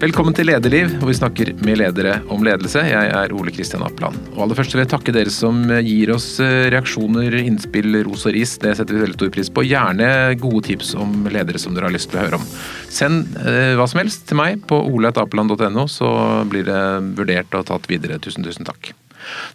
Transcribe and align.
Velkommen 0.00 0.32
til 0.32 0.46
Lederliv, 0.48 0.94
hvor 0.96 1.10
vi 1.10 1.14
snakker 1.18 1.48
med 1.60 1.76
ledere 1.76 2.14
om 2.32 2.40
ledelse. 2.40 2.80
Jeg 2.88 3.08
er 3.12 3.32
Ole 3.36 3.52
Kristian 3.52 3.82
Apland. 3.84 4.16
Og 4.32 4.46
aller 4.46 4.56
først 4.56 4.72
vil 4.72 4.80
jeg 4.80 4.88
takke 4.88 5.12
dere 5.12 5.32
som 5.34 5.58
gir 5.84 6.12
oss 6.14 6.28
eh, 6.40 6.70
reaksjoner, 6.72 7.36
innspill, 7.42 7.98
ros 8.06 8.24
og 8.24 8.32
ris. 8.32 8.54
Det 8.62 8.72
setter 8.78 8.96
vi 8.96 9.02
veldig 9.02 9.18
stor 9.18 9.32
pris 9.34 9.50
på. 9.52 9.66
Gjerne 9.68 10.08
gode 10.40 10.62
tips 10.70 10.94
om 10.96 11.28
ledere 11.28 11.60
som 11.60 11.76
dere 11.76 11.90
har 11.90 11.92
lyst 11.92 12.08
til 12.08 12.16
å 12.16 12.22
høre 12.22 12.38
om. 12.40 12.46
Send 12.88 13.36
eh, 13.42 13.74
hva 13.76 13.84
som 13.92 14.00
helst 14.00 14.24
til 14.30 14.40
meg 14.40 14.64
på 14.70 14.78
oleatapeland.no, 14.88 15.84
så 15.92 16.08
blir 16.48 16.64
det 16.70 16.80
vurdert 17.20 17.60
og 17.60 17.68
tatt 17.68 17.92
videre. 17.92 18.16
Tusen, 18.24 18.46
tusen 18.48 18.64
takk. 18.70 18.94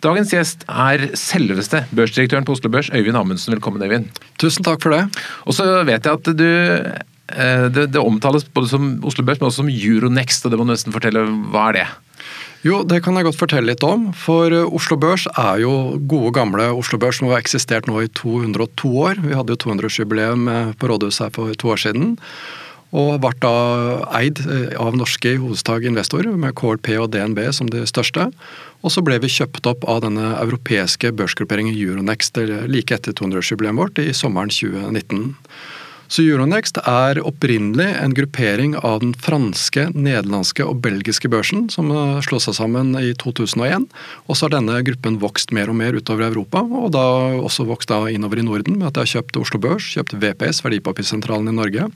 Dagens 0.05 0.36
gjest 0.36 0.68
er 0.70 1.07
selveste 1.18 1.88
børsdirektøren 1.89 2.46
på 2.46 2.54
Oslo 2.54 2.70
Børs, 2.70 2.93
Øyvind 2.93 3.18
Amundsen. 3.18 3.57
Velkommen, 3.57 3.82
Øyvind. 3.82 4.14
Tusen 4.38 4.70
takk 4.70 4.86
for 4.86 4.93
det. 4.93 5.25
Og 5.50 5.57
så 5.57 5.71
vet 5.89 6.05
jeg 6.05 6.21
at 6.21 6.34
du 6.38 6.48
det, 7.26 7.88
det, 7.96 8.02
omtales 8.02 8.46
både 8.54 8.70
som 8.70 8.89
Oslo 9.08 9.23
Børs, 9.26 9.40
men 9.41 9.49
også 9.49 9.63
som 9.63 9.72
Euronext. 9.72 10.45
og 10.45 10.54
Det 10.54 10.59
må 10.59 10.68
du 10.68 10.73
nesten 10.76 10.94
fortelle. 10.94 11.26
Hva 11.49 11.70
er 11.72 11.80
det? 11.80 11.86
Jo, 12.66 12.80
det 12.82 13.04
kan 13.05 13.13
jeg 13.13 13.27
godt 13.27 13.38
fortelle 13.38 13.70
litt 13.70 13.84
om. 13.86 14.08
For 14.18 14.49
eh, 14.49 14.73
Oslo 14.73 14.98
Børs 14.98 15.27
er 15.38 15.62
jo 15.62 15.72
gode, 16.09 16.32
gamle 16.34 16.72
Oslo 16.73 16.98
Børs 17.02 17.20
som 17.20 17.30
har 17.30 17.44
eksistert 17.44 17.85
nå 17.85 17.99
i 18.02 18.09
202 18.18 18.90
år. 19.04 19.22
Vi 19.22 19.38
hadde 19.38 19.54
jo 19.54 19.62
200-årsjubileum 19.68 20.48
eh, 20.49 20.72
på 20.80 20.90
rådhuset 20.90 21.27
her 21.27 21.35
for 21.35 21.54
to 21.62 21.70
år 21.76 21.84
siden. 21.84 22.16
Og 22.96 23.20
ble 23.22 23.34
da 23.44 23.54
eid 24.18 24.40
av 24.80 24.96
norske 24.98 25.35
i 25.35 25.90
investorer, 25.90 26.32
med 26.32 26.55
KLP 26.57 26.94
og 26.96 27.12
DNB 27.13 27.41
som 27.54 27.70
de 27.70 27.84
største. 27.85 28.30
Og 28.82 28.94
så 28.94 29.04
ble 29.05 29.20
vi 29.20 29.30
kjøpt 29.30 29.68
opp 29.68 29.84
av 29.84 30.02
denne 30.05 30.34
europeiske 30.40 31.12
børsgrupperingen 31.12 31.76
Euronext 31.76 32.38
like 32.66 32.96
etter 32.96 33.13
200-årsjubileet 33.13 33.77
vårt 33.77 33.99
i 33.99 34.13
sommeren 34.13 34.49
2019. 34.49 35.35
Så 36.08 36.22
Euronext 36.22 36.77
er 36.86 37.20
opprinnelig 37.26 37.88
en 37.98 38.13
gruppering 38.16 38.76
av 38.77 39.00
den 39.02 39.13
franske, 39.18 39.88
nederlandske 39.96 40.66
og 40.66 40.84
belgiske 40.86 41.32
børsen, 41.32 41.66
som 41.74 41.90
slo 42.26 42.40
seg 42.41 42.57
sammen 42.60 42.93
i 42.99 43.13
2001. 43.18 43.88
Og 44.29 44.38
så 44.38 44.46
har 44.46 44.55
denne 44.57 44.77
gruppen 44.85 45.18
vokst 45.24 45.54
mer 45.55 45.71
og 45.71 45.79
mer 45.79 45.98
utover 45.98 46.29
Europa, 46.29 46.62
og 46.62 46.94
da 46.94 47.05
også 47.41 47.66
vokst 47.70 47.90
da 47.90 48.04
innover 48.12 48.41
i 48.41 48.46
Norden 48.46 48.77
med 48.79 48.91
at 48.91 48.99
de 48.99 49.05
har 49.05 49.13
kjøpt 49.18 49.41
Oslo 49.41 49.62
Børs, 49.63 49.90
kjøpt 49.96 50.18
VPS, 50.21 50.62
Verdipapirsentralen 50.66 51.49
i 51.49 51.57
Norge, 51.57 51.90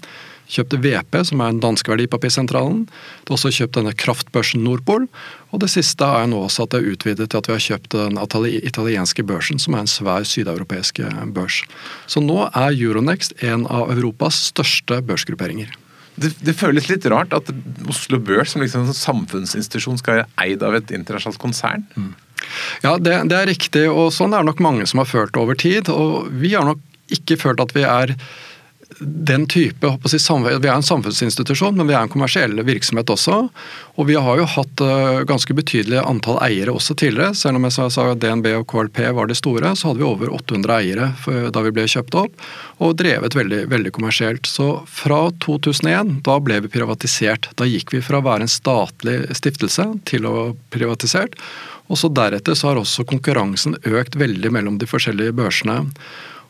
kjøpte 0.50 0.80
VP, 0.82 1.18
som 1.30 1.42
er 1.44 1.54
den 1.54 1.62
danske 1.64 1.92
verdipapirsentralen. 1.92 2.86
Det 2.88 3.32
er 3.32 3.38
også 3.38 3.52
kjøpt 3.54 3.78
denne 3.78 3.94
kraftbørsen 3.94 4.64
Nordpol. 4.66 5.06
Og 5.54 5.62
det 5.64 5.70
siste 5.74 6.06
er 6.06 6.30
nå 6.30 6.42
også 6.46 6.66
at 6.66 6.74
det 6.74 6.82
er 6.82 6.94
utvidet 6.94 7.30
til 7.30 7.42
at 7.42 7.50
vi 7.50 7.56
har 7.56 7.66
kjøpt 7.66 7.98
den 7.98 8.18
italienske 8.60 9.26
børsen, 9.26 9.62
som 9.62 9.78
er 9.78 9.86
en 9.86 9.92
svær 9.92 10.26
sydeuropeisk 10.28 11.04
børs. 11.36 11.62
Så 12.10 12.24
nå 12.24 12.48
er 12.50 12.74
Euronext 12.74 13.38
en 13.46 13.68
av 13.70 13.94
Europas 13.94 14.50
største 14.50 15.02
børsgrupperinger. 15.06 15.72
Det, 16.20 16.34
det, 16.44 16.56
føles 16.58 16.90
litt 16.90 17.06
rart 17.08 17.32
at 17.36 17.48
Oslo 17.88 18.20
Børs 18.20 18.52
som 18.52 18.64
liksom 18.64 18.90
samfunnsinstitusjon 18.92 20.02
skal 20.02 20.20
være 20.20 20.28
eid 20.44 20.66
av 20.68 20.76
et 20.76 20.92
internasjonalt 20.92 21.40
konsern? 21.40 21.86
Mm. 21.96 22.12
Ja, 22.84 22.98
det, 23.00 23.14
det, 23.32 23.38
er 23.38 23.48
riktig, 23.48 23.86
og 23.88 24.12
sånn 24.16 24.34
er 24.34 24.44
det 24.44 24.50
nok 24.50 24.64
mange 24.64 24.88
som 24.90 25.00
har 25.00 25.08
følt 25.08 25.40
over 25.40 25.56
tid. 25.60 25.92
Og 25.94 26.28
vi 26.42 26.52
har 26.58 26.68
nok 26.68 26.82
ikke 27.14 27.40
følt 27.40 27.64
at 27.64 27.72
vi 27.76 27.86
er 27.88 28.16
den 29.00 29.48
type, 29.48 29.98
si, 30.06 30.18
Vi 30.18 30.68
er 30.68 30.74
en 30.74 30.84
samfunnsinstitusjon, 30.84 31.76
men 31.78 31.88
vi 31.88 31.94
er 31.94 32.02
en 32.02 32.10
kommersiell 32.10 32.58
virksomhet 32.66 33.10
også. 33.14 33.36
Og 34.02 34.08
vi 34.10 34.16
har 34.18 34.40
jo 34.40 34.48
hatt 34.50 34.82
uh, 34.82 35.22
ganske 35.30 35.54
betydelig 35.54 36.00
antall 36.02 36.40
eiere 36.42 36.74
også 36.74 36.96
tidligere. 36.98 37.36
Selv 37.38 37.60
om 37.60 37.68
jeg 37.68 37.76
sa, 37.78 37.88
at 38.10 38.22
DNB 38.24 38.50
og 38.58 38.68
KLP 38.72 39.04
var 39.16 39.30
de 39.30 39.38
store, 39.38 39.76
så 39.78 39.92
hadde 39.92 40.02
vi 40.02 40.10
over 40.10 40.34
800 40.34 40.76
eiere 40.80 41.10
da 41.54 41.64
vi 41.66 41.74
ble 41.76 41.86
kjøpt 41.90 42.18
opp. 42.18 42.46
Og 42.82 42.98
drevet 42.98 43.38
veldig, 43.38 43.66
veldig 43.70 43.94
kommersielt. 43.96 44.50
Så 44.50 44.82
fra 44.90 45.22
2001, 45.46 46.20
da 46.26 46.40
ble 46.42 46.62
vi 46.66 46.74
privatisert. 46.74 47.52
Da 47.62 47.70
gikk 47.70 47.94
vi 47.94 48.04
fra 48.04 48.24
å 48.24 48.26
være 48.26 48.48
en 48.48 48.52
statlig 48.52 49.22
stiftelse 49.38 49.86
til 50.10 50.26
å 50.26 50.36
privatisert. 50.74 51.38
Og 51.90 51.98
så 51.98 52.10
deretter 52.14 52.58
så 52.58 52.72
har 52.72 52.82
også 52.82 53.06
konkurransen 53.10 53.78
økt 53.86 54.18
veldig 54.20 54.52
mellom 54.54 54.82
de 54.82 54.90
forskjellige 54.90 55.34
børsene. 55.38 55.84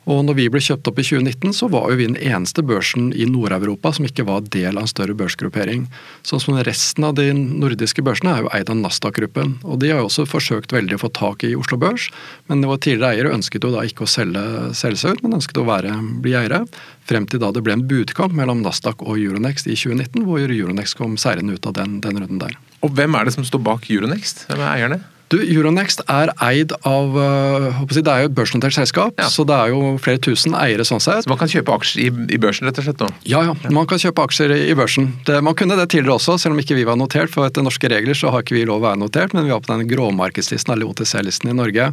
Og 0.09 0.23
når 0.25 0.37
vi 0.39 0.47
ble 0.49 0.61
kjøpt 0.63 0.87
opp 0.89 0.99
i 1.01 1.05
2019, 1.05 1.51
så 1.53 1.67
var 1.69 1.91
jo 1.91 1.99
vi 1.99 2.07
den 2.09 2.17
eneste 2.17 2.63
børsen 2.65 3.11
i 3.13 3.27
Nord-Europa 3.29 3.91
som 3.93 4.07
ikke 4.07 4.25
var 4.25 4.47
del 4.49 4.79
av 4.79 4.87
en 4.87 4.89
større 4.89 5.13
børsgruppering. 5.17 5.83
Sånn 6.25 6.41
som 6.41 6.57
resten 6.65 7.05
av 7.05 7.13
de 7.19 7.27
nordiske 7.35 8.01
børsene 8.05 8.33
er 8.33 8.41
jo 8.41 8.49
eid 8.57 8.71
av 8.73 8.79
Nasdaq-gruppen. 8.79 9.59
Og 9.69 9.77
de 9.83 9.91
har 9.93 10.01
jo 10.01 10.07
også 10.09 10.25
forsøkt 10.29 10.73
veldig 10.73 10.97
å 10.97 11.03
få 11.03 11.11
tak 11.13 11.45
i 11.45 11.53
Oslo 11.57 11.77
Børs, 11.81 12.07
men 12.49 12.65
våre 12.65 12.81
tidligere 12.81 13.19
eiere 13.19 13.35
ønsket 13.37 13.67
jo 13.67 13.73
da 13.75 13.85
ikke 13.85 14.07
å 14.07 14.09
selge, 14.09 14.41
selge 14.79 15.03
seg 15.03 15.19
ut, 15.19 15.23
men 15.27 15.37
ønsket 15.37 15.61
å 15.61 15.67
være, 15.69 15.93
bli 16.25 16.33
eiere. 16.41 16.63
Frem 17.09 17.29
til 17.29 17.43
da 17.45 17.53
det 17.53 17.61
ble 17.65 17.77
en 17.77 17.85
budkamp 17.89 18.33
mellom 18.33 18.65
Nasdaq 18.65 19.05
og 19.05 19.21
Euronext 19.21 19.69
i 19.69 19.77
2019, 19.77 20.25
hvor 20.25 20.41
Euronext 20.41 20.97
kom 20.97 21.21
seirende 21.21 21.53
ut 21.53 21.69
av 21.69 21.77
den, 21.77 21.99
den 22.01 22.17
runden 22.17 22.41
der. 22.41 22.57
Og 22.81 22.97
hvem 22.97 23.13
er 23.13 23.29
det 23.29 23.37
som 23.37 23.45
står 23.45 23.61
bak 23.61 23.89
Euronext? 23.93 24.47
Hvem 24.49 24.65
er 24.65 24.73
eierne? 24.73 25.01
Du, 25.29 25.37
Euronext 25.43 26.01
er 26.09 26.31
eid 26.41 26.71
av 26.89 27.13
eh, 27.21 27.81
Det 27.93 28.01
er 28.01 28.23
jo 28.23 28.29
et 28.31 28.35
børsnotert 28.37 28.73
selskap, 28.73 29.19
ja. 29.21 29.27
så 29.29 29.43
det 29.45 29.53
er 29.53 29.73
jo 29.75 29.91
flere 30.01 30.21
tusen 30.25 30.55
eiere 30.57 30.85
sånn 30.87 31.01
sett. 31.03 31.25
Så 31.25 31.29
man 31.29 31.37
kan 31.37 31.51
kjøpe 31.51 31.75
aksjer 31.75 32.07
i, 32.07 32.09
i 32.33 32.39
børsen, 32.41 32.65
rett 32.65 32.79
og 32.81 32.87
slett? 32.87 33.03
nå? 33.03 33.09
Ja, 33.29 33.43
ja. 33.45 33.53
Man 33.75 33.85
kan 33.89 34.01
kjøpe 34.01 34.25
aksjer 34.25 34.55
i, 34.55 34.59
i 34.71 34.77
børsen. 34.77 35.11
Det, 35.27 35.37
man 35.45 35.53
kunne 35.59 35.77
det 35.77 35.85
tidligere 35.93 36.17
også, 36.17 36.39
selv 36.41 36.57
om 36.57 36.61
ikke 36.63 36.79
vi 36.79 36.85
var 36.89 36.97
notert. 36.97 37.29
For 37.29 37.45
etter 37.45 37.65
norske 37.65 37.91
regler 37.93 38.17
så 38.17 38.33
har 38.33 38.41
ikke 38.41 38.57
vi 38.57 38.63
lov 38.65 38.81
å 38.81 38.87
være 38.87 39.01
notert, 39.03 39.35
men 39.37 39.45
vi 39.45 39.53
var 39.53 39.61
på 39.61 39.69
den 39.69 39.85
gråmarkedslisten, 39.91 40.73
eller 40.73 40.89
OTC-listen 40.89 41.53
i 41.53 41.55
Norge. 41.59 41.91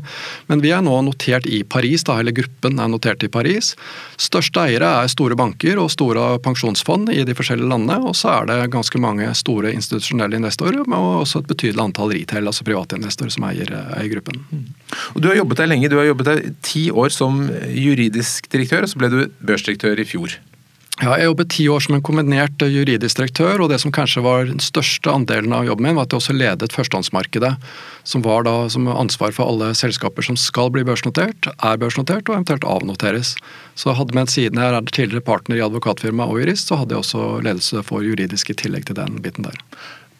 Men 0.49 0.65
vi 0.65 0.73
er 0.73 0.87
nå 0.87 0.97
notert 1.05 1.45
i 1.45 1.61
Paris, 1.61 2.07
da, 2.09 2.17
hele 2.23 2.33
gruppen 2.37 2.81
er 2.81 2.89
notert 2.93 3.27
i 3.27 3.33
Paris. 3.33 3.75
Største 4.17 4.65
eiere 4.65 4.95
er 5.03 5.13
store 5.13 5.37
banker 5.37 5.77
og 5.83 5.93
store 5.93 6.39
pensjonsfond 6.47 7.13
i 7.13 7.21
de 7.29 7.37
forskjellige 7.37 7.69
landene. 7.69 8.01
Og 8.09 8.17
så 8.17 8.33
er 8.39 8.49
det 8.49 8.59
ganske 8.73 9.03
mange 9.03 9.29
store 9.37 9.77
institusjonelle 9.77 10.41
investorer, 10.41 10.81
og 10.89 11.13
også 11.27 11.45
et 11.45 11.53
betydelig 11.53 11.85
antall 11.85 12.17
retail, 12.17 12.49
altså 12.49 12.65
private 12.65 12.97
investorer 12.97 13.26
som 13.33 13.47
eier, 13.49 13.71
eier 13.97 14.11
gruppen. 14.17 14.43
Og 15.15 15.23
du 15.23 15.31
har 15.31 15.39
jobbet 15.41 15.63
der 15.63 15.71
lenge. 15.71 15.91
Du 15.93 15.99
har 16.01 16.09
jobbet 16.09 16.31
der 16.31 16.43
ti 16.67 16.89
år 16.91 17.15
som 17.15 17.47
juridisk 17.73 18.51
direktør, 18.53 18.87
og 18.87 18.93
så 18.93 19.01
ble 19.01 19.13
du 19.13 19.19
børsdirektør 19.47 20.03
i 20.03 20.09
fjor. 20.09 20.39
Ja, 20.97 21.11
jeg 21.21 21.27
jobbet 21.29 21.51
ti 21.53 21.67
år 21.69 21.83
som 21.85 21.93
en 21.93 22.01
kombinert 22.05 22.63
juridisk 22.65 23.19
direktør, 23.19 23.61
og 23.61 23.69
det 23.69 23.77
som 23.83 23.93
kanskje 23.93 24.23
var 24.25 24.47
den 24.49 24.63
største 24.65 25.13
andelen 25.13 25.53
av 25.53 25.67
jobben 25.69 25.85
min, 25.85 25.99
var 25.99 26.07
at 26.07 26.15
jeg 26.15 26.23
også 26.23 26.37
ledet 26.37 26.73
førstehåndsmarkedet, 26.73 27.51
som 28.09 28.25
var 28.25 28.47
da 28.47 28.55
som 28.73 28.89
ansvar 28.89 29.35
for 29.37 29.53
alle 29.53 29.75
selskaper 29.77 30.25
som 30.25 30.39
skal 30.41 30.73
bli 30.73 30.87
børsnotert, 30.89 31.51
er 31.53 31.83
børsnotert 31.83 32.31
og 32.31 32.39
eventuelt 32.39 32.65
avnoteres. 32.65 33.35
Så 33.77 33.93
hadde 33.99 34.17
med 34.17 34.33
siden 34.33 34.57
jeg 34.63 34.73
er 34.73 34.89
tidligere 34.89 35.27
partner 35.27 35.61
i 35.61 35.67
advokatfirma 35.67 36.31
og 36.31 36.41
jurist, 36.41 36.73
så 36.73 36.81
hadde 36.81 36.97
jeg 36.97 37.05
også 37.05 37.29
ledelse 37.45 37.85
for 37.85 38.07
juridisk 38.07 38.55
i 38.55 38.57
tillegg 38.65 38.89
til 38.89 38.97
den 38.97 39.21
biten 39.21 39.45
der. 39.45 39.61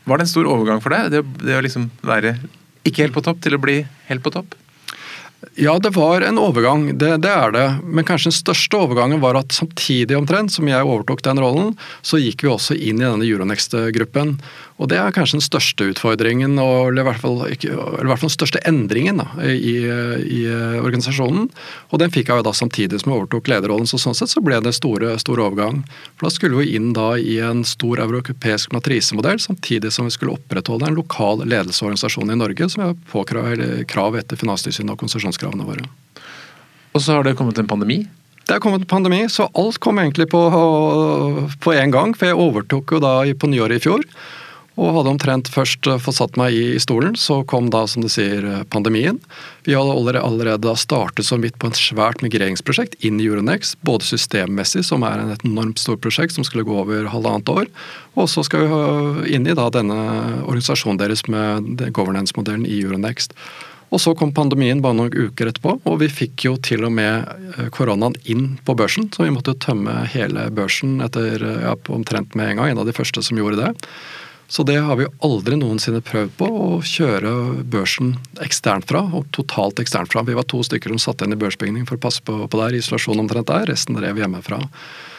Var 0.05 0.21
det 0.21 0.29
en 0.29 0.35
stor 0.35 0.53
overgang 0.53 0.85
for 0.85 0.93
deg, 0.93 1.09
det, 1.17 1.25
det 1.41 1.57
å 1.57 1.65
liksom 1.65 1.89
være 2.05 2.37
ikke 2.87 3.05
helt 3.05 3.17
på 3.17 3.25
topp, 3.27 3.43
til 3.45 3.57
å 3.57 3.63
bli 3.63 3.81
helt 4.11 4.25
på 4.25 4.33
topp? 4.35 4.55
Ja, 5.55 5.79
det 5.79 5.91
var 5.91 6.21
en 6.21 6.39
overgang, 6.41 6.99
det, 6.99 7.11
det, 7.25 7.31
er 7.31 7.53
det. 7.53 7.67
Men 7.85 8.05
kanskje 8.05 8.31
den 8.31 8.37
største 8.39 8.79
overgangen 8.81 9.21
var 9.21 9.37
at 9.39 9.53
samtidig 9.53 10.17
omtrent 10.17 10.53
som 10.53 10.69
jeg 10.69 10.85
overtok 10.85 11.23
den 11.25 11.41
rollen, 11.41 11.75
så 12.05 12.21
gikk 12.21 12.45
vi 12.45 12.53
også 12.53 12.77
inn 12.77 13.01
i 13.01 13.07
denne 13.07 13.25
Euronext-gruppen. 13.25 14.37
Og 14.77 14.91
det 14.93 14.99
er 15.01 15.15
kanskje 15.17 15.39
den 15.39 15.45
største 15.45 15.87
utfordringen, 15.93 16.59
eller 16.61 17.01
i 17.01 17.07
hvert 17.07 17.21
fall, 17.23 17.39
eller 17.49 18.05
i 18.05 18.11
hvert 18.11 18.21
fall 18.21 18.29
den 18.29 18.35
største 18.35 18.61
endringen 18.69 19.23
da, 19.23 19.29
i, 19.49 19.77
i, 19.89 20.41
organisasjonen. 20.83 21.49
Og 21.89 22.03
den 22.03 22.13
fikk 22.13 22.29
jeg 22.29 22.43
jo 22.43 22.45
da 22.45 22.53
samtidig 22.57 23.01
som 23.01 23.13
jeg 23.13 23.23
overtok 23.23 23.49
lederrollen, 23.49 23.89
så 23.89 24.01
sånn 24.01 24.17
sett 24.17 24.33
så 24.33 24.43
ble 24.45 24.61
det 24.65 24.75
store, 24.77 25.15
stor 25.23 25.41
overgang. 25.47 25.81
For 26.19 26.29
da 26.29 26.35
skulle 26.35 26.61
vi 26.61 26.77
inn 26.77 26.93
da 26.97 27.15
i 27.17 27.39
en 27.45 27.65
stor 27.65 28.03
europeisk 28.05 28.77
matrisemodell, 28.77 29.41
samtidig 29.41 29.95
som 29.97 30.11
vi 30.11 30.17
skulle 30.17 30.37
opprettholde 30.37 30.91
en 30.91 31.01
lokal 31.01 31.47
ledelsesorganisasjon 31.49 32.37
i 32.37 32.41
Norge, 32.43 32.69
som 32.73 32.85
er 32.91 32.99
på 33.09 33.25
krav 33.25 34.21
etter 34.21 34.41
Finanstilsynet 34.41 34.93
og 34.93 35.01
konsesjonskravene 35.27 35.67
våre. 35.67 35.87
Og 36.95 37.03
så 37.03 37.17
har 37.17 37.25
det 37.27 37.37
kommet 37.37 37.59
en 37.59 37.69
pandemi? 37.69 38.07
Det 38.47 38.55
er 38.55 38.63
kommet 38.63 38.85
en 38.85 38.91
pandemi, 38.91 39.27
så 39.29 39.49
alt 39.59 39.81
kom 39.83 39.99
egentlig 39.99 40.29
på, 40.31 40.41
på 41.61 41.73
en 41.75 41.91
gang. 41.91 42.15
For 42.15 42.31
jeg 42.31 42.39
overtok 42.39 42.95
jo 42.95 43.03
da 43.03 43.19
på 43.35 43.51
nyåret 43.51 43.81
i 43.81 43.89
fjor. 43.89 44.05
Og 44.77 44.93
hadde 44.93 45.13
omtrent 45.15 45.49
først 45.49 45.87
eh, 45.89 46.01
fått 46.05 46.19
satt 46.19 46.35
meg 46.37 46.53
i 46.53 46.77
stolen, 46.81 47.15
så 47.17 47.39
kom 47.49 47.71
da, 47.73 47.87
som 47.89 48.05
du 48.05 48.11
sier, 48.13 48.45
eh, 48.45 48.65
pandemien. 48.69 49.17
Vi 49.65 49.73
hadde 49.73 50.21
allerede 50.21 50.75
startet 50.77 51.25
så 51.25 51.39
vidt 51.41 51.57
på 51.59 51.71
et 51.71 51.81
svært 51.81 52.21
migreringsprosjekt 52.21 52.99
inn 53.01 53.17
i 53.17 53.25
Euronex, 53.25 53.73
både 53.89 54.05
systemmessig, 54.05 54.85
som 54.85 55.07
er 55.09 55.25
et 55.33 55.47
enormt 55.49 55.81
stort 55.81 56.05
prosjekt 56.05 56.37
som 56.37 56.45
skulle 56.45 56.67
gå 56.69 56.77
over 56.77 57.09
halvannet 57.09 57.49
år, 57.49 57.71
og 58.21 58.29
så 58.29 58.45
skal 58.45 58.69
vi 58.69 59.33
inn 59.33 59.49
i 59.49 59.57
da 59.57 59.71
denne 59.73 59.97
organisasjonen 60.45 61.01
deres 61.01 61.25
med 61.25 61.81
governance-modellen 61.97 62.69
i 62.69 62.83
Euronext. 62.83 63.33
Og 63.95 64.03
så 64.03 64.13
kom 64.19 64.33
pandemien 64.35 64.83
bare 64.83 64.99
noen 64.99 65.15
uker 65.15 65.53
etterpå, 65.53 65.77
og 65.87 65.99
vi 66.03 66.11
fikk 66.11 66.49
jo 66.49 66.57
til 66.59 66.85
og 66.89 66.95
med 66.97 67.29
eh, 67.55 67.69
koronaen 67.75 68.17
inn 68.27 68.57
på 68.67 68.75
børsen. 68.79 69.11
Så 69.15 69.27
vi 69.27 69.35
måtte 69.35 69.57
tømme 69.63 70.03
hele 70.13 70.49
børsen 70.55 70.99
etter 71.05 71.43
ja, 71.63 71.75
omtrent 71.95 72.35
med 72.35 72.53
en 72.53 72.63
gang. 72.63 72.75
En 72.75 72.83
av 72.83 72.89
de 72.89 72.97
første 72.97 73.23
som 73.23 73.39
gjorde 73.39 73.63
det. 73.63 73.91
Så 74.49 74.63
det 74.63 74.77
har 74.79 74.97
vi 74.97 75.09
aldri 75.27 75.57
noensinne 75.59 76.01
prøvd 76.07 76.35
på, 76.39 76.47
å 76.47 76.79
kjøre 76.87 77.33
børsen 77.67 78.15
eksternt 78.43 78.87
fra. 78.91 79.03
og 79.11 79.27
Totalt 79.35 79.83
eksternt 79.83 80.13
fra. 80.13 80.23
Vi 80.27 80.37
var 80.39 80.47
to 80.47 80.63
stykker 80.67 80.95
som 80.95 81.03
satt 81.03 81.25
inn 81.27 81.35
i 81.35 81.41
børsbygning 81.41 81.87
for 81.89 81.99
å 81.99 82.05
passe 82.07 82.23
på, 82.23 82.45
på 82.47 82.61
der, 82.61 82.77
isolasjon 82.79 83.25
omtrent 83.25 83.51
der. 83.51 83.67
Resten 83.73 83.99
drev 83.99 84.23
hjemmefra. 84.23 84.61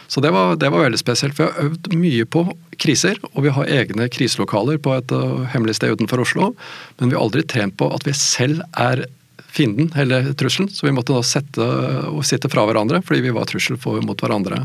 Så 0.08 0.24
det 0.24 0.32
var, 0.32 0.56
det 0.56 0.70
var, 0.72 0.86
veldig 0.86 1.00
spesielt. 1.02 1.36
Vi 1.38 1.44
har 1.44 1.60
øvd 1.66 1.92
mye 2.00 2.26
på 2.26 2.46
kriser, 2.80 3.20
og 3.34 3.44
vi 3.44 3.54
har 3.54 3.72
egne 3.82 4.08
kriselokaler 4.14 4.80
på 4.80 4.94
et 4.96 5.12
uh, 5.12 5.44
hemmelig 5.52 5.78
sted 5.80 5.98
utenfor 5.98 6.24
Oslo. 6.24 6.54
Men 7.00 7.12
vi 7.12 7.18
har 7.18 7.26
aldri 7.26 7.44
trent 7.44 7.76
på 7.80 7.90
at 7.94 8.08
vi 8.08 8.16
selv 8.16 8.64
er 8.80 9.04
fienden 9.58 9.92
eller 10.00 10.32
trusselen. 10.40 10.70
Så 10.72 10.88
vi 10.88 10.96
måtte 10.96 11.16
da 11.16 11.24
sette, 11.26 11.68
og 12.12 12.24
sitte 12.28 12.52
fra 12.52 12.66
hverandre 12.68 13.02
fordi 13.06 13.26
vi 13.28 13.36
var 13.36 13.50
trussel 13.50 13.80
for, 13.82 14.00
mot 14.06 14.24
hverandre. 14.24 14.64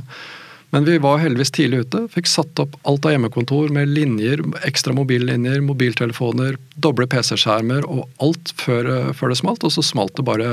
Men 0.72 0.86
vi 0.88 0.94
var 1.04 1.18
heldigvis 1.20 1.52
tidlig 1.52 1.82
ute. 1.84 2.06
Fikk 2.14 2.30
satt 2.32 2.60
opp 2.62 2.78
alt 2.88 3.04
av 3.04 3.12
hjemmekontor 3.12 3.68
med 3.76 3.90
linjer, 3.92 4.40
ekstra 4.64 4.94
mobillinjer, 4.96 5.60
mobiltelefoner, 5.66 6.56
doble 6.80 7.04
PC-skjermer 7.12 7.84
og 7.84 8.06
alt 8.24 8.54
før, 8.56 8.88
før, 9.12 9.34
det 9.34 9.36
smalt. 9.42 9.66
Og 9.68 9.74
så 9.74 9.84
smalt 9.84 10.16
det 10.16 10.24
bare 10.24 10.46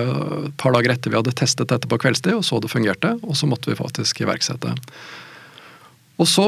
et 0.49 0.57
par 0.59 0.75
dager 0.75 0.91
etter 0.91 1.13
vi 1.13 1.19
hadde 1.21 1.35
testet 1.39 1.71
dette 1.71 1.87
på 1.87 2.01
kveldstid 2.03 2.35
og 2.35 2.43
så 2.43 2.59
det 2.59 2.71
fungerte. 2.73 3.13
Og 3.23 3.39
så 3.39 3.47
måtte 3.47 3.71
vi 3.71 3.79
faktisk 3.79 4.19
iverksette. 4.25 4.73
Og 6.19 6.27
så 6.27 6.45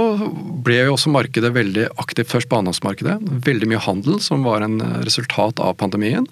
ble 0.65 0.81
jo 0.81 0.97
også 0.97 1.13
markedet 1.15 1.53
veldig 1.55 1.93
aktivt 2.03 2.33
først 2.33 2.51
på 2.51 2.59
annonsmarkedet. 2.59 3.21
Veldig 3.47 3.69
mye 3.71 3.85
handel 3.85 4.19
som 4.19 4.43
var 4.43 4.65
en 4.65 4.81
resultat 5.05 5.63
av 5.63 5.77
pandemien. 5.79 6.27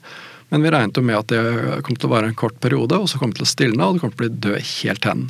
Men 0.52 0.66
vi 0.66 0.74
regnet 0.76 1.00
jo 1.00 1.06
med 1.08 1.22
at 1.22 1.32
det 1.32 1.80
kom 1.88 1.96
til 1.96 2.10
å 2.10 2.18
være 2.18 2.34
en 2.34 2.36
kort 2.36 2.60
periode, 2.60 3.00
og 3.00 3.08
så 3.08 3.22
kom 3.22 3.32
det 3.32 3.40
til 3.40 3.48
å 3.48 3.52
stilne, 3.54 3.86
og 3.86 3.96
det 3.96 4.04
kom 4.04 4.12
til 4.12 4.20
å 4.20 4.24
bli 4.26 4.44
død 4.44 4.60
helt 4.74 5.08
hen. 5.08 5.24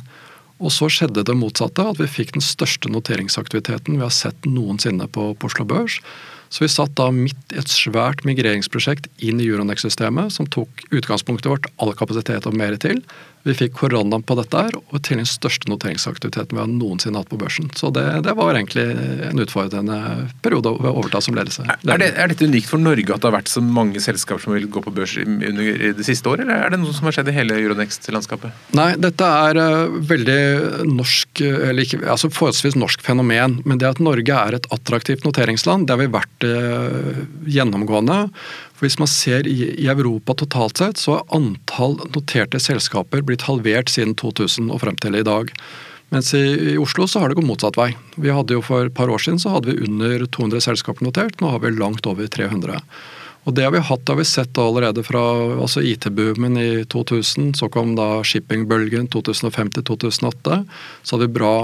Og 0.60 0.72
så 0.74 0.90
skjedde 0.92 1.24
det 1.24 1.36
motsatte, 1.38 1.84
at 1.88 2.00
vi 2.00 2.08
fikk 2.10 2.34
den 2.36 2.44
største 2.44 2.90
noteringsaktiviteten 2.92 3.96
vi 3.96 4.04
har 4.04 4.12
sett 4.12 4.44
noensinne 4.48 5.08
på, 5.08 5.30
på 5.40 5.48
Oslo 5.48 5.64
Børs. 5.68 6.00
Så 6.50 6.64
vi 6.64 6.70
satt 6.72 6.96
da 6.98 7.08
midt 7.14 7.54
i 7.54 7.60
et 7.62 7.70
svært 7.70 8.24
migreringsprosjekt 8.26 9.06
inn 9.22 9.40
i 9.40 9.46
Euronex-systemet, 9.46 10.34
som 10.34 10.48
tok 10.50 10.82
utgangspunktet 10.90 11.48
vårt, 11.48 11.68
all 11.80 11.94
kapasitet 11.96 12.48
og 12.50 12.56
mer 12.58 12.74
til. 12.82 13.00
Vi 13.46 13.54
fikk 13.56 13.78
koronaen 13.78 14.24
på 14.26 14.36
dette 14.36 14.62
her, 14.66 14.74
og 14.76 15.00
til 15.06 15.20
den 15.20 15.28
største 15.28 15.70
noteringsaktiviteten 15.70 16.56
vi 16.56 16.60
har 16.60 16.68
noensinne 16.68 17.22
hatt 17.22 17.30
på 17.30 17.38
børsen. 17.40 17.70
Så 17.78 17.88
det, 17.94 18.04
det 18.26 18.34
var 18.36 18.52
egentlig 18.52 18.84
en 19.30 19.40
utfordrende 19.40 19.96
periode 20.44 20.74
å 20.74 20.92
overta 20.92 21.22
som 21.24 21.38
ledelse. 21.38 21.64
Er, 21.64 22.02
det, 22.02 22.10
er 22.20 22.32
dette 22.32 22.48
unikt 22.50 22.68
for 22.68 22.82
Norge 22.82 23.14
at 23.14 23.22
det 23.22 23.30
har 23.30 23.36
vært 23.38 23.52
så 23.52 23.62
mange 23.64 24.02
selskaper 24.04 24.44
som 24.44 24.56
vil 24.56 24.68
gå 24.72 24.82
på 24.84 24.92
børs 24.94 25.16
under 25.24 25.94
det 25.96 26.06
siste 26.06 26.28
året, 26.28 26.44
eller 26.44 26.66
er 26.66 26.74
det 26.74 26.82
noe 26.82 26.92
som 26.96 27.08
har 27.08 27.16
skjedd 27.16 27.32
i 27.32 27.36
hele 27.38 27.56
Euronext-landskapet? 27.62 28.64
Nei, 28.76 28.90
dette 29.00 29.32
er 29.48 29.60
uh, 29.60 29.98
veldig 30.12 30.40
norsk, 30.92 31.44
eller 31.48 31.84
ikke, 31.86 32.02
altså 32.12 32.32
forholdsvis 32.34 32.76
norsk 32.80 33.04
fenomen. 33.06 33.60
Men 33.64 33.80
det 33.80 33.88
at 33.88 34.04
Norge 34.04 34.36
er 34.36 34.58
et 34.58 34.68
attraktivt 34.74 35.24
noteringsland, 35.24 35.88
det 35.88 35.96
har 35.96 36.02
vi 36.02 36.12
vært 36.12 36.48
uh, 36.48 37.24
gjennomgående. 37.48 38.26
For 38.80 38.88
Hvis 38.88 38.96
man 38.96 39.10
ser 39.12 39.44
i, 39.44 39.84
Europa 39.92 40.32
totalt 40.40 40.78
sett, 40.80 40.96
så 40.96 41.18
har 41.18 41.34
antall 41.36 41.98
noterte 42.14 42.56
selskaper 42.56 43.20
blitt 43.20 43.44
halvert 43.44 43.92
siden 43.92 44.14
2000 44.16 44.70
og 44.72 44.80
frem 44.80 44.96
til 44.96 45.18
i 45.18 45.26
dag. 45.26 45.52
Mens 46.08 46.32
i, 46.32 46.78
Oslo 46.80 47.04
så 47.04 47.20
har 47.20 47.28
det 47.28 47.36
gått 47.36 47.50
motsatt 47.50 47.76
vei. 47.76 47.90
Vi 48.16 48.32
hadde 48.32 48.56
jo 48.56 48.64
For 48.64 48.88
et 48.88 48.96
par 48.96 49.12
år 49.12 49.20
siden 49.20 49.36
så 49.42 49.52
hadde 49.52 49.74
vi 49.74 49.84
under 49.84 50.24
200 50.24 50.64
selskaper 50.64 51.04
notert, 51.04 51.36
nå 51.44 51.52
har 51.52 51.60
vi 51.60 51.74
langt 51.76 52.08
over 52.08 52.24
300. 52.24 52.80
Og 53.50 53.54
Det 53.58 53.64
har 53.66 53.72
vi 53.74 53.80
hatt, 53.82 54.06
har 54.06 54.14
vi 54.14 54.24
sett 54.28 54.58
allerede 54.62 55.02
fra 55.02 55.20
altså 55.58 55.82
IT-boomen 55.82 56.54
i 56.60 56.84
2000. 56.86 57.56
Så 57.58 57.66
kom 57.74 57.96
da 57.98 58.22
shippingbølgen 58.22 59.08
2005-2008. 59.10 60.58
Så 61.02 61.16
hadde 61.16 61.26
vi 61.26 61.34
bra 61.34 61.54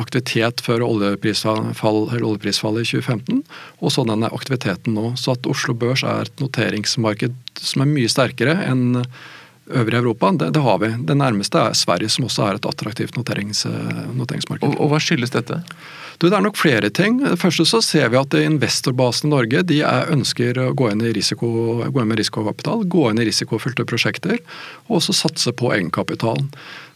aktivitet 0.00 0.62
før 0.64 0.86
oljeprisfallet 0.86 2.80
i 2.80 2.88
2015. 2.88 3.42
Og 3.84 3.92
så 3.92 4.06
denne 4.08 4.32
aktiviteten 4.32 4.96
nå. 4.96 5.10
Så 5.20 5.34
at 5.36 5.44
Oslo 5.52 5.76
Børs 5.76 6.00
er 6.08 6.30
et 6.30 6.40
noteringsmarked 6.40 7.36
som 7.60 7.84
er 7.84 7.92
mye 7.92 8.08
sterkere 8.08 8.56
enn 8.64 9.04
øvrige 9.68 10.00
Europa, 10.00 10.32
det, 10.40 10.48
det, 10.56 10.64
har 10.64 10.80
vi. 10.80 10.94
Det 11.08 11.16
nærmeste 11.16 11.60
er 11.60 11.76
Sverige, 11.76 12.08
som 12.12 12.24
også 12.24 12.48
er 12.48 12.56
et 12.56 12.70
attraktivt 12.72 13.20
noterings, 13.20 13.66
noteringsmarked. 14.16 14.64
Og, 14.64 14.80
og 14.80 14.94
Hva 14.94 15.00
skyldes 15.00 15.36
dette? 15.36 15.60
Du, 16.24 16.30
det 16.32 16.38
er 16.38 16.44
nok 16.46 16.56
flere 16.56 16.88
ting. 16.88 17.18
Først 17.36 17.60
så 17.68 17.82
ser 17.84 18.08
vi 18.08 18.16
at 18.16 18.32
investorbasen 18.38 19.28
i 19.28 19.32
Norge 19.34 19.60
de 19.68 19.82
er, 19.84 20.06
ønsker 20.14 20.56
å 20.56 20.70
gå 20.72 20.86
inn, 20.88 21.02
risiko, 21.12 21.50
gå 21.84 22.00
inn, 22.00 22.08
med 22.08 22.16
risikokapital, 22.16 22.86
gå 22.88 23.10
inn 23.10 23.20
i 23.20 23.26
risikofylte 23.28 23.84
prosjekter, 23.84 24.38
og 24.86 25.02
også 25.02 25.12
satse 25.18 25.52
på 25.52 25.74
egenkapitalen. 25.76 26.48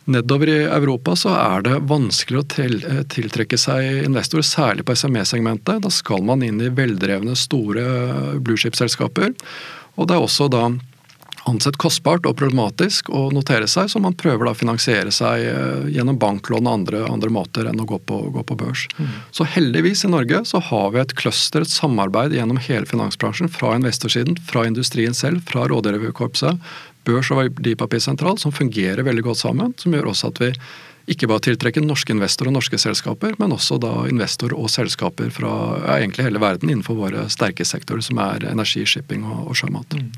Nedover 0.09 0.49
i 0.49 0.63
Europa 0.65 1.13
så 1.21 1.35
er 1.37 1.67
det 1.67 1.75
vanskelig 1.91 2.41
å 2.41 2.47
til, 2.55 2.81
tiltrekke 3.13 3.61
seg 3.61 4.07
investor, 4.07 4.41
særlig 4.41 4.89
på 4.89 4.97
SME-segmentet. 4.97 5.85
Da 5.85 5.93
skal 5.93 6.25
man 6.25 6.47
inn 6.47 6.65
i 6.65 6.73
veldrevne, 6.73 7.37
store 7.37 7.85
blueship-selskaper. 8.41 9.37
Og 10.01 10.09
det 10.09 10.17
er 10.17 10.25
også 10.25 10.49
da 10.49 10.71
ansett 11.49 11.79
kostbart 11.81 12.27
og 12.29 12.37
problematisk 12.39 13.11
å 13.15 13.29
notere 13.35 13.69
seg, 13.71 13.91
så 13.93 14.01
man 14.03 14.17
prøver 14.19 14.49
da 14.49 14.55
å 14.55 14.59
finansiere 14.59 15.13
seg 15.15 15.47
eh, 15.49 15.89
gjennom 15.95 16.19
banklån 16.21 16.67
og 16.67 16.75
andre, 16.81 17.05
andre 17.09 17.33
måter 17.35 17.71
enn 17.71 17.81
å 17.83 17.89
gå 17.89 18.01
på, 18.09 18.21
gå 18.35 18.45
på 18.49 18.59
børs. 18.61 18.87
Mm. 18.99 19.15
Så 19.35 19.49
heldigvis 19.57 20.05
i 20.07 20.13
Norge 20.13 20.43
så 20.49 20.63
har 20.71 20.93
vi 20.95 21.03
et 21.03 21.17
cluster, 21.19 21.65
et 21.65 21.73
samarbeid 21.73 22.37
gjennom 22.37 22.61
hele 22.69 22.89
finansbransjen, 22.89 23.51
fra 23.53 23.75
investorsiden, 23.79 24.39
fra 24.49 24.67
industrien 24.69 25.17
selv, 25.17 25.43
fra 25.49 25.67
rådgiverkorpset, 25.71 26.61
børs 27.09 27.33
og 27.33 27.41
verdipapirsentral, 27.41 28.39
som 28.41 28.55
fungerer 28.55 29.07
veldig 29.07 29.25
godt 29.31 29.43
sammen. 29.43 29.75
Som 29.81 29.97
gjør 29.97 30.13
også 30.13 30.33
at 30.33 30.43
vi 30.45 30.53
ikke 31.09 31.29
bare 31.31 31.45
tiltrekker 31.47 31.85
norske 31.85 32.13
investorer 32.13 32.51
og 32.51 32.59
norske 32.59 32.79
selskaper, 32.81 33.37
men 33.41 33.55
også 33.57 33.79
da 33.81 33.93
investorer 34.11 34.57
og 34.59 34.69
selskaper 34.73 35.31
fra 35.33 35.53
ja, 35.81 35.95
egentlig 35.97 36.27
hele 36.27 36.43
verden 36.43 36.69
innenfor 36.69 36.99
våre 36.99 37.25
sterke 37.33 37.65
sektorer, 37.65 38.05
som 38.05 38.21
er 38.21 38.45
energi, 38.51 38.85
shipping 38.89 39.25
og, 39.25 39.47
og 39.49 39.57
sjømat. 39.57 39.97
Mm. 39.97 40.11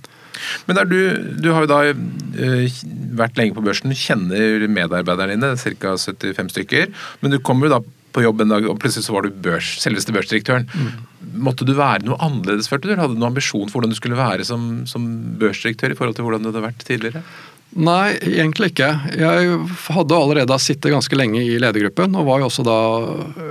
Men 0.69 0.83
du, 0.91 0.99
du, 1.43 1.51
har 1.55 1.67
jo 1.67 1.71
da 1.71 1.81
uh, 1.93 2.83
vært 3.21 3.41
lenge 3.41 3.57
på 3.57 3.65
børsen, 3.65 3.95
kjenner 3.97 4.67
medarbeiderne 4.71 5.37
dine, 5.37 5.55
ca. 5.81 5.97
75 5.97 6.55
stykker. 6.57 6.93
Men 7.23 7.35
du 7.35 7.41
kommer 7.45 7.69
jo 7.69 7.79
da 7.79 7.83
på 8.11 8.25
jobb 8.25 8.43
en 8.43 8.53
dag, 8.55 8.67
og 8.67 8.81
plutselig 8.83 9.07
så 9.07 9.15
var 9.15 9.27
du 9.27 9.37
børs, 9.45 9.77
selveste 9.83 10.15
børsdirektøren. 10.15 10.67
Mm. 10.67 11.07
Måtte 11.47 11.67
du 11.67 11.77
være 11.79 12.03
noe 12.09 12.19
annerledes, 12.23 12.71
følte 12.71 12.91
du? 12.91 12.97
Hadde 12.99 13.15
du 13.15 13.21
noen 13.21 13.31
ambisjon 13.31 13.69
for 13.69 13.79
hvordan 13.79 13.95
du 13.95 13.99
skulle 14.01 14.19
være 14.19 14.47
som, 14.49 14.83
som 14.91 15.07
børsdirektør 15.41 15.95
i 15.95 15.99
forhold 15.99 16.19
til 16.19 16.27
hvordan 16.27 16.43
du 16.43 16.51
hadde 16.51 16.65
vært 16.65 16.85
tidligere? 16.89 17.23
Nei, 17.71 18.17
egentlig 18.27 18.73
ikke. 18.73 18.89
Jeg 19.15 19.59
hadde 19.95 20.17
allerede 20.17 20.57
sittet 20.59 20.91
ganske 20.91 21.15
lenge 21.15 21.39
i 21.45 21.55
ledergruppen, 21.63 22.17
og 22.19 22.27
var 22.27 22.41
jo 22.43 22.49
også 22.49 22.65
da 22.67 22.79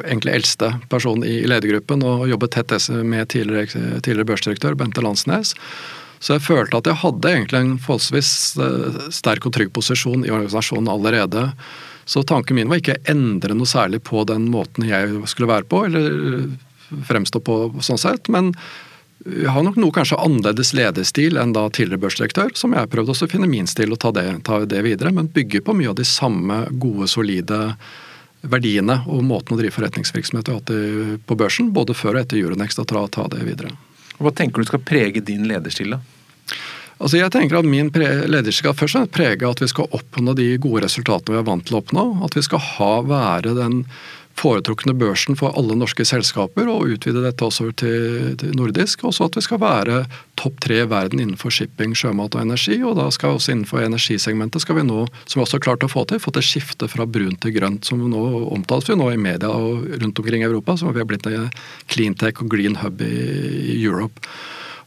egentlig 0.02 0.34
eldste 0.36 0.74
person 0.92 1.24
i 1.24 1.38
ledergruppen 1.48 2.04
og 2.04 2.26
jobbet 2.28 2.58
tett 2.58 2.76
med 3.08 3.32
tidligere, 3.32 3.70
tidligere 4.04 4.28
børsdirektør 4.34 4.76
Bente 4.80 5.04
Landsnes. 5.06 5.54
Så 6.20 6.36
jeg 6.36 6.44
følte 6.44 6.80
at 6.82 6.90
jeg 6.90 7.00
hadde 7.00 7.32
egentlig 7.32 7.62
en 7.64 7.78
forholdsvis 7.80 8.32
eh, 8.60 9.00
sterk 9.16 9.48
og 9.48 9.56
trygg 9.56 9.72
posisjon 9.76 10.26
i 10.28 10.34
organisasjonen 10.34 10.92
allerede. 10.92 11.48
Så 12.10 12.26
tanken 12.28 12.58
min 12.58 12.70
var 12.72 12.82
ikke 12.82 12.98
å 12.98 13.04
endre 13.12 13.56
noe 13.56 13.70
særlig 13.70 14.02
på 14.08 14.26
den 14.28 14.50
måten 14.52 14.88
jeg 14.90 15.24
skulle 15.32 15.52
være 15.52 15.68
på, 15.70 15.86
eller 15.88 16.50
fremstå 17.08 17.42
på 17.46 17.58
sånn 17.86 18.02
sett. 18.02 18.28
Men 18.34 18.52
jeg 19.28 19.52
har 19.52 19.64
nok 19.64 19.80
noe 19.80 19.96
kanskje 19.96 20.20
annerledes 20.20 20.74
lederstil 20.76 21.40
enn 21.40 21.54
da 21.56 21.66
tidligere 21.70 22.04
børsdirektør, 22.06 22.54
som 22.58 22.76
jeg 22.76 22.92
prøvde 22.92 23.14
også 23.16 23.28
å 23.28 23.32
finne 23.32 23.50
min 23.52 23.68
stil 23.68 23.96
og 23.96 24.00
ta 24.04 24.14
det, 24.16 24.28
ta 24.48 24.62
det 24.64 24.84
videre, 24.86 25.12
men 25.16 25.32
bygge 25.32 25.64
på 25.64 25.76
mye 25.76 25.92
av 25.92 26.00
de 26.00 26.08
samme 26.08 26.64
gode, 26.82 27.08
solide 27.12 27.60
verdiene 28.42 29.02
og 29.12 29.26
måten 29.28 29.56
å 29.56 29.60
drive 29.60 29.76
forretningsvirksomhet 29.76 30.52
har 30.52 30.64
på 31.28 31.40
børsen, 31.40 31.74
både 31.76 31.96
før 31.96 32.16
og 32.16 32.24
etter 32.24 32.40
Euronext, 32.40 32.80
og 32.80 32.88
ta, 32.92 33.04
ta 33.12 33.28
det 33.36 33.44
videre. 33.44 33.76
Hva 34.20 34.34
tenker 34.36 34.62
du 34.62 34.70
skal 34.70 34.84
prege 34.84 35.24
din 35.26 35.48
lederstil, 35.50 35.96
da? 35.96 36.02
Altså 37.00 37.16
jeg 37.16 37.32
tenker 37.32 37.62
at 37.62 37.68
Min 37.68 37.88
lederstil 37.96 38.58
skal 38.58 38.76
først 38.76 38.98
og 38.98 39.06
fremst 39.06 39.16
prege 39.16 39.50
at 39.50 39.62
vi 39.64 39.70
skal 39.72 39.88
oppnå 39.96 40.36
de 40.36 40.50
gode 40.60 40.84
resultatene 40.84 41.38
vi 41.38 41.40
er 41.40 41.48
vant 41.48 41.66
til 41.68 41.78
å 41.78 41.82
oppnå. 41.84 42.06
At 42.28 42.36
vi 42.36 42.44
skal 42.44 42.64
ha, 42.76 42.94
være 43.08 43.56
den 43.56 43.86
foretrukne 44.40 44.96
børsen 44.98 45.38
for 45.40 45.56
alle 45.60 45.76
norske 45.78 46.06
selskaper, 46.08 46.70
og 46.72 46.96
utvide 46.96 47.24
dette 47.24 47.46
også 47.46 47.70
til, 47.80 48.46
nordisk. 48.56 49.04
Og 49.08 49.16
så 49.16 49.28
at 49.30 49.38
vi 49.38 49.44
skal 49.46 49.62
være 49.62 50.04
topp 50.40 50.62
tre 50.64 50.82
i 50.84 50.88
verden 50.90 51.22
innenfor 51.24 51.54
shipping, 51.54 51.96
sjømat 51.98 52.38
og 52.38 52.46
energi. 52.46 52.80
Og 52.86 52.96
da 53.00 53.10
skal 53.14 53.38
også 53.38 53.54
innenfor 53.56 53.84
energisegmentet 53.84 54.64
skal 54.64 54.80
vi 54.80 54.86
nå, 54.88 55.06
som 55.26 55.40
vi 55.40 55.46
også 55.46 55.60
har 55.60 55.66
klart 55.68 55.86
å 55.86 55.92
få 55.92 56.06
til, 56.10 56.22
få 56.24 56.34
til 56.36 56.46
skifte 56.46 56.90
fra 56.92 57.08
brunt 57.10 57.42
til 57.44 57.56
grønt, 57.56 57.88
som 57.90 58.06
nå 58.12 58.24
omtales 58.56 58.90
vi 58.90 59.00
nå 59.00 59.12
i 59.14 59.20
media 59.20 59.52
og 59.52 59.86
rundt 60.00 60.24
omkring 60.24 60.46
i 60.46 60.50
Europa, 60.50 60.78
som 60.80 60.94
vi 60.94 61.04
har 61.04 61.10
blitt 61.10 61.28
en 61.30 61.50
cleantech 61.92 62.42
og 62.44 62.52
green 62.52 62.80
hub 62.84 63.04
i 63.06 63.82
Europe. 63.84 64.30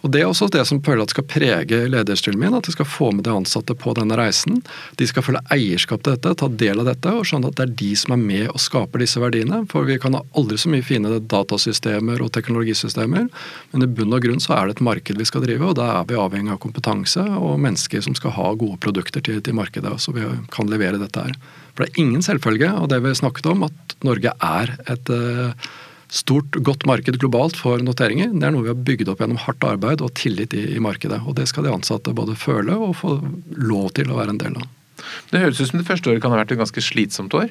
Og 0.02 0.10
Det 0.10 0.20
er 0.20 0.26
også 0.26 0.48
det 0.50 0.64
som 0.66 0.80
føler 0.82 1.04
at 1.04 1.12
skal 1.14 1.26
prege 1.30 1.78
lederstilen 1.90 2.40
min, 2.40 2.54
at 2.58 2.66
de 2.66 2.74
skal 2.74 2.88
få 2.88 3.12
med 3.14 3.22
de 3.26 3.34
ansatte 3.34 3.74
på 3.78 3.94
denne 3.94 4.16
reisen. 4.18 4.58
De 4.98 5.06
skal 5.06 5.22
føle 5.22 5.42
eierskap 5.54 6.02
til 6.02 6.16
dette, 6.16 6.34
ta 6.40 6.48
del 6.48 6.82
av 6.82 6.88
dette 6.90 7.12
og 7.14 7.22
skjønne 7.28 7.52
at 7.52 7.60
det 7.60 7.66
er 7.68 7.76
de 7.84 7.90
som 8.00 8.16
er 8.16 8.22
med 8.24 8.48
og 8.50 8.58
skaper 8.62 9.04
disse 9.04 9.22
verdiene. 9.22 9.62
For 9.70 9.86
vi 9.86 10.00
kan 10.02 10.18
ha 10.18 10.24
aldri 10.38 10.58
så 10.58 10.72
mye 10.72 10.86
fine 10.86 11.20
datasystemer 11.30 12.24
og 12.24 12.32
teknologisystemer, 12.34 13.28
men 13.70 13.86
i 13.86 13.90
bunn 13.90 14.16
og 14.16 14.26
grunn 14.26 14.42
så 14.42 14.56
er 14.56 14.68
det 14.68 14.78
et 14.78 14.84
marked 14.90 15.22
vi 15.22 15.28
skal 15.28 15.46
drive, 15.46 15.70
og 15.70 15.78
da 15.78 15.88
er 16.00 16.10
vi 16.10 16.18
avhengig 16.18 16.56
av 16.56 16.62
kompetanse 16.66 17.22
og 17.38 17.60
mennesker 17.62 18.02
som 18.02 18.18
skal 18.18 18.34
ha 18.34 18.50
gode 18.58 18.80
produkter 18.82 19.22
til, 19.22 19.38
til 19.38 19.58
markedet, 19.58 19.94
så 20.02 20.14
vi 20.16 20.26
kan 20.50 20.70
levere 20.70 20.98
dette 20.98 21.28
her. 21.28 21.38
For 21.72 21.84
det 21.84 21.92
er 21.92 22.02
ingen 22.02 22.26
selvfølge, 22.26 22.74
og 22.74 22.90
det 22.90 23.00
vi 23.04 23.14
snakket 23.16 23.48
om, 23.54 23.64
at 23.70 23.96
Norge 24.04 24.34
er 24.34 24.74
et 24.90 25.14
uh, 25.14 25.70
stort, 26.12 26.58
godt 26.64 26.84
marked 26.88 27.16
globalt 27.22 27.56
for 27.58 27.80
noteringer. 27.84 28.32
Det 28.34 28.46
er 28.46 28.54
noe 28.54 28.66
vi 28.66 28.72
har 28.72 28.84
bygd 28.88 29.10
opp 29.12 29.22
gjennom 29.24 29.40
hardt 29.40 29.64
arbeid 29.64 30.04
og 30.04 30.12
tillit 30.18 30.54
i, 30.56 30.66
i 30.76 30.82
markedet. 30.82 31.22
Og 31.26 31.36
det 31.38 31.48
skal 31.50 31.66
de 31.66 31.72
ansatte 31.72 32.14
både 32.16 32.36
føle 32.38 32.76
og 32.76 32.98
få 33.00 33.16
lov 33.56 33.92
til 33.96 34.12
å 34.12 34.20
være 34.20 34.36
en 34.36 34.42
del 34.42 34.60
av. 34.60 34.70
Det 35.32 35.40
høres 35.42 35.60
ut 35.60 35.72
som 35.72 35.80
det 35.80 35.88
første 35.88 36.12
året 36.12 36.22
kan 36.22 36.34
ha 36.34 36.42
vært 36.42 36.54
et 36.54 36.60
ganske 36.60 36.84
slitsomt 36.84 37.34
år? 37.34 37.50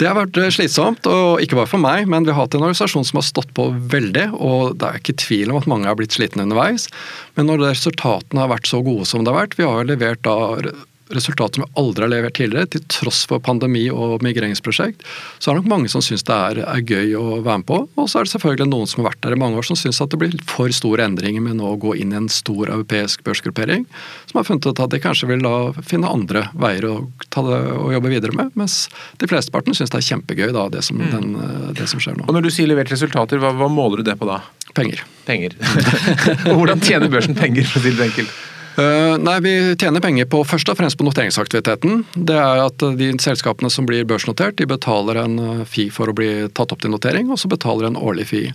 Det 0.00 0.08
har 0.08 0.16
vært 0.16 0.38
slitsomt, 0.54 1.06
og 1.06 1.42
ikke 1.44 1.58
bare 1.58 1.70
for 1.70 1.82
meg, 1.82 2.08
men 2.10 2.24
vi 2.24 2.32
har 2.32 2.40
hatt 2.40 2.56
en 2.56 2.64
organisasjon 2.64 3.04
som 3.06 3.20
har 3.20 3.26
stått 3.26 3.52
på 3.54 3.68
veldig, 3.92 4.30
og 4.32 4.78
det 4.80 4.88
er 4.88 5.02
ikke 5.02 5.18
tvil 5.20 5.52
om 5.52 5.60
at 5.60 5.68
mange 5.70 5.90
har 5.90 5.98
blitt 5.98 6.16
slitne 6.16 6.46
underveis. 6.46 6.88
Men 7.36 7.50
når 7.50 7.66
resultatene 7.68 8.42
har 8.42 8.50
vært 8.54 8.70
så 8.70 8.80
gode 8.86 9.06
som 9.10 9.22
det 9.22 9.34
har 9.34 9.44
vært, 9.44 9.58
vi 9.60 9.68
har 9.68 9.86
levert 9.90 10.24
da 10.26 10.36
resultat 11.16 11.56
som 11.56 11.64
vi 11.64 11.80
aldri 11.80 12.04
har 12.04 12.12
levert 12.12 12.36
tidligere, 12.38 12.70
til 12.74 12.84
tross 12.92 13.24
for 13.30 13.42
pandemi 13.44 13.86
og 13.92 14.22
migreringsprosjekt, 14.24 15.04
så 15.38 15.50
er 15.50 15.54
det 15.54 15.62
nok 15.62 15.70
mange 15.72 15.90
som 15.92 16.02
syns 16.04 16.26
det 16.26 16.34
er, 16.34 16.60
er, 16.64 16.82
gøy 16.84 17.14
å 17.18 17.40
være 17.44 17.62
med 17.62 17.68
på. 17.68 17.80
Og 17.96 18.10
så 18.10 18.20
er 18.20 18.26
det 18.26 18.34
selvfølgelig 18.34 18.68
noen 18.70 18.90
som 18.90 19.02
har 19.02 19.10
vært 19.12 19.22
der 19.26 19.36
i 19.36 19.40
mange 19.40 19.60
år 19.60 19.68
som 19.68 19.78
syns 19.78 20.02
at 20.04 20.12
det 20.12 20.20
blir 20.20 20.36
for 20.50 20.72
store 20.74 21.06
endringer 21.08 21.44
med 21.44 21.58
nå 21.60 21.74
å 21.74 21.80
gå 21.80 21.94
inn 22.00 22.14
i 22.14 22.18
en 22.18 22.30
stor 22.32 22.68
europeisk 22.68 23.24
børsgruppering, 23.26 23.86
som 24.30 24.40
har 24.40 24.48
funnet 24.48 24.68
ut 24.68 24.82
at 24.84 24.94
de 24.94 25.02
kanskje 25.02 25.30
vil 25.30 25.44
da 25.44 25.54
finne 25.84 26.10
andre 26.10 26.46
veier 26.58 26.88
å, 26.90 26.96
jobbe 27.94 28.10
videre 28.10 28.34
med. 28.36 28.54
Mens 28.58 28.88
de 29.20 29.28
fleste 29.30 29.52
partene 29.54 29.76
syns 29.76 29.92
det 29.92 30.00
er 30.00 30.08
kjempegøy, 30.08 30.48
da, 30.54 30.68
det 30.72 30.84
som, 30.86 31.00
mm. 31.00 31.12
den, 31.12 31.74
det 31.78 31.88
som, 31.90 32.02
skjer 32.02 32.18
nå. 32.18 32.28
Og 32.28 32.36
Når 32.36 32.46
du 32.46 32.52
sier 32.54 32.70
levert 32.70 32.92
resultater, 32.92 33.40
hva, 33.42 33.52
hva 33.56 33.70
måler 33.70 34.02
du 34.02 34.10
det 34.10 34.18
på 34.20 34.28
da? 34.28 34.40
Penger. 34.74 35.04
Penger. 35.28 35.54
Hvordan 36.56 36.82
tjener 36.82 37.12
børsen 37.12 37.38
penger, 37.38 37.66
for 37.68 37.80
å 37.80 37.84
si 37.84 37.94
det 37.94 38.08
enkelt? 38.10 38.42
Uh, 38.74 39.14
nei, 39.22 39.36
Vi 39.44 39.54
tjener 39.78 40.02
penger 40.02 40.26
på 40.30 40.40
først 40.46 40.70
og 40.72 40.78
fremst 40.80 40.98
på 40.98 41.06
noteringsaktiviteten. 41.06 42.02
Det 42.14 42.38
er 42.38 42.62
at 42.64 42.82
De 42.98 43.12
selskapene 43.22 43.70
som 43.70 43.86
blir 43.86 44.06
børsnotert, 44.08 44.58
de 44.58 44.66
betaler 44.66 45.20
en 45.22 45.38
eh, 45.38 45.62
fee 45.68 45.92
for 45.94 46.10
å 46.10 46.16
bli 46.16 46.48
tatt 46.54 46.74
opp 46.74 46.82
til 46.82 46.92
notering, 46.94 47.30
og 47.30 47.38
så 47.40 47.50
betaler 47.50 47.88
en 47.88 48.00
årlig 48.00 48.26
fee. 48.32 48.52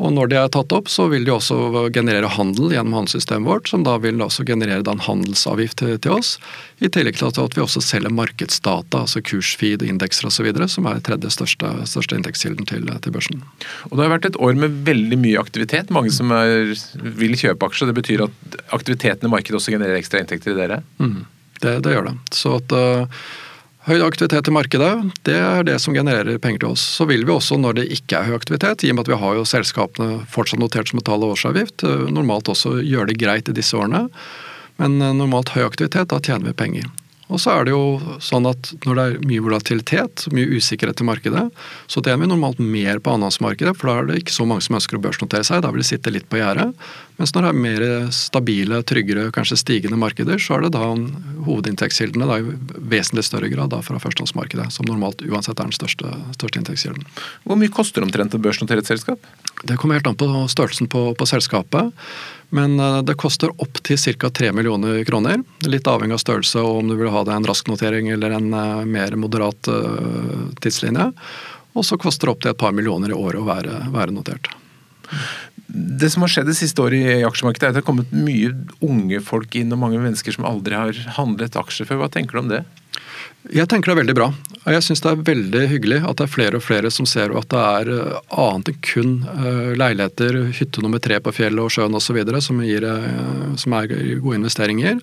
Og 0.00 0.12
når 0.14 0.30
de 0.30 0.36
er 0.40 0.50
tatt 0.52 0.72
opp, 0.74 0.88
så 0.90 1.04
vil 1.12 1.26
de 1.26 1.34
også 1.34 1.56
generere 1.92 2.30
handel 2.32 2.72
gjennom 2.72 2.96
handelssystemet 2.96 3.48
vårt, 3.48 3.68
som 3.68 3.84
da 3.86 3.98
vil 4.00 4.22
også 4.24 4.46
generere 4.48 4.80
en 4.88 5.02
handelsavgift 5.04 5.78
til, 5.82 5.98
til, 6.02 6.16
oss. 6.16 6.32
I 6.82 6.90
tillegg 6.92 7.18
til 7.20 7.28
at 7.28 7.56
vi 7.56 7.62
også 7.62 7.82
selger 7.84 8.14
markedsdata, 8.14 9.02
altså 9.04 9.22
kursfeed, 9.28 9.84
indekser 9.86 10.30
osv., 10.30 10.48
som 10.72 10.88
er 10.90 11.02
tredje 11.04 11.30
største, 11.34 11.74
største 11.90 12.18
inntektskilden 12.18 12.68
til, 12.68 12.88
til, 13.04 13.14
børsen. 13.14 13.44
Og 13.90 13.98
Det 13.98 14.06
har 14.06 14.14
vært 14.16 14.30
et 14.32 14.40
år 14.40 14.58
med 14.64 14.82
veldig 14.88 15.20
mye 15.20 15.44
aktivitet. 15.44 15.92
Mange 15.94 16.14
som 16.14 16.32
er, 16.34 16.72
vil 17.20 17.38
kjøpe 17.38 17.68
aksjer. 17.68 17.92
Det 17.92 18.00
betyr 18.00 18.26
at 18.26 18.60
aktiviteten 18.72 19.28
i 19.28 19.32
markedet 19.32 19.60
også 19.60 19.76
genererer 19.76 20.00
ekstra 20.00 20.24
inntekter 20.24 20.56
i 20.56 20.60
dere? 20.64 20.82
Mm, 20.98 21.24
det, 21.60 21.78
det, 21.84 21.94
gjør 21.94 22.10
det. 22.10 22.18
Så 22.34 22.56
at 22.58 22.74
uh, 22.74 23.24
Høy 23.82 23.98
aktivitet 24.06 24.46
i 24.46 24.52
markedet, 24.54 24.92
det 25.26 25.34
er 25.34 25.64
det 25.66 25.80
som 25.82 25.94
genererer 25.94 26.38
penger 26.38 26.62
til 26.62 26.74
oss. 26.76 26.84
Så 27.00 27.02
vil 27.10 27.24
vi 27.26 27.32
også, 27.34 27.56
når 27.58 27.80
det 27.80 27.88
ikke 27.96 28.20
er 28.20 28.28
høy 28.28 28.36
aktivitet, 28.36 28.84
i 28.86 28.92
og 28.92 28.94
med 28.94 29.08
at 29.08 29.10
vi 29.10 29.18
har 29.18 29.34
jo 29.34 29.48
selskapene 29.48 30.20
fortsatt 30.30 30.62
notert 30.62 30.92
som 30.92 31.00
betaler 31.00 31.34
årsavgift, 31.34 31.82
eh, 31.82 32.04
normalt 32.14 32.50
også 32.52 32.76
gjøre 32.78 33.10
det 33.10 33.18
greit 33.18 33.50
i 33.50 33.56
disse 33.56 33.74
årene. 33.74 34.04
Men 34.78 35.00
eh, 35.02 35.16
normalt 35.18 35.50
høy 35.56 35.64
aktivitet, 35.66 36.12
da 36.14 36.20
tjener 36.22 36.52
vi 36.52 36.54
penger. 36.62 36.86
Og 37.32 37.40
så 37.40 37.54
er 37.54 37.66
det 37.66 37.72
jo 37.72 38.16
sånn 38.20 38.46
at 38.50 38.72
når 38.84 38.98
det 38.98 39.04
er 39.04 39.22
mye 39.30 39.44
volatilitet, 39.44 40.26
mye 40.36 40.58
usikkerhet 40.58 41.00
i 41.00 41.06
markedet, 41.08 41.44
så 41.88 42.02
tjener 42.02 42.20
vi 42.26 42.28
normalt 42.28 42.60
mer 42.60 43.00
på 43.00 43.14
annenhåndsmarkedet, 43.14 43.72
for 43.78 43.88
da 43.88 43.94
er 43.98 44.10
det 44.10 44.18
ikke 44.22 44.34
så 44.36 44.46
mange 44.48 44.64
som 44.66 44.76
ønsker 44.76 44.98
å 44.98 45.02
børsnotere 45.06 45.46
seg. 45.48 45.62
Da 45.64 45.70
vil 45.72 45.80
de 45.80 45.88
sitte 45.88 46.12
litt 46.12 46.28
på 46.28 46.40
gjerdet. 46.42 46.74
Mens 47.20 47.32
når 47.32 47.46
det 47.46 47.52
er 47.52 47.62
mer 47.64 47.86
stabile, 48.16 48.82
tryggere, 48.88 49.30
kanskje 49.34 49.60
stigende 49.60 49.98
markeder, 50.00 50.40
så 50.42 50.58
er 50.58 50.66
det 50.66 50.72
da 50.76 50.90
hovedinntektskildene 51.46 52.28
da, 52.28 52.38
i 52.40 52.82
vesentlig 52.92 53.24
større 53.28 53.50
grad 53.52 53.72
da 53.72 53.80
fra 53.84 54.00
førstehåndsmarkedet, 54.02 54.68
som 54.74 54.88
normalt 54.88 55.24
uansett 55.24 55.56
er 55.56 55.70
den 55.70 55.76
største, 55.76 56.12
største 56.36 56.60
inntektskilden. 56.60 57.08
Hvor 57.46 57.60
mye 57.60 57.72
koster 57.72 58.04
omtrent 58.04 58.36
et 58.36 58.88
selskap? 58.88 59.24
Det 59.62 59.78
kommer 59.78 60.00
helt 60.00 60.08
an 60.10 60.18
på 60.18 60.28
størrelsen 60.50 60.88
på, 60.90 61.12
på 61.16 61.28
selskapet. 61.28 61.92
Men 62.54 62.80
eh, 62.80 62.98
det 63.02 63.16
koster 63.20 63.52
opp 63.62 63.80
til 63.86 63.96
ca. 63.96 64.28
3 64.30 64.52
millioner 64.52 65.00
kroner. 65.08 65.40
Litt 65.64 65.88
avhengig 65.88 66.18
av 66.18 66.20
størrelse 66.20 66.60
og 66.60 66.82
om 66.82 66.90
du 66.92 66.98
vil 67.00 67.12
ha 67.14 67.24
det 67.24 67.32
en 67.32 67.48
rask 67.48 67.70
notering 67.70 68.10
eller 68.12 68.36
en 68.36 68.52
eh, 68.52 68.82
mer 68.84 69.16
moderat 69.16 69.70
eh, 69.72 70.42
tidslinje. 70.60 71.08
Og 71.72 71.86
så 71.88 71.96
koster 71.96 72.28
det 72.28 72.34
opp 72.34 72.42
til 72.44 72.52
et 72.52 72.60
par 72.60 72.74
millioner 72.76 73.14
i 73.14 73.16
året 73.16 73.40
å 73.40 73.48
være, 73.48 73.78
være 73.94 74.12
notert. 74.12 74.52
Det 75.72 76.10
som 76.12 76.26
har 76.26 76.32
skjedd 76.34 76.50
det 76.50 76.58
siste 76.58 76.84
året 76.84 77.00
i 77.00 77.24
aksjemarkedet, 77.24 77.64
er 77.64 77.72
at 77.72 77.78
det 77.78 77.80
har 77.80 77.88
kommet 77.88 78.12
mye 78.12 78.52
unge 78.84 79.22
folk 79.24 79.56
inn 79.56 79.72
og 79.72 79.80
mange 79.80 80.02
mennesker 80.02 80.36
som 80.36 80.44
aldri 80.44 80.76
har 80.76 80.98
handlet 81.16 81.56
aksjer 81.56 81.88
før. 81.88 82.02
Hva 82.02 82.12
tenker 82.12 82.36
du 82.36 82.42
om 82.42 82.52
det? 82.52 82.60
Jeg 83.50 83.66
tenker 83.66 83.90
det 83.90 83.96
er 83.96 84.02
veldig 84.04 84.14
bra. 84.14 84.28
Og 84.62 84.70
jeg 84.70 84.84
syns 84.86 85.02
det 85.02 85.10
er 85.10 85.22
veldig 85.26 85.62
hyggelig 85.72 86.00
at 86.06 86.20
det 86.20 86.28
er 86.28 86.30
flere 86.30 86.58
og 86.60 86.62
flere 86.62 86.90
som 86.94 87.08
ser 87.10 87.34
at 87.34 87.50
det 87.50 87.62
er 87.82 87.90
eh, 87.90 88.18
annet 88.38 88.70
enn 88.70 88.82
kun 88.86 89.14
eh, 89.26 89.70
leiligheter, 89.78 90.38
hytte 90.54 90.84
nummer 90.84 91.02
tre 91.02 91.18
på 91.18 91.34
fjellet 91.34 91.64
og 91.64 91.72
sjøen 91.74 91.98
osv. 91.98 92.20
Som, 92.44 92.62
gir, 92.62 92.86
eh, 92.86 93.56
som 93.58 93.74
er 93.80 93.90
gode 94.22 94.38
investeringer. 94.38 95.02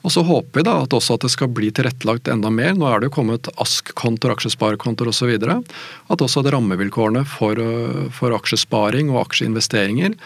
Og 0.00 0.14
så 0.14 0.24
håper 0.24 0.58
vi 0.58 0.64
da 0.64 0.78
at 0.80 0.94
også 0.96 1.18
at 1.18 1.26
det 1.26 1.30
skal 1.30 1.52
bli 1.52 1.68
tilrettelagt 1.76 2.30
enda 2.32 2.50
mer. 2.50 2.72
Nå 2.74 2.88
er 2.88 3.02
det 3.02 3.10
jo 3.10 3.16
kommet 3.20 3.50
ASK-kontoer, 3.60 4.32
aksjesparekontoer 4.32 5.12
osv. 5.12 5.34
At 5.36 6.24
også 6.24 6.40
at 6.40 6.50
rammevilkårene 6.56 7.22
for, 7.28 7.60
for, 8.16 8.34
aksjesparing 8.34 9.12
og 9.12 9.26
aksjeinvesteringer 9.26 10.16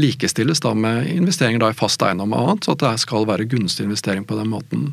likestilles 0.00 0.64
da 0.64 0.72
med 0.72 1.10
investeringer 1.12 1.60
da 1.60 1.74
i 1.74 1.76
fast 1.76 2.02
eiendom 2.06 2.32
og 2.32 2.54
annet, 2.54 2.64
så 2.64 2.72
at 2.72 2.86
det 2.86 2.94
skal 3.04 3.28
være 3.28 3.50
gunstig 3.52 3.84
investering 3.84 4.24
på 4.24 4.40
den 4.40 4.48
måten. 4.48 4.88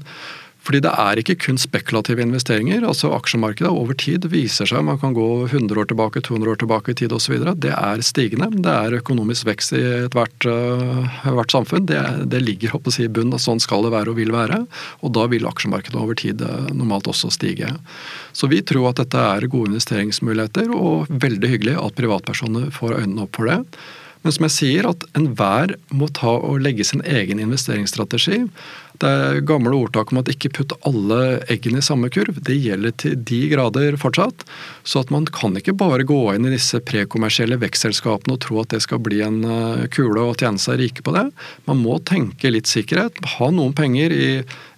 Fordi 0.66 0.82
det 0.82 0.92
er 0.98 1.20
ikke 1.22 1.36
kun 1.44 1.60
spekulative 1.62 2.24
investeringer. 2.24 2.82
altså 2.88 3.12
Aksjemarkedet 3.14 3.70
over 3.70 3.94
tid 3.94 4.26
viser 4.32 4.66
seg, 4.66 4.82
man 4.88 4.98
kan 5.02 5.14
gå 5.14 5.46
100 5.46 5.78
år 5.78 5.90
tilbake, 5.92 6.24
200 6.26 6.52
år 6.52 6.62
tilbake 6.64 6.92
i 6.92 6.98
tid 7.02 7.14
osv. 7.14 7.36
Det 7.62 7.74
er 7.76 8.02
stigende. 8.02 8.50
Det 8.50 8.74
er 8.74 8.98
økonomisk 8.98 9.46
vekst 9.46 9.76
i 9.78 9.84
ethvert 10.08 10.48
uh, 10.50 11.20
hvert 11.38 11.54
samfunn. 11.54 11.86
Det, 11.86 12.02
det 12.32 12.42
ligger 12.42 12.74
håper 12.74 12.98
jeg, 12.98 13.12
i 13.12 13.14
bunnen. 13.14 13.38
Sånn 13.42 13.62
skal 13.62 13.86
det 13.86 13.94
være 13.94 14.16
og 14.16 14.18
vil 14.18 14.34
være. 14.34 14.64
Og 15.06 15.14
da 15.14 15.28
vil 15.30 15.46
aksjemarkedet 15.46 16.02
over 16.02 16.18
tid 16.18 16.42
uh, 16.42 16.72
normalt 16.74 17.12
også 17.14 17.30
stige. 17.36 17.70
Så 18.34 18.50
vi 18.50 18.64
tror 18.66 18.90
at 18.90 19.04
dette 19.04 19.22
er 19.22 19.46
gode 19.52 19.76
investeringsmuligheter, 19.76 20.74
og 20.74 21.14
veldig 21.14 21.52
hyggelig 21.54 21.78
at 21.78 22.00
privatpersoner 22.00 22.74
får 22.74 23.04
øynene 23.04 23.28
opp 23.28 23.38
for 23.38 23.54
det. 23.54 23.62
Men 24.26 24.34
som 24.34 24.48
jeg 24.48 24.54
sier, 24.56 24.88
at 24.90 25.04
enhver 25.14 25.76
må 25.94 26.08
ta 26.10 26.32
og 26.34 26.64
legge 26.66 26.86
sin 26.88 27.04
egen 27.06 27.38
investeringsstrategi. 27.44 28.40
Det 29.02 29.42
gamle 29.48 29.74
ordtak 29.76 30.12
om 30.14 30.22
at 30.22 30.30
ikke 30.32 30.52
putt 30.56 30.76
alle 30.88 31.40
eggene 31.52 31.82
i 31.82 31.86
samme 31.86 32.10
kurv. 32.14 32.38
Det 32.46 32.56
gjelder 32.56 32.96
til 33.02 33.18
de 33.28 33.42
grader 33.52 33.98
fortsatt. 34.02 34.46
Så 34.88 35.04
at 35.04 35.12
man 35.14 35.28
kan 35.28 35.58
ikke 35.60 35.76
bare 35.78 36.08
gå 36.08 36.20
inn 36.36 36.48
i 36.48 36.54
disse 36.54 36.80
prekommersielle 36.86 37.60
vekstselskapene 37.62 38.38
og 38.38 38.42
tro 38.46 38.62
at 38.64 38.72
det 38.74 38.82
skal 38.86 39.02
bli 39.04 39.22
en 39.26 39.42
eh, 39.44 39.86
kule 39.94 40.30
og 40.30 40.40
tjene 40.42 40.62
seg 40.62 40.80
rike 40.82 41.06
på 41.06 41.16
det. 41.16 41.28
Man 41.70 41.82
må 41.84 42.00
tenke 42.08 42.54
litt 42.54 42.72
sikkerhet. 42.72 43.20
Ha 43.38 43.52
noen 43.52 43.76
penger 43.76 44.16
i 44.16 44.28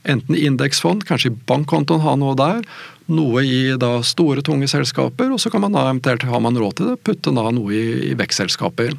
enten 0.08 0.38
indeksfond, 0.40 1.06
kanskje 1.08 1.34
i 1.34 1.40
bankkontoen, 1.50 2.04
ha 2.06 2.16
noe 2.20 2.38
der. 2.40 2.62
Noe 3.08 3.44
i 3.48 3.62
da 3.80 3.98
store, 4.04 4.44
tunge 4.44 4.68
selskaper, 4.72 5.32
og 5.32 5.40
så 5.40 5.52
kan 5.52 5.64
man 5.64 5.76
da 5.76 5.86
eventuelt, 5.88 6.26
har 6.28 6.44
man 6.44 6.60
råd 6.60 6.80
til 6.80 6.92
det, 6.92 7.02
putte 7.08 7.32
da 7.36 7.52
noe 7.56 7.76
i, 7.76 7.86
i 8.10 8.14
vekstselskaper. 8.20 8.96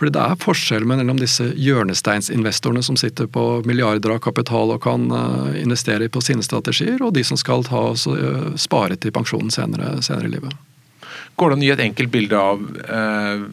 Fordi 0.00 0.14
det 0.16 0.20
er 0.24 0.38
forskjell 0.40 0.86
mellom 0.88 1.18
disse 1.20 1.50
hjørnesteinsinvestorene 1.60 2.80
som 2.80 2.96
sitter 2.96 3.26
på 3.28 3.42
milliarder 3.68 4.14
av 4.14 4.22
kapital 4.24 4.72
og 4.72 4.80
kan 4.86 5.10
eh, 5.12 5.60
investere 5.60 6.08
på 6.08 6.22
sine 6.24 6.40
strategier, 6.46 7.02
og 7.04 7.12
de 7.18 7.24
som 7.28 7.36
skal 7.36 7.66
ta, 7.68 7.82
eh, 7.92 8.46
spare 8.56 8.96
til 8.96 9.12
pensjonen 9.12 9.52
senere, 9.52 9.98
senere 10.00 10.30
i 10.30 10.34
livet. 10.38 10.56
Går 11.40 11.52
det 11.52 11.58
an 11.58 11.64
å 11.64 11.68
gi 11.68 11.74
et 11.76 11.84
enkelt 11.88 12.12
bilde 12.12 12.40
av 12.40 12.64
eh, 12.84 13.44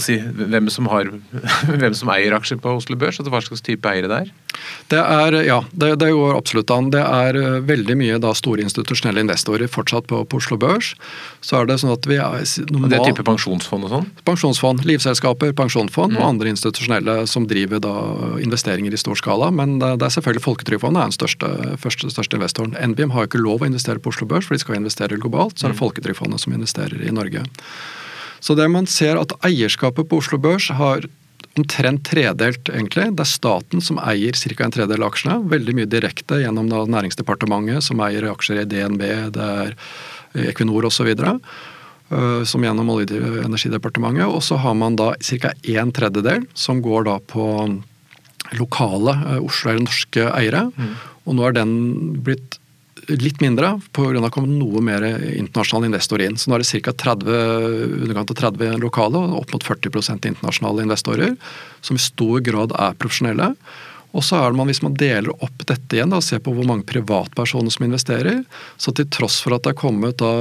si, 0.00 0.18
hvem, 0.18 0.70
som 0.72 0.88
har, 0.92 1.10
hvem, 1.80 1.94
som 1.96 2.10
eier 2.12 2.36
aksjer 2.36 2.60
på 2.62 2.76
Oslo 2.78 2.96
Børs? 2.96 3.20
Altså 3.20 3.32
hva 3.32 3.42
slags 3.44 3.64
type 3.64 3.88
eiere 3.88 4.10
det 4.10 4.22
er? 4.24 4.32
Det 4.92 5.00
er, 5.00 5.36
ja, 5.46 5.58
det, 5.72 5.94
det, 6.02 6.10
går 6.12 6.36
absolutt 6.36 6.70
an. 6.70 6.90
Det 6.92 7.00
er 7.02 7.38
eh, 7.38 7.58
veldig 7.66 7.96
mye 7.98 8.18
da 8.22 8.32
store 8.36 8.64
institusjonelle 8.64 9.24
investorer 9.24 9.70
fortsatt 9.70 10.08
på, 10.10 10.22
på 10.28 10.40
Oslo 10.40 10.58
Børs. 10.60 10.92
Så 11.40 11.58
er 11.58 11.68
Det 11.68 11.78
sånn 11.82 11.94
at 11.94 12.06
vi 12.08 12.18
er 12.20 12.44
normal, 12.70 12.90
Det 12.92 12.98
er 12.98 13.06
type 13.10 13.24
pensjonsfond 13.26 13.88
og 13.88 13.94
sånn? 13.94 14.08
Pensjonsfond, 14.28 14.84
livselskaper, 14.88 15.54
pensjonsfond 15.58 16.14
mm. 16.14 16.20
og 16.20 16.28
andre 16.28 16.52
institusjonelle 16.52 17.16
som 17.30 17.48
driver 17.50 17.82
da 17.82 17.94
investeringer 18.42 18.92
i 18.94 19.00
stor 19.00 19.18
skala. 19.18 19.50
Men 19.54 19.78
det, 19.82 19.94
det 20.02 20.08
er 20.08 20.16
selvfølgelig 20.18 20.46
Folketrygdfondet 20.46 21.00
er 21.00 21.10
den 21.10 21.16
største, 21.16 21.52
første, 21.80 22.12
største 22.12 22.38
investoren. 22.38 22.76
NBIM 22.92 23.14
har 23.16 23.28
ikke 23.28 23.40
lov 23.42 23.64
å 23.64 23.70
investere 23.70 24.02
på 24.02 24.12
Oslo 24.12 24.28
Børs, 24.28 24.48
for 24.48 24.56
de 24.56 24.62
skal 24.64 24.78
investere 24.80 25.20
globalt. 25.20 25.56
Så 25.58 25.68
er 25.68 25.72
det 25.72 25.78
mm. 25.78 25.82
Folketrygdfondet 25.82 26.44
som 26.44 26.56
investerer 26.56 27.01
i 27.06 27.14
Norge. 27.14 27.44
Så 28.42 28.56
det 28.58 28.68
man 28.70 28.88
ser 28.90 29.20
at 29.20 29.34
eierskapet 29.46 30.08
på 30.10 30.18
Oslo 30.18 30.38
Børs 30.42 30.68
har 30.74 31.06
omtrent 31.58 32.04
tredelt, 32.08 32.70
egentlig. 32.72 33.10
Det 33.12 33.24
er 33.24 33.28
staten 33.28 33.82
som 33.84 34.00
eier 34.00 34.36
ca. 34.36 34.64
en 34.64 34.74
tredel 34.74 35.04
av 35.04 35.12
aksjene. 35.12 35.42
Veldig 35.52 35.74
mye 35.76 35.90
direkte 35.90 36.40
gjennom 36.40 36.70
da 36.70 36.82
Næringsdepartementet, 36.88 37.84
som 37.84 38.00
eier 38.00 38.30
aksjer 38.30 38.62
i 38.62 38.68
DNB, 38.68 39.04
det 39.36 39.48
er 39.66 39.76
Equinor 40.48 40.88
osv. 40.88 41.12
Øh, 41.12 42.42
som 42.48 42.64
gjennom 42.64 42.90
Olje- 42.92 43.20
og 43.20 43.44
energidepartementet. 43.44 44.26
Og 44.26 44.42
så 44.42 44.56
har 44.56 44.74
man 44.74 44.96
da 44.96 45.12
ca. 45.20 45.52
en 45.62 45.92
tredjedel 45.92 46.46
som 46.54 46.82
går 46.82 47.04
da 47.04 47.18
på 47.20 47.46
lokale 48.58 49.14
øh, 49.36 49.44
Oslo 49.44 49.70
eller 49.70 49.86
norske 49.86 50.26
eiere. 50.32 50.66
Mm. 50.76 50.96
Og 51.26 51.36
nå 51.38 51.46
er 51.46 51.56
den 51.56 51.72
blitt 52.24 52.58
litt 53.08 53.40
mindre 53.42 53.74
pga. 53.92 54.20
det 54.20 54.32
kom 54.34 54.48
noe 54.58 54.82
mer 54.84 55.02
internasjonale 55.02 55.90
investorer 55.90 56.26
inn. 56.26 56.36
Så 56.38 56.50
nå 56.50 56.58
er 56.58 56.64
det 56.64 56.82
ca. 56.84 56.92
30, 56.92 58.02
underkant 58.02 58.34
av 58.34 58.40
30 58.42 58.82
lokale 58.82 59.22
og 59.22 59.40
opp 59.42 59.54
mot 59.56 59.64
40% 59.64 60.28
internasjonale 60.30 60.86
investorer, 60.86 61.34
som 61.80 61.98
i 61.98 62.02
stor 62.02 62.44
grad 62.44 62.76
er 62.78 62.98
profesjonelle. 63.00 63.54
Og 64.12 64.20
så 64.24 64.36
er 64.36 64.50
det 64.52 64.58
man, 64.58 64.68
Hvis 64.68 64.82
man 64.84 64.96
deler 64.98 65.32
opp 65.32 65.64
dette 65.64 65.96
igjen, 65.96 66.12
da, 66.12 66.20
ser 66.20 66.42
på 66.44 66.52
hvor 66.52 66.66
mange 66.68 66.84
privatpersoner 66.88 67.72
som 67.72 67.86
investerer, 67.86 68.42
så 68.76 68.92
til 68.92 69.08
tross 69.08 69.40
for 69.40 69.56
at 69.56 69.64
det 69.64 69.72
er 69.72 69.80
kommet 69.80 70.18
da, 70.20 70.32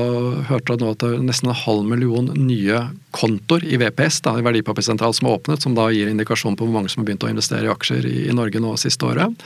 hørte 0.49 0.75
jeg 0.75 0.81
nå 0.81 0.91
at 0.91 1.03
det 1.03 1.11
er 1.15 1.23
nesten 1.23 1.51
en 1.51 1.61
halv 1.63 1.87
million 1.87 2.27
nye 2.35 2.83
kontoer 3.15 3.63
i 3.63 3.79
VPS, 3.79 4.21
da, 4.27 4.35
i 4.35 4.45
verdipapirsentral, 4.45 5.15
som 5.15 5.29
er 5.29 5.37
åpnet, 5.37 5.63
som 5.63 5.75
da 5.77 5.87
gir 5.95 6.11
indikasjon 6.11 6.59
på 6.59 6.67
hvor 6.67 6.75
mange 6.75 6.91
som 6.91 7.01
har 7.01 7.09
begynt 7.09 7.23
å 7.27 7.31
investere 7.31 7.69
i 7.69 7.71
aksjer 7.71 8.07
i, 8.07 8.17
i 8.27 8.35
Norge 8.35 8.59
nå 8.59 8.75
siste 8.79 9.07
året, 9.07 9.39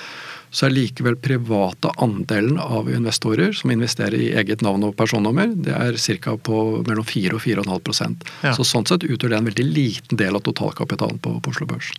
så 0.55 0.67
er 0.67 0.75
likevel 0.75 1.17
private 1.19 1.91
andelen 2.03 2.59
av 2.61 2.87
investorer 2.87 3.51
som 3.55 3.73
investerer 3.73 4.15
i 4.15 4.31
eget 4.39 4.63
navn 4.63 4.87
og 4.87 4.95
personnummer, 4.95 5.51
det 5.51 5.75
er 5.75 5.99
ca. 6.23 6.37
på 6.39 6.61
mellom 6.87 7.05
4 7.07 7.35
og 7.35 7.43
4,5 7.43 8.15
ja. 8.45 8.53
Så 8.55 8.63
Sånn 8.63 8.87
sett 8.87 9.03
utgjør 9.03 9.35
det 9.35 9.41
en 9.41 9.49
veldig 9.51 9.67
liten 9.67 10.19
del 10.19 10.35
av 10.35 10.45
totalkapitalen 10.47 11.19
på, 11.19 11.37
på 11.43 11.51
Oslo 11.51 11.67
Børs. 11.69 11.91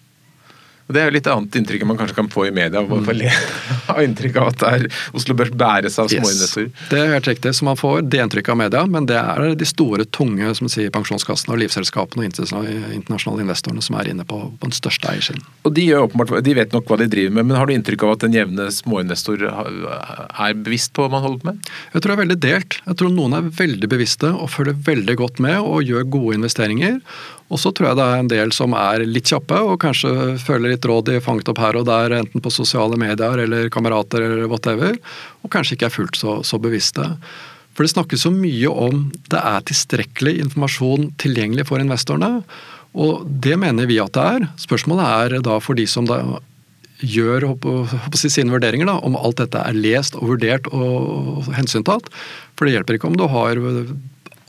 Det 0.86 1.00
er 1.02 1.08
jo 1.08 1.16
litt 1.16 1.26
annet 1.30 1.56
inntrykk 1.58 1.82
enn 1.82 1.90
man 1.90 1.98
kanskje 1.98 2.16
kan 2.20 2.28
få 2.30 2.46
i 2.46 2.52
media. 2.54 2.82
Mm. 2.82 3.08
ha 3.88 4.02
inntrykk 4.04 4.38
av 4.38 4.50
at 4.52 4.60
det 4.60 4.70
er 4.76 4.84
Oslo 5.18 5.34
Børs 5.38 5.54
bæres 5.56 5.98
av 6.02 6.10
småinvestorer. 6.12 6.68
Yes. 6.70 6.84
Det 6.90 7.00
er 7.00 7.12
helt 7.14 7.30
riktig, 7.30 7.52
så 7.58 7.66
man 7.66 7.78
får 7.80 8.04
det 8.06 8.20
inntrykket 8.22 8.54
av 8.54 8.60
media, 8.60 8.84
men 8.90 9.08
det 9.10 9.18
er 9.18 9.56
de 9.58 9.68
store, 9.68 10.06
tunge 10.16 10.52
som 10.58 10.70
sier, 10.70 10.92
pensjonskassene 10.94 11.56
og 11.56 11.60
livselskapene 11.64 12.26
og 12.26 12.70
internasjonale 12.94 13.44
investorene 13.44 13.82
som 13.84 13.98
er 13.98 14.12
inne 14.12 14.26
på, 14.28 14.38
på 14.60 14.70
den 14.70 14.76
største 14.76 15.10
eiersiden. 15.10 15.42
Og 15.66 15.74
de, 15.76 15.88
de, 16.46 16.56
vet 16.56 16.76
nok 16.76 16.90
hva 16.90 17.00
de 17.00 17.08
driver 17.10 17.34
med, 17.38 17.50
men 17.50 17.58
har 17.58 17.66
du 17.66 17.74
inntrykk 17.74 18.06
av 18.06 18.14
at 18.14 18.26
den 18.26 18.36
jevne 18.38 18.68
småinvestor 18.74 19.42
er 19.46 20.60
bevisst 20.60 20.94
på 20.96 21.04
hva 21.04 21.16
man 21.16 21.26
holder 21.26 21.42
på 21.42 21.50
med? 21.50 21.72
Jeg 21.94 22.02
tror 22.02 22.12
det 22.12 22.16
er 22.16 22.22
veldig 22.24 22.40
delt. 22.46 22.78
Jeg 22.86 23.00
tror 23.00 23.14
noen 23.14 23.38
er 23.38 23.50
veldig 23.58 23.90
bevisste 23.90 24.30
og 24.34 24.52
følger 24.54 24.78
veldig 24.86 25.18
godt 25.18 25.42
med 25.42 25.58
og 25.62 25.82
gjør 25.86 26.06
gode 26.14 26.38
investeringer. 26.38 27.00
Og 27.46 27.60
så 27.62 27.70
tror 27.70 27.90
jeg 27.90 27.98
det 27.98 28.06
er 28.06 28.20
en 28.20 28.30
del 28.30 28.52
som 28.54 28.74
er 28.74 29.04
litt 29.06 29.30
kjappe 29.30 29.58
og 29.62 29.78
kanskje 29.82 30.34
føler 30.42 30.74
litt 30.74 30.86
råd 30.88 31.10
de 31.10 31.20
fanget 31.22 31.50
opp 31.52 31.60
her 31.62 31.78
og 31.78 31.86
der, 31.86 32.16
enten 32.18 32.42
på 32.42 32.50
sosiale 32.50 32.98
medier 32.98 33.42
eller 33.44 33.70
kamerater 33.72 34.24
eller 34.26 34.48
whatever, 34.50 34.98
og 35.46 35.52
kanskje 35.54 35.76
ikke 35.76 35.86
er 35.90 35.94
fullt 35.94 36.18
så, 36.18 36.40
så 36.46 36.58
bevisste. 36.62 37.06
For 37.76 37.84
det 37.84 37.92
snakkes 37.92 38.24
så 38.24 38.32
mye 38.32 38.72
om 38.72 39.06
det 39.30 39.38
er 39.38 39.62
tilstrekkelig 39.68 40.38
informasjon 40.46 41.10
tilgjengelig 41.22 41.68
for 41.68 41.82
investorene. 41.82 42.40
Og 42.96 43.26
det 43.28 43.58
mener 43.60 43.86
vi 43.86 44.00
at 44.00 44.14
det 44.16 44.24
er. 44.24 44.46
Spørsmålet 44.58 45.36
er 45.36 45.44
da 45.44 45.58
for 45.60 45.76
de 45.76 45.84
som 45.90 46.08
da 46.08 46.22
gjør 47.04 47.44
si, 48.16 48.30
sine 48.32 48.54
vurderinger, 48.54 48.88
da, 48.88 48.96
om 49.04 49.18
alt 49.20 49.42
dette 49.42 49.60
er 49.60 49.76
lest 49.76 50.16
og 50.16 50.32
vurdert 50.32 50.70
og 50.72 51.50
hensyntatt. 51.56 52.08
For 52.56 52.64
det 52.64 52.78
hjelper 52.78 52.96
ikke 52.96 53.10
om 53.10 53.18
du 53.20 53.26
har 53.28 53.60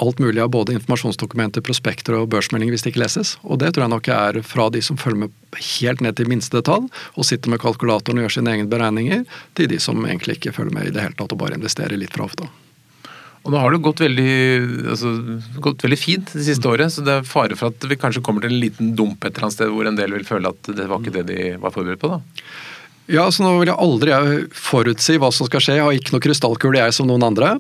alt 0.04 0.20
mulig 0.22 0.42
av 0.44 0.52
både 0.54 0.76
informasjonsdokumenter, 0.78 1.64
prospekter 1.66 2.18
og 2.20 2.30
børsmeldinger 2.34 2.76
hvis 2.76 2.86
det 2.86 2.94
ikke 2.94 3.04
leses. 3.04 3.34
Og 3.44 3.62
det 3.62 3.74
tror 3.74 3.88
jeg 3.88 3.94
nok 3.96 4.12
er 4.14 4.40
fra 4.46 4.68
de 4.74 4.84
som 4.86 5.00
følger 5.00 5.26
med 5.26 5.64
helt 5.80 6.04
ned 6.06 6.20
til 6.20 6.30
minste 6.30 6.60
detalj 6.60 6.86
og 7.16 7.28
sitter 7.28 7.54
med 7.54 7.62
kalkulatoren 7.64 8.22
og 8.22 8.28
gjør 8.28 8.38
sine 8.38 8.54
egne 8.54 8.70
beregninger, 8.70 9.26
til 9.58 9.72
de 9.72 9.82
som 9.82 10.06
egentlig 10.06 10.38
ikke 10.38 10.56
følger 10.56 10.78
med 10.78 10.90
i 10.90 10.96
det 10.96 11.04
hele 11.04 11.18
tatt 11.18 11.34
og 11.34 11.42
bare 11.42 11.58
investerer 11.58 11.98
litt 11.98 12.14
for 12.14 12.28
ofte. 12.28 12.50
Og 13.48 13.54
nå 13.54 13.60
har 13.64 13.72
det 13.72 13.80
gått 13.86 14.02
veldig, 14.04 14.32
altså, 14.92 15.12
gått 15.64 15.86
veldig 15.86 16.00
fint 16.00 16.34
det 16.36 16.44
siste 16.50 16.68
året, 16.68 16.92
så 16.92 17.04
det 17.06 17.14
er 17.16 17.28
fare 17.28 17.56
for 17.56 17.72
at 17.72 17.86
vi 17.88 17.96
kanskje 18.00 18.24
kommer 18.26 18.44
til 18.44 18.52
en 18.52 18.60
liten 18.60 18.90
dump 18.98 19.24
et 19.24 19.32
eller 19.32 19.48
annet 19.48 19.56
sted 19.56 19.72
hvor 19.72 19.88
en 19.88 20.00
del 20.00 20.18
vil 20.18 20.26
føle 20.28 20.52
at 20.52 20.74
det 20.76 20.88
var 20.90 21.00
ikke 21.00 21.16
det 21.16 21.28
de 21.30 21.46
var 21.62 21.72
forberedt 21.72 22.02
på? 22.02 22.12
da? 22.12 22.20
Ja, 23.08 23.30
så 23.32 23.44
Nå 23.46 23.54
vil 23.62 23.70
jeg 23.72 23.80
aldri 23.80 24.14
forutsi 24.52 25.16
hva 25.22 25.30
som 25.32 25.48
skal 25.48 25.64
skje, 25.64 25.78
jeg 25.80 25.86
har 25.86 25.96
ikke 25.96 26.16
noe 26.16 26.24
krystallkule 26.26 26.82
jeg 26.82 26.96
som 26.98 27.08
noen 27.08 27.24
andre. 27.24 27.54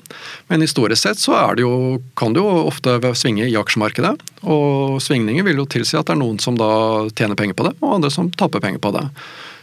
Men 0.51 0.63
historisk 0.65 1.05
sett 1.05 1.21
så 1.23 1.39
det 1.55 1.63
jo, 1.63 2.01
kan 2.19 2.35
det 2.35 2.43
jo 2.43 2.65
ofte 2.67 2.97
svinge 3.15 3.47
i 3.47 3.55
aksjemarkedet. 3.59 4.11
Og 4.43 4.99
svingninger 5.03 5.47
vil 5.47 5.63
jo 5.63 5.69
tilsi 5.71 5.95
at 5.99 6.09
det 6.09 6.17
er 6.17 6.23
noen 6.23 6.41
som 6.43 6.59
da 6.59 6.69
tjener 7.15 7.39
penger 7.39 7.55
på 7.55 7.69
det, 7.69 7.77
og 7.79 7.99
andre 7.99 8.11
som 8.11 8.27
taper 8.35 8.63
penger 8.63 8.83
på 8.83 8.91
det. 8.99 9.07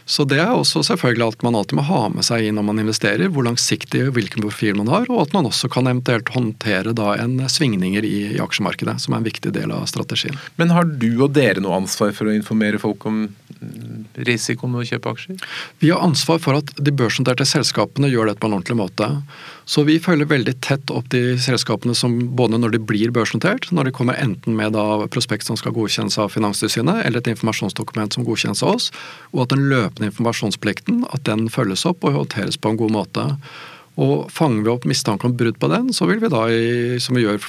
Så 0.05 0.21
det 0.29 0.37
er 0.37 0.51
også 0.53 0.83
selvfølgelig 0.85 1.25
alt 1.25 1.43
man 1.45 1.55
alltid 1.57 1.79
må 1.79 1.83
ha 1.87 2.03
med 2.13 2.25
seg 2.27 2.45
i 2.45 2.51
når 2.53 2.65
man 2.67 2.81
investerer, 2.81 3.29
hvor 3.33 3.45
langsiktig 3.47 4.03
og 4.05 4.13
hvilken 4.17 4.45
profil 4.45 4.77
man 4.77 4.91
har, 4.93 5.07
og 5.09 5.23
at 5.23 5.33
man 5.33 5.49
også 5.49 5.69
kan 5.73 5.89
eventuelt 5.89 6.29
håndtere 6.35 6.93
da 6.97 7.15
en 7.17 7.39
svingninger 7.49 8.05
i, 8.05 8.17
i 8.35 8.41
aksjemarkedet, 8.41 8.99
som 9.01 9.15
er 9.15 9.23
en 9.23 9.25
viktig 9.25 9.53
del 9.55 9.73
av 9.73 9.87
strategien. 9.89 10.37
Men 10.61 10.73
har 10.77 10.85
du 10.85 11.09
og 11.25 11.33
dere 11.33 11.63
noe 11.63 11.81
ansvar 11.81 12.13
for 12.13 12.29
å 12.29 12.37
informere 12.37 12.81
folk 12.81 13.05
om 13.09 13.25
risikoen 14.27 14.73
med 14.73 14.83
å 14.83 14.87
kjøpe 14.89 15.11
aksjer? 15.11 15.41
Vi 15.83 15.91
har 15.91 16.03
ansvar 16.05 16.39
for 16.43 16.59
at 16.59 16.71
de 16.77 16.93
børsnoterte 16.95 17.47
selskapene 17.47 18.09
gjør 18.11 18.31
dette 18.31 18.41
på 18.43 18.49
en 18.49 18.57
ordentlig 18.57 18.77
måte. 18.79 19.09
Så 19.65 19.83
vi 19.87 19.97
følger 20.01 20.29
veldig 20.29 20.55
tett 20.65 20.93
opp 20.93 21.09
de 21.13 21.35
selskapene 21.41 21.95
som 21.97 22.15
både 22.37 22.59
når 22.61 22.75
de 22.75 22.81
blir 22.91 23.13
børsnotert, 23.15 23.71
når 23.73 23.89
de 23.89 23.95
kommer 23.97 24.19
enten 24.21 24.57
med 24.57 24.75
da 24.77 25.05
prospekt 25.11 25.47
som 25.47 25.57
skal 25.59 25.73
godkjennes 25.75 26.19
av 26.21 26.31
Finanstilsynet, 26.33 27.01
eller 27.05 27.23
et 27.23 27.31
informasjonsdokument 27.33 28.15
som 28.15 28.27
godkjennes 28.27 28.63
av 28.65 28.75
oss, 28.77 28.91
og 29.33 29.45
at 29.45 29.55
den 29.55 29.67
løpende 29.71 30.11
informasjonsplikten 30.11 31.05
at 31.11 31.25
den 31.29 31.49
følges 31.53 31.87
opp 31.89 32.05
og 32.05 32.19
håndteres 32.19 32.61
på 32.61 32.73
en 32.73 32.81
god 32.81 32.93
måte. 32.99 33.27
Og 34.01 34.27
Fanger 34.33 34.65
vi 34.65 34.73
opp 34.73 34.89
mistanke 34.89 35.27
om 35.27 35.35
brudd 35.37 35.57
på 35.59 35.71
den, 35.71 35.93
så 35.95 36.07
vil 36.09 36.21
vi 36.21 36.31
da, 36.31 36.45
som 37.01 37.17
vi 37.17 37.25
gjør 37.25 37.41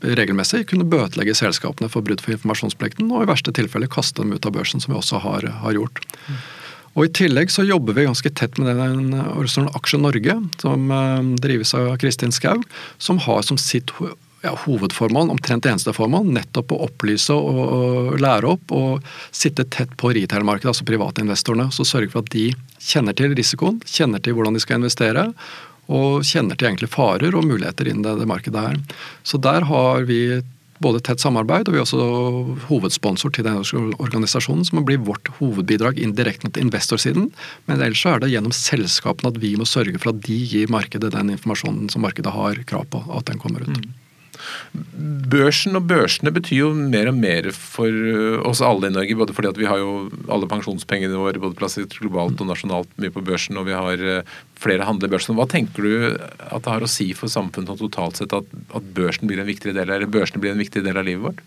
regelmessig 0.00 0.64
kunne 0.70 0.88
bøtelegge 0.88 1.36
selskapene 1.38 1.90
for 1.92 2.04
brudd 2.06 2.22
for 2.24 2.34
informasjonsplikten, 2.36 3.10
og 3.12 3.24
i 3.24 3.30
verste 3.30 3.54
tilfelle 3.56 3.90
kaste 3.90 4.22
dem 4.22 4.32
ut 4.34 4.48
av 4.48 4.56
børsen, 4.56 4.82
som 4.82 4.94
vi 4.94 5.00
også 5.00 5.20
har, 5.24 5.46
har 5.64 5.76
gjort. 5.76 6.00
Og 6.98 7.06
I 7.06 7.12
tillegg 7.14 7.52
så 7.54 7.62
jobber 7.62 7.94
vi 7.94 8.08
ganske 8.08 8.32
tett 8.34 8.58
med 8.58 8.74
den 8.74 9.12
organisasjonen 9.14 9.76
Aksje 9.78 10.00
Norge, 10.00 10.40
som 10.62 10.90
eh, 10.90 11.20
drives 11.44 11.74
av 11.78 11.92
Kristin 12.02 12.34
Skau, 12.34 12.58
som 12.98 13.20
har 13.22 13.44
som 13.46 13.60
sitt 13.60 13.92
ja, 14.42 14.54
hovedformål, 14.64 15.30
omtrent 15.30 15.68
eneste 15.68 15.92
formål, 15.94 16.32
nettopp 16.34 16.72
å 16.74 16.80
opplyse 16.88 17.36
og, 17.36 17.60
og 17.60 18.18
lære 18.22 18.50
opp 18.56 18.74
og 18.74 19.06
sitte 19.30 19.66
tett 19.70 19.92
på 20.00 20.12
retail-markedet, 20.16 20.72
altså 20.72 20.88
private 20.88 21.22
investorene. 21.22 21.68
Så 21.74 21.86
sørge 21.86 22.10
for 22.12 22.24
at 22.24 22.32
de 22.34 22.48
kjenner 22.80 23.16
til 23.16 23.36
risikoen, 23.36 23.78
kjenner 23.86 24.22
til 24.24 24.36
hvordan 24.36 24.56
de 24.56 24.64
skal 24.64 24.80
investere, 24.80 25.28
og 25.90 26.24
kjenner 26.26 26.56
til 26.58 26.70
egentlig 26.70 26.92
farer 26.92 27.34
og 27.34 27.46
muligheter 27.48 27.90
innen 27.90 28.06
det, 28.06 28.16
det 28.22 28.30
markedet 28.30 28.64
her. 28.68 28.80
Så 29.26 29.40
der 29.42 29.66
har 29.68 30.06
vi 30.08 30.40
både 30.80 31.02
tett 31.04 31.20
samarbeid, 31.20 31.68
og 31.68 31.74
vi 31.74 31.80
er 31.80 31.84
også 31.84 32.04
hovedsponsor 32.70 33.34
til 33.36 33.44
denne 33.44 33.60
organisasjonen, 34.00 34.64
som 34.64 34.80
blir 34.86 35.02
vårt 35.04 35.28
hovedbidrag 35.36 36.00
indirekte 36.00 36.48
til 36.48 36.64
investorsiden. 36.66 37.28
Men 37.68 37.84
ellers 37.84 38.04
er 38.08 38.22
det 38.22 38.32
gjennom 38.32 38.54
selskapene 38.56 39.34
at 39.34 39.40
vi 39.42 39.52
må 39.60 39.68
sørge 39.68 40.00
for 40.00 40.14
at 40.14 40.22
de 40.24 40.38
gir 40.40 40.72
markedet 40.72 41.12
den 41.12 41.34
informasjonen 41.36 41.92
som 41.92 42.06
markedet 42.06 42.32
har 42.32 42.62
krav 42.70 42.88
på, 42.92 43.04
at 43.12 43.28
den 43.28 43.42
kommer 43.42 43.66
ut. 43.66 43.76
Mm. 43.76 43.99
Børsen 45.30 45.78
og 45.78 45.86
børsene 45.90 46.32
betyr 46.34 46.56
jo 46.58 46.70
mer 46.74 47.10
og 47.10 47.18
mer 47.18 47.50
for 47.56 47.88
uh, 47.88 48.40
oss 48.48 48.62
alle 48.64 48.90
i 48.90 48.94
Norge. 48.94 49.18
Både 49.18 49.36
fordi 49.36 49.50
at 49.52 49.60
vi 49.60 49.68
har 49.70 49.80
jo 49.82 50.08
alle 50.30 50.48
pensjonspengene 50.50 51.20
våre 51.20 51.42
både 51.42 51.58
plassert 51.58 51.96
globalt 52.00 52.40
og 52.42 52.50
nasjonalt 52.50 52.90
mye 53.00 53.14
på 53.14 53.24
børsen, 53.26 53.60
og 53.60 53.68
vi 53.68 53.76
har 53.76 54.04
uh, 54.04 54.34
flere 54.60 54.88
handler 54.88 55.12
børsen. 55.12 55.36
Hva 55.38 55.48
tenker 55.50 55.86
du 55.86 55.94
at 56.16 56.64
det 56.64 56.74
har 56.74 56.84
å 56.84 56.90
si 56.90 57.10
for 57.16 57.32
samfunnet 57.32 57.80
totalt 57.80 58.20
sett 58.20 58.36
at, 58.36 58.48
at 58.74 58.92
børsen 58.96 59.30
blir 59.30 59.42
en 59.42 59.50
viktig 59.50 59.74
del, 59.76 59.86
eller 59.86 60.10
børsene 60.10 60.42
blir 60.42 60.56
en 60.56 60.62
viktig 60.62 60.84
del 60.86 61.00
av 61.00 61.08
livet 61.08 61.30
vårt? 61.30 61.44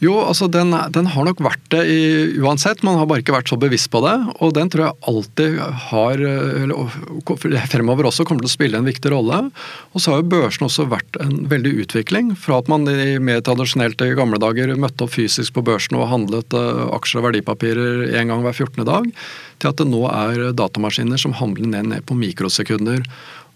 Jo, 0.00 0.14
altså 0.24 0.46
den, 0.48 0.72
den, 0.94 1.08
har 1.12 1.26
nok 1.28 1.42
vært 1.44 1.64
det 1.74 1.82
i, 1.92 2.02
uansett, 2.40 2.80
man 2.86 2.96
har 2.96 3.08
bare 3.08 3.20
ikke 3.20 3.34
vært 3.34 3.50
så 3.52 3.58
bevisst 3.60 3.90
på 3.92 4.00
det. 4.00 4.14
Og 4.40 4.54
den 4.56 4.70
tror 4.72 4.86
jeg 4.86 5.10
alltid 5.12 5.58
har, 5.90 6.22
eller 6.64 7.66
fremover 7.68 8.08
også 8.08 8.24
kommer 8.24 8.40
til 8.46 8.48
å 8.48 8.54
spille 8.54 8.80
en 8.80 8.88
viktig 8.88 9.12
rolle. 9.12 9.42
Og 9.92 10.00
så 10.00 10.14
har 10.14 10.22
jo 10.22 10.30
børsen 10.32 10.64
også 10.70 10.88
vært 10.88 11.20
en 11.20 11.42
veldig 11.50 11.74
utvikling. 11.84 12.32
Fra 12.32 12.62
at 12.62 12.70
man 12.72 12.88
i 12.88 13.18
mer 13.20 13.44
tradisjonelt 13.44 14.00
i 14.06 14.16
gamle 14.16 14.40
dager 14.40 14.72
møtte 14.80 15.04
opp 15.04 15.12
fysisk 15.18 15.58
på 15.58 15.66
børsen 15.68 16.00
og 16.00 16.08
handlet 16.08 16.56
uh, 16.56 16.88
aksjer 16.96 17.20
og 17.20 17.28
verdipapirer 17.28 18.06
en 18.22 18.32
gang 18.32 18.46
hver 18.46 18.56
14. 18.56 18.86
dag, 18.88 19.12
til 19.60 19.68
at 19.68 19.82
det 19.82 19.88
nå 19.90 20.06
er 20.08 20.46
datamaskiner 20.56 21.20
som 21.20 21.36
handler 21.36 21.68
ned, 21.74 21.92
ned 21.92 22.08
på 22.08 22.16
mikrosekunder 22.16 23.04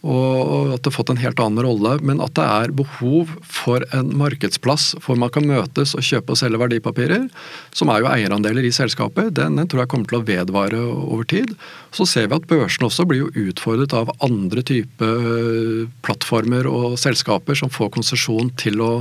og 0.04 0.74
at 0.74 0.82
det 0.84 0.90
har 0.90 0.96
fått 0.98 1.12
en 1.14 1.20
helt 1.22 1.40
annen 1.40 1.64
rolle. 1.64 1.96
Men 2.04 2.20
at 2.24 2.34
det 2.36 2.44
er 2.44 2.74
behov 2.76 3.32
for 3.42 3.84
en 3.96 4.12
markedsplass 4.20 4.92
hvor 5.04 5.18
man 5.20 5.32
kan 5.32 5.46
møtes 5.48 5.94
og 5.96 6.04
kjøpe 6.04 6.34
og 6.34 6.40
selge 6.40 6.60
verdipapirer, 6.60 7.26
som 7.74 7.90
er 7.92 8.02
jo 8.02 8.10
eierandeler 8.12 8.66
i 8.68 8.74
selskapet, 8.74 9.32
den, 9.38 9.58
den 9.60 9.70
tror 9.70 9.84
jeg 9.84 9.92
kommer 9.94 10.10
til 10.10 10.20
å 10.20 10.26
vedvare 10.28 10.80
over 10.84 11.26
tid. 11.30 11.54
Så 11.94 12.06
ser 12.10 12.28
vi 12.28 12.38
at 12.38 12.48
børsen 12.50 12.86
også 12.86 13.06
blir 13.08 13.24
jo 13.24 13.48
utfordret 13.48 13.94
av 13.96 14.12
andre 14.24 14.64
typer 14.66 15.28
øh, 15.34 15.84
plattformer 16.04 16.68
og 16.70 16.98
selskaper 17.00 17.58
som 17.58 17.72
får 17.72 17.94
konsesjon 17.96 18.52
til 18.60 18.82
å 18.84 18.92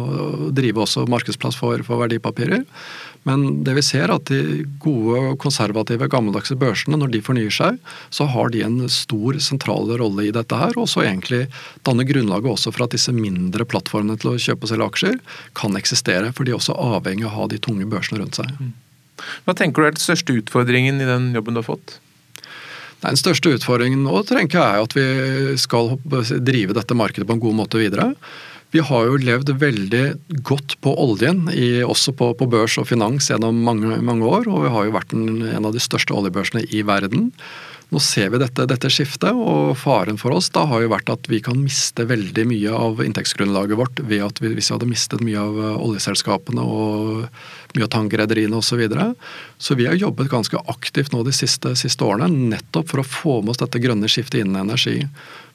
drive 0.55 0.85
også 0.85 1.07
markedsplass 1.11 1.57
for, 1.59 1.83
for 1.85 2.03
verdipapirer. 2.05 2.63
Men 3.27 3.63
det 3.63 3.75
vi 3.77 3.83
ser 3.85 4.07
er 4.07 4.15
at 4.17 4.27
de 4.27 4.65
gode, 4.83 5.35
konservative, 5.41 6.09
gammeldagse 6.11 6.57
børsene, 6.59 6.99
når 6.99 7.13
de 7.13 7.23
fornyer 7.23 7.53
seg, 7.53 7.79
så 8.13 8.27
har 8.29 8.51
de 8.51 8.63
en 8.65 8.81
stor 8.91 9.39
sentral 9.43 9.91
rolle 9.99 10.27
i 10.27 10.33
dette 10.35 10.59
her, 10.59 10.75
og 10.79 10.89
så 10.91 11.05
egentlig 11.05 11.45
danner 11.87 12.07
grunnlaget 12.09 12.51
også 12.51 12.73
for 12.75 12.85
at 12.87 12.95
disse 12.95 13.15
mindre 13.15 13.67
plattformene 13.69 14.19
til 14.19 14.33
å 14.33 14.37
kjøpe 14.41 14.67
og 14.67 14.73
selge 14.73 14.89
aksjer 14.91 15.19
kan 15.59 15.79
eksistere. 15.79 16.33
For 16.35 16.43
de 16.43 16.53
er 16.53 16.59
også 16.59 16.75
avhengig 16.75 17.27
av 17.27 17.31
å 17.31 17.37
ha 17.37 17.51
de 17.51 17.61
tunge 17.63 17.87
børsene 17.89 18.19
rundt 18.21 18.39
seg. 18.41 18.51
Mm. 18.59 18.73
Hva 19.45 19.55
tenker 19.55 19.83
du 19.83 19.87
er 19.87 19.95
den 19.95 20.03
største 20.03 20.35
utfordringen 20.41 20.99
i 20.99 21.07
den 21.07 21.31
jobben 21.35 21.55
du 21.55 21.63
har 21.63 21.69
fått? 21.69 21.99
Den 23.03 23.19
største 23.19 23.51
utfordringen 23.51 24.05
nå 24.05 24.21
tenker 24.27 24.59
jeg 24.59 24.63
er 24.63 24.85
at 24.85 24.95
vi 24.95 25.57
skal 25.59 25.97
drive 26.39 26.75
dette 26.75 26.95
markedet 26.95 27.27
på 27.27 27.35
en 27.35 27.43
god 27.43 27.57
måte 27.57 27.81
videre. 27.81 28.13
Vi 28.73 28.81
har 28.81 29.05
jo 29.05 29.19
levd 29.21 29.51
veldig 29.61 30.05
godt 30.41 30.79
på 30.81 30.95
oljen, 30.97 31.45
i, 31.53 31.83
også 31.85 32.15
på, 32.17 32.31
på, 32.39 32.47
børs 32.49 32.79
og 32.81 32.87
finans 32.89 33.29
gjennom 33.29 33.59
mange, 33.61 33.99
mange, 34.01 34.25
år. 34.25 34.49
Og 34.49 34.65
vi 34.65 34.71
har 34.73 34.87
jo 34.87 34.95
vært 34.95 35.13
en, 35.13 35.27
en 35.45 35.69
av 35.69 35.75
de 35.75 35.83
største 35.83 36.15
oljebørsene 36.17 36.65
i 36.73 36.81
verden. 36.87 37.29
Nå 37.93 37.99
ser 38.01 38.31
vi 38.33 38.39
dette, 38.41 38.65
dette, 38.65 38.89
skiftet, 38.89 39.29
og 39.37 39.75
faren 39.77 40.17
for 40.17 40.33
oss 40.33 40.47
da 40.53 40.63
har 40.71 40.81
jo 40.81 40.89
vært 40.89 41.11
at 41.13 41.27
vi 41.29 41.37
kan 41.45 41.59
miste 41.61 42.07
veldig 42.09 42.45
mye 42.49 42.73
av 42.73 43.03
inntektsgrunnlaget 43.05 43.77
vårt 43.77 44.01
ved 44.01 44.23
at 44.25 44.41
vi, 44.41 44.49
hvis 44.55 44.71
vi 44.71 44.77
hadde 44.79 44.89
mistet 44.89 45.21
mye 45.21 45.37
av 45.37 45.59
eh, 45.61 45.83
oljeselskapene 45.85 46.65
og 46.65 47.27
mye 47.77 47.85
av 47.85 47.91
tankrederiene 47.93 48.57
osv. 48.57 48.73
Så, 48.73 48.79
videre. 48.81 49.11
så 49.61 49.77
vi 49.77 49.85
har 49.85 49.99
jobbet 49.99 50.31
ganske 50.31 50.57
aktivt 50.73 51.13
nå 51.13 51.21
de 51.27 51.35
siste, 51.35 51.75
siste, 51.77 52.01
årene 52.01 52.49
nettopp 52.55 52.89
for 52.89 53.03
å 53.03 53.05
få 53.05 53.35
med 53.43 53.53
oss 53.53 53.61
dette 53.61 53.81
grønne 53.83 54.09
skiftet 54.09 54.41
innen 54.41 54.63
energi. 54.63 55.03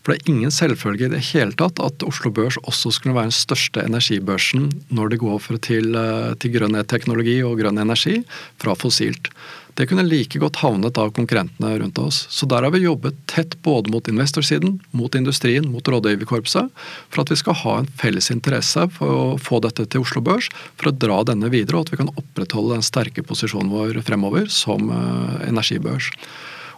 For 0.02 0.14
det 0.14 0.22
er 0.22 0.32
ingen 0.32 0.52
selvfølge 0.54 1.08
i 1.08 1.12
det 1.12 1.22
hele 1.32 1.56
tatt 1.58 1.80
at 1.84 2.04
Oslo 2.06 2.32
Børs 2.34 2.58
også 2.64 2.94
skulle 2.94 3.16
være 3.16 3.30
den 3.30 3.38
største 3.38 3.84
energibørsen 3.84 4.70
når 4.94 5.14
det 5.14 5.20
går 5.22 5.48
til, 5.64 5.94
eh, 5.94 6.34
til 6.40 6.54
grønn 6.54 6.78
teknologi 6.86 7.40
og 7.42 7.58
grønn 7.60 7.78
energi 7.78 8.22
fra 8.58 8.76
fossilt. 8.78 9.32
Det 9.78 9.86
kunne 9.86 10.02
like 10.02 10.40
godt 10.42 10.58
havnet 10.58 10.98
av 10.98 11.12
konkurrentene 11.14 11.76
rundt 11.78 12.00
oss. 12.02 12.24
Så 12.34 12.48
der 12.50 12.64
har 12.66 12.72
vi 12.74 12.80
jobbet 12.82 13.14
tett 13.30 13.54
både 13.62 13.92
mot 13.94 14.08
investorsiden, 14.10 14.80
mot 14.90 15.14
industrien, 15.14 15.68
mot 15.70 15.86
rådgiverkorpset, 15.86 16.72
for 17.12 17.22
at 17.22 17.30
vi 17.30 17.38
skal 17.38 17.58
ha 17.60 17.76
en 17.78 17.90
felles 18.00 18.32
interesse 18.34 18.88
for 18.96 19.14
å 19.14 19.38
få 19.38 19.62
dette 19.62 19.86
til 19.86 20.02
Oslo 20.02 20.24
Børs, 20.26 20.50
for 20.74 20.90
å 20.90 20.96
dra 21.06 21.20
denne 21.30 21.52
videre, 21.54 21.78
og 21.78 21.86
at 21.86 21.94
vi 21.94 22.00
kan 22.02 22.10
opprettholde 22.16 22.74
den 22.74 22.86
sterke 22.86 23.22
posisjonen 23.22 23.70
vår 23.70 24.02
fremover 24.02 24.50
som 24.50 24.90
eh, 24.90 25.46
energibørs. 25.46 26.10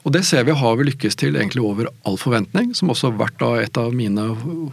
Og 0.00 0.12
Det 0.12 0.22
ser 0.24 0.46
vi 0.48 0.56
har 0.56 0.76
vi 0.76 0.86
lykkes 0.88 1.18
til 1.20 1.36
egentlig 1.36 1.62
over 1.64 1.90
all 2.08 2.16
forventning, 2.16 2.72
som 2.76 2.88
også 2.92 3.10
har 3.10 3.18
vært 3.20 3.42
et 3.60 3.80
av 3.80 3.92
mine 3.92 4.22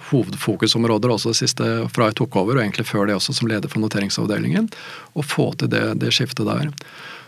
hovedfokusområder 0.09 1.11
også 1.11 1.33
det 1.33 1.41
siste 1.41 1.67
fra 1.91 2.07
jeg 2.07 2.19
tok 2.21 2.39
over, 2.39 2.55
og 2.55 2.63
egentlig 2.63 2.87
før 2.87 3.09
det 3.09 3.17
også 3.17 3.35
som 3.35 3.51
leder 3.51 3.67
for 3.71 3.83
noteringsavdelingen. 3.83 4.69
Å 5.19 5.25
få 5.25 5.51
til 5.59 5.71
det, 5.73 5.83
det 5.99 6.13
skiftet 6.15 6.47
der. 6.47 6.71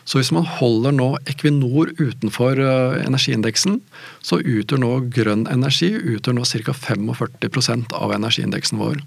Så 0.10 0.18
hvis 0.18 0.32
man 0.34 0.48
holder 0.58 0.96
nå 0.98 1.10
Equinor 1.30 1.92
utenfor 2.00 2.58
uh, 2.58 2.98
energiindeksen, 3.04 3.78
så 4.26 4.40
utgjør 4.42 4.82
nå 4.82 4.94
grønn 5.14 5.46
energi 5.52 5.92
utgjør 5.94 6.40
nå 6.40 6.48
ca. 6.50 6.74
45% 6.74 7.94
av 7.94 8.16
energiindeksen 8.16 8.82
vår. 8.82 9.04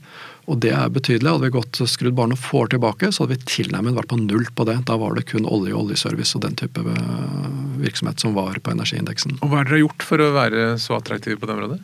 Og 0.51 0.61
det 0.63 0.71
er 0.75 0.93
betydelig. 0.95 1.27
Hadde 1.27 1.49
vi 1.49 1.57
gått 1.57 1.81
skrudd 1.91 2.15
bare 2.19 2.33
noen 2.33 2.41
få 2.41 2.65
år 2.65 2.73
tilbake, 2.75 3.11
så 3.11 3.25
hadde 3.25 3.37
vi 3.37 3.51
tilnærmet 3.51 3.99
vært 3.99 4.11
på 4.13 4.21
null 4.21 4.47
på 4.55 4.67
det. 4.69 4.79
Da 4.87 4.99
var 4.99 5.19
det 5.19 5.27
kun 5.31 5.47
olje 5.47 5.75
og 5.75 5.89
oljeservice 5.89 6.37
og 6.39 6.45
den 6.47 6.55
type 6.59 6.83
eh, 6.83 7.49
virksomhet 7.83 8.23
som 8.23 8.35
var 8.39 8.59
på 8.63 8.75
energiindeksen. 8.75 9.39
Og 9.41 9.51
Hva 9.51 9.63
har 9.63 9.71
dere 9.71 9.83
gjort 9.85 10.07
for 10.07 10.23
å 10.23 10.33
være 10.35 10.73
så 10.83 10.99
attraktive 10.99 11.39
på 11.39 11.51
det 11.51 11.59
området? 11.59 11.81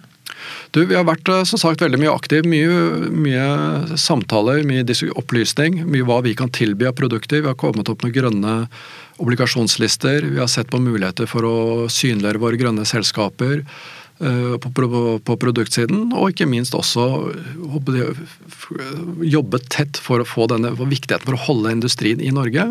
Du, 0.74 0.84
Vi 0.86 0.96
har 0.96 1.06
vært 1.08 1.28
eh, 1.32 1.44
som 1.48 1.60
sagt 1.60 1.82
veldig 1.82 2.00
mye 2.02 2.14
aktiv. 2.14 2.46
Mye, 2.48 3.10
mye 3.12 3.98
samtaler, 3.98 4.64
mye 4.68 4.84
opplysning. 5.18 5.82
Mye 5.88 6.06
hva 6.06 6.20
vi 6.26 6.34
kan 6.38 6.52
tilby 6.54 6.88
av 6.88 6.96
produkter. 6.98 7.42
Vi 7.42 7.50
har 7.50 7.58
kommet 7.58 7.88
opp 7.88 8.04
med 8.06 8.16
grønne 8.16 8.56
obligasjonslister. 9.18 10.22
Vi 10.22 10.40
har 10.40 10.50
sett 10.50 10.70
på 10.70 10.80
muligheter 10.82 11.26
for 11.30 11.46
å 11.46 11.56
synliggjøre 11.90 12.42
våre 12.42 12.60
grønne 12.60 12.86
selskaper. 12.86 13.64
Eh, 14.18 14.58
på, 14.58 14.70
på, 15.22 15.34
produktsiden, 15.38 16.08
og 16.10 16.32
ikke 16.32 16.48
minst 16.50 16.74
også 16.74 17.04
jobbe 19.22 19.60
tett 19.70 20.00
for 20.02 20.18
å 20.18 20.26
få 20.26 20.48
denne 20.50 20.72
for 20.74 20.90
viktigheten 20.90 21.28
for 21.28 21.36
å 21.36 21.44
holde 21.44 21.70
industrien 21.76 22.18
i 22.18 22.32
Norge. 22.34 22.64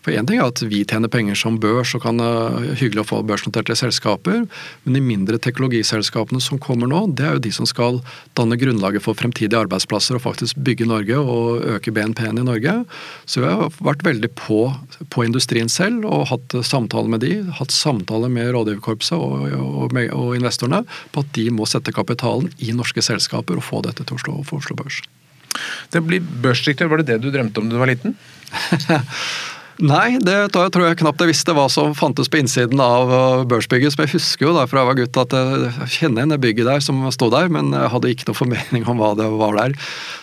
For 0.00 0.16
Én 0.16 0.24
ting 0.24 0.40
er 0.40 0.48
at 0.48 0.62
vi 0.64 0.80
tjener 0.88 1.12
penger 1.12 1.36
som 1.36 1.58
børs 1.60 1.92
og 1.98 2.06
kan 2.06 2.22
uh, 2.24 2.56
hyggelig 2.80 3.02
å 3.02 3.08
få 3.10 3.18
børsnoterte 3.28 3.76
selskaper, 3.76 4.46
men 4.86 4.96
de 4.96 5.02
mindre 5.04 5.40
teknologiselskapene 5.44 6.40
som 6.40 6.62
kommer 6.62 6.88
nå, 6.88 7.02
det 7.20 7.28
er 7.28 7.36
jo 7.36 7.44
de 7.50 7.52
som 7.52 7.68
skal 7.68 8.00
danne 8.38 8.56
grunnlaget 8.56 9.04
for 9.04 9.18
fremtidige 9.18 9.60
arbeidsplasser 9.60 10.16
og 10.16 10.24
faktisk 10.24 10.62
bygge 10.64 10.88
Norge 10.88 11.20
og 11.20 11.68
øke 11.76 11.92
BNP-en 11.92 12.40
i 12.40 12.46
Norge. 12.48 12.78
Så 13.28 13.44
vi 13.44 13.52
har 13.52 13.76
vært 13.84 14.06
veldig 14.08 14.32
på, 14.40 14.62
på 15.12 15.28
industrien 15.28 15.68
selv 15.68 16.08
og 16.08 16.30
hatt 16.32 16.56
samtaler 16.64 17.12
med 17.12 17.26
de, 17.26 17.36
hatt 17.60 17.76
samtaler 17.76 18.32
med 18.32 18.54
rådgiverkorpset 18.56 19.20
og, 19.20 19.52
og, 19.52 20.00
og 20.16 20.32
investorene 20.40 20.84
på 21.14 21.24
at 21.24 21.32
de 21.36 21.48
må 21.54 21.68
sette 21.70 21.94
kapitalen 21.94 22.52
i 22.58 22.74
norske 22.76 23.02
selskaper 23.04 23.60
og 23.60 23.66
få 23.66 23.82
dette 23.86 24.06
til 24.06 24.18
Oslo, 24.18 24.40
for 24.46 24.62
Oslo 24.62 24.78
Børs. 24.78 25.02
Det 25.94 26.02
blir 26.02 26.22
børsdirektør, 26.42 26.90
var 26.90 27.02
det 27.02 27.12
det 27.12 27.22
du 27.22 27.30
drømte 27.34 27.62
om 27.62 27.68
da 27.68 27.76
du 27.76 27.82
var 27.82 27.92
liten? 27.92 28.16
Nei, 29.82 30.20
det 30.22 30.52
tror 30.54 30.84
jeg 30.84 31.00
knapt 31.00 31.22
jeg 31.24 31.32
visste 31.32 31.54
hva 31.56 31.64
som 31.72 31.96
fantes 31.98 32.28
på 32.30 32.38
innsiden 32.38 32.78
av 32.78 33.10
uh, 33.10 33.46
børsbygget. 33.50 33.90
Som 33.90 34.04
jeg 34.04 34.12
husker 34.12 34.46
jo 34.46 34.52
da 34.54 34.68
fra 34.70 34.84
jeg 34.84 34.90
var 34.90 34.98
gutt 35.00 35.18
at 35.18 35.34
jeg 35.34 35.88
kjenner 35.96 36.22
igjen 36.22 36.34
det 36.34 36.38
bygget 36.44 36.68
der 36.70 36.84
som 36.84 37.00
sto 37.14 37.26
der, 37.34 37.50
men 37.50 37.74
jeg 37.74 37.90
hadde 37.90 38.12
ikke 38.14 38.28
noe 38.28 38.38
formening 38.38 38.86
om 38.90 39.02
hva 39.02 39.10
det 39.18 39.26
var 39.34 39.58
der. 39.58 39.74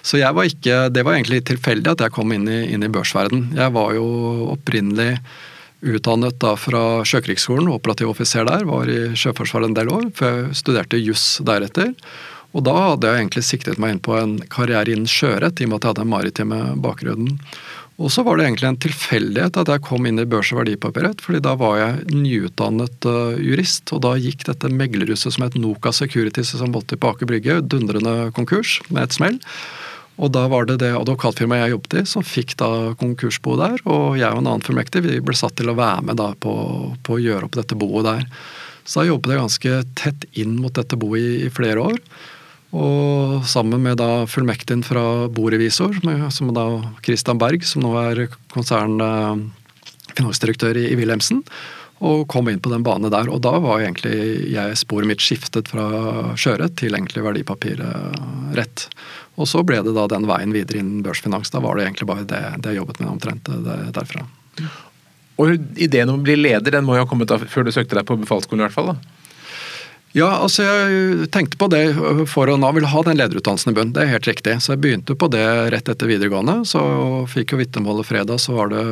Så 0.07 0.21
jeg 0.21 0.38
var 0.38 0.47
ikke, 0.47 0.77
det 0.95 1.03
var 1.03 1.17
egentlig 1.17 1.41
tilfeldig 1.51 1.97
at 1.97 2.05
jeg 2.05 2.15
kom 2.15 2.31
inn 2.31 2.47
i, 2.47 2.62
inn 2.71 2.88
i 2.88 2.91
børsverden. 2.91 3.49
Jeg 3.60 3.75
var 3.75 3.91
jo 3.97 4.07
opprinnelig 4.55 5.17
utdannet 5.82 6.39
da 6.41 6.56
fra 6.60 7.02
Sjøkrigsskolen, 7.08 7.72
operativ 7.72 8.12
offiser 8.13 8.46
der, 8.48 8.65
var 8.70 8.89
i 8.89 9.15
Sjøforsvaret 9.17 9.72
en 9.72 9.78
del 9.78 9.91
år, 9.94 10.08
før 10.17 10.38
jeg 10.38 10.62
studerte 10.62 11.02
juss 11.02 11.26
deretter. 11.46 11.94
Og 12.52 12.65
da 12.67 12.74
hadde 12.76 13.08
jeg 13.08 13.22
egentlig 13.22 13.46
siktet 13.48 13.80
meg 13.80 13.96
inn 13.96 14.02
på 14.04 14.17
en 14.20 14.34
karriere 14.52 14.91
innen 14.91 15.10
sjørett, 15.10 15.62
i 15.62 15.67
og 15.67 15.72
med 15.72 15.80
at 15.80 15.86
jeg 15.86 15.94
hadde 15.94 16.04
den 16.04 16.12
maritime 16.12 16.63
bakgrunnen. 16.84 17.38
Og 18.02 18.10
så 18.10 18.24
var 18.26 18.38
det 18.38 18.48
egentlig 18.48 18.70
en 18.70 18.82
tilfeldighet 18.82 19.58
at 19.62 19.70
jeg 19.70 19.84
kom 19.86 20.08
inn 20.10 20.20
i 20.20 20.26
børs- 20.26 20.50
og 20.56 20.62
verdipapirrett, 20.63 21.22
fordi 21.22 21.41
da 21.46 21.54
var 21.60 21.78
jeg 21.78 22.15
nyutdannet 22.15 23.08
uh, 23.08 23.38
jurist, 23.38 23.94
og 23.94 24.02
da 24.08 24.15
gikk 24.17 24.48
dette 24.48 24.72
meglerhuset 24.74 25.36
som 25.36 25.46
het 25.46 25.58
Noka 25.60 25.94
Securities 25.94 26.56
som 26.58 26.74
måtte 26.74 26.98
på 26.98 27.13
Aker 27.13 27.30
Brygge, 27.30 27.60
dundrende 27.62 28.32
konkurs 28.36 28.80
med 28.89 29.06
et 29.06 29.17
smell. 29.20 29.38
Og 30.21 30.29
da 30.34 30.43
var 30.51 30.67
det 30.69 30.77
det 30.84 30.91
advokatfirmaet 30.93 31.63
jeg 31.63 31.73
jobbet 31.73 31.95
i 31.97 32.01
som 32.10 32.23
fikk 32.25 32.51
da 32.62 32.69
konkursboet 32.99 33.62
der. 33.62 33.77
Og 33.89 34.19
jeg 34.19 34.29
og 34.29 34.39
en 34.43 34.49
annen 34.51 34.65
fullmektig 34.65 35.01
vi 35.07 35.23
ble 35.23 35.36
satt 35.38 35.55
til 35.57 35.71
å 35.71 35.79
være 35.79 36.01
med 36.12 36.17
da 36.21 36.29
på, 36.38 36.53
på, 37.01 37.10
å 37.17 37.23
gjøre 37.23 37.45
opp 37.47 37.57
dette 37.57 37.79
boet 37.79 38.05
der. 38.05 38.23
Så 38.86 39.01
da 39.01 39.10
jobbet 39.10 39.31
jeg 39.34 39.41
ganske 39.41 39.71
tett 39.97 40.19
inn 40.38 40.53
mot 40.62 40.73
dette 40.77 40.95
boet 40.99 41.21
i, 41.21 41.45
i 41.47 41.49
flere 41.53 41.79
år. 41.89 41.97
Og 42.71 43.43
sammen 43.49 43.81
med 43.84 43.97
da 43.99 44.25
fullmektigen 44.31 44.84
fra 44.88 45.27
borevisor, 45.34 45.97
som 46.31 46.53
da 46.55 46.65
Christian 47.03 47.39
Berg, 47.41 47.65
som 47.67 47.84
nå 47.84 47.91
er 47.99 48.29
konsernfinansdirektør 48.53 50.77
i, 50.79 50.86
i 50.93 50.95
Wilhelmsen. 50.99 51.39
Og 52.02 52.24
kom 52.32 52.50
inn 52.50 52.62
på 52.64 52.72
den 52.72 52.86
banen 52.86 53.14
der. 53.14 53.30
Og 53.30 53.44
da 53.46 53.54
var 53.62 53.84
egentlig 53.84 54.50
jeg 54.50 54.78
sporet 54.80 55.10
mitt 55.10 55.22
skiftet 55.22 55.70
fra 55.70 56.34
sjørett 56.40 56.74
til 56.82 56.98
egentlig 56.98 57.24
verdipapirrett. 57.26 58.88
Og 59.38 59.50
så 59.50 59.62
ble 59.66 59.84
det 59.86 59.94
da 59.96 60.08
den 60.10 60.26
veien 60.30 60.56
videre 60.56 60.82
innen 60.82 61.04
børsfinans. 61.06 61.54
Da 61.54 61.62
var 61.62 61.78
det 61.78 61.86
egentlig 61.86 62.10
bare 62.10 62.26
det, 62.26 62.42
det 62.64 62.74
jeg 62.74 62.82
jobbet 62.82 63.04
med 63.04 63.14
omtrent 63.14 63.52
derfra. 63.94 64.26
Og 65.42 65.56
ideen 65.82 66.10
om 66.10 66.20
å 66.20 66.26
bli 66.26 66.36
leder 66.38 66.78
den 66.78 66.86
må 66.86 66.98
jo 66.98 67.06
ha 67.06 67.10
kommet 67.10 67.30
da 67.30 67.40
før 67.42 67.66
du 67.66 67.74
søkte 67.74 67.98
deg 67.98 68.06
på 68.10 68.20
befalsskolen 68.22 68.64
i 68.64 68.68
hvert 68.68 68.78
fall? 68.78 68.94
da? 68.94 69.20
Ja, 70.12 70.28
altså 70.43 70.65
jeg 70.65 71.30
tenkte 71.32 71.56
på 71.60 71.69
det 71.71 71.82
for 72.28 72.52
å 72.52 72.58
nå 72.60 72.71
ville 72.76 72.89
ha 72.91 73.04
den 73.08 73.19
lederutdannelsen 73.19 73.71
i 73.71 73.76
bunn. 73.78 73.93
Det 73.95 74.04
er 74.04 74.12
helt 74.12 74.28
riktig. 74.28 74.58
Så 74.63 74.74
jeg 74.74 74.82
begynte 74.84 75.15
på 75.15 75.30
det 75.32 75.45
rett 75.71 75.91
etter 75.91 76.10
videregående. 76.10 76.62
Så 76.67 76.82
fikk 77.32 77.54
jo 77.54 77.62
vitnemålet 77.62 78.10
fredag, 78.10 78.41
så 78.43 78.58
var 78.58 78.74
det 78.74 78.84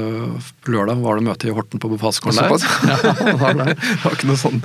lørdag 0.70 1.04
var 1.04 1.20
det 1.20 1.28
møte 1.28 1.50
i 1.50 1.56
Horten 1.56 1.82
på 1.84 1.92
befalsskolen 1.92 2.40
der. 2.40 2.48
Ja, 2.90 3.52
det 3.54 3.76
var 4.04 4.16
ikke 4.16 4.30
noe 4.30 4.40
sånn 4.40 4.62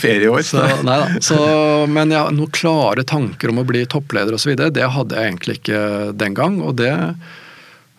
ferieår. 0.00 0.42
Så, 0.46 0.64
nei 0.86 0.96
da. 1.02 1.20
Så, 1.24 1.38
men 1.92 2.14
ja, 2.14 2.24
noen 2.32 2.52
klare 2.54 3.04
tanker 3.08 3.52
om 3.52 3.60
å 3.60 3.68
bli 3.68 3.84
toppleder 3.90 4.36
osv., 4.36 4.56
det 4.56 4.88
hadde 4.96 5.18
jeg 5.18 5.32
egentlig 5.32 5.60
ikke 5.60 5.84
den 6.16 6.36
gang. 6.38 6.60
og 6.64 6.76
det 6.80 6.92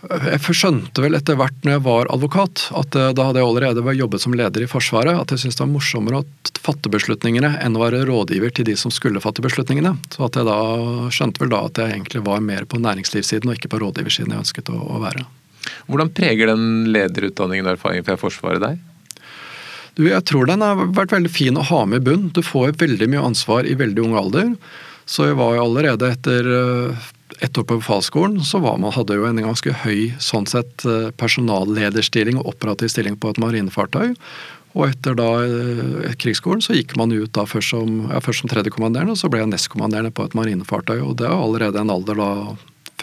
jeg 0.03 0.55
skjønte 0.57 1.03
vel 1.03 1.15
etter 1.15 1.37
hvert 1.39 1.55
når 1.63 1.77
jeg 1.77 1.83
var 1.85 2.09
advokat, 2.11 2.65
at 2.75 2.95
eh, 2.99 3.11
da 3.15 3.27
hadde 3.29 3.39
jeg 3.39 3.47
allerede 3.47 3.95
jobbet 3.95 4.23
som 4.23 4.35
leder 4.35 4.65
i 4.65 4.69
Forsvaret, 4.69 5.15
at 5.15 5.31
jeg 5.31 5.43
syntes 5.43 5.59
det 5.59 5.63
var 5.63 5.71
morsommere 5.71 6.19
å 6.19 6.59
fatte 6.63 6.91
beslutningene 6.91 7.53
enn 7.63 7.77
å 7.77 7.83
være 7.83 8.03
rådgiver 8.09 8.51
til 8.55 8.67
de 8.67 8.75
som 8.79 8.91
skulle 8.91 9.23
fatte 9.23 9.43
beslutningene. 9.45 9.95
Så 10.11 10.25
at 10.27 10.39
jeg 10.39 10.47
da 10.49 10.59
skjønte 11.13 11.43
vel 11.43 11.53
da 11.53 11.63
at 11.69 11.79
jeg 11.79 11.95
egentlig 11.95 12.23
var 12.27 12.43
mer 12.43 12.67
på 12.67 12.81
næringslivssiden 12.83 13.49
og 13.51 13.59
ikke 13.59 13.71
på 13.71 13.79
rådgiversiden 13.83 14.35
jeg 14.35 14.43
ønsket 14.43 14.73
å, 14.73 14.79
å 14.79 14.99
være. 15.03 15.23
Hvordan 15.87 16.11
preger 16.15 16.51
den 16.51 16.89
lederutdanningen 16.91 17.69
og 17.69 17.77
erfaringen 17.77 18.07
fra 18.07 18.19
Forsvaret 18.19 18.63
deg? 18.63 18.81
Du, 19.95 20.07
jeg 20.09 20.25
tror 20.25 20.49
den 20.49 20.63
har 20.65 20.87
vært 20.97 21.13
veldig 21.13 21.31
fin 21.31 21.59
å 21.59 21.67
ha 21.69 21.83
med 21.87 22.01
i 22.01 22.07
bunn. 22.09 22.31
Du 22.33 22.41
får 22.43 22.75
veldig 22.81 23.07
mye 23.13 23.27
ansvar 23.29 23.67
i 23.69 23.77
veldig 23.77 24.03
ung 24.07 24.17
alder. 24.19 24.55
Så 25.05 25.29
jeg 25.29 25.37
var 25.37 25.55
jo 25.55 25.65
allerede 25.67 26.09
etter 26.15 26.47
eh, 26.49 27.11
ett 27.39 27.57
år 27.57 27.63
på 27.63 27.79
befalsskolen 27.81 28.41
så 28.45 28.59
man, 28.63 28.83
hadde 28.93 29.17
jo 29.17 29.27
en 29.27 29.41
ganske 29.41 29.73
høy 29.83 30.13
sånn 30.21 30.47
sett 30.49 30.85
eh, 30.85 31.09
personallederstilling 31.19 32.39
og 32.41 32.53
operativ 32.53 32.93
stilling 32.93 33.17
på 33.17 33.33
et 33.33 33.41
marinefartøy. 33.41 34.13
Og 34.73 34.87
etter 34.87 35.17
da 35.17 35.29
eh, 35.45 36.13
krigsskolen 36.19 36.63
så 36.65 36.75
gikk 36.77 36.95
man 36.99 37.13
ut 37.13 37.33
da 37.37 37.45
først 37.49 37.75
som, 37.75 38.07
ja, 38.09 38.21
først 38.23 38.43
som 38.43 38.51
tredjekommanderende, 38.53 39.13
og 39.13 39.21
så 39.21 39.29
ble 39.29 39.43
jeg 39.43 39.53
nestkommanderende 39.53 40.13
på 40.15 40.25
et 40.27 40.37
marinefartøy. 40.37 40.99
Og 41.01 41.17
det 41.21 41.29
er 41.29 41.35
allerede 41.37 41.81
en 41.81 41.93
alder 41.93 42.19
da 42.19 42.31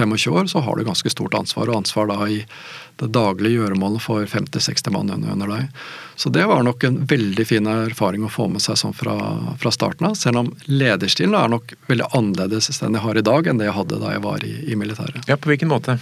25 0.01 0.37
år, 0.37 0.49
så 0.51 0.63
har 0.65 0.77
du 0.77 0.87
ganske 0.87 1.13
stort 1.13 1.37
ansvar, 1.39 1.71
og 1.71 1.83
ansvar 1.83 2.11
da 2.11 2.19
i 2.27 2.41
det 3.01 3.09
daglige 3.15 3.61
gjøremålet 3.61 4.03
for 4.05 4.27
50-60 4.29 4.93
mann 4.93 5.13
under 5.15 5.49
deg. 5.49 5.69
Så 6.21 6.33
det 6.33 6.45
var 6.51 6.65
nok 6.67 6.85
en 6.85 6.99
veldig 7.09 7.47
fin 7.49 7.69
erfaring 7.71 8.27
å 8.27 8.33
få 8.33 8.49
med 8.53 8.65
seg 8.65 8.77
sånn 8.81 8.97
fra, 8.97 9.15
fra 9.61 9.73
starten 9.73 10.11
av. 10.11 10.19
Selv 10.21 10.43
om 10.43 10.51
lederstilen 10.69 11.37
er 11.39 11.53
nok 11.53 11.73
veldig 11.89 12.11
annerledes 12.17 12.83
enn 12.83 12.99
jeg 12.99 13.07
har 13.07 13.21
i 13.21 13.25
dag, 13.25 13.49
enn 13.49 13.63
det 13.63 13.71
jeg 13.71 13.79
hadde 13.79 14.03
da 14.03 14.13
jeg 14.17 14.25
var 14.27 14.45
i, 14.45 14.53
i 14.69 14.77
militæret. 14.77 15.25
Ja, 15.31 15.39
På 15.41 15.53
hvilken 15.53 15.73
måte? 15.73 15.97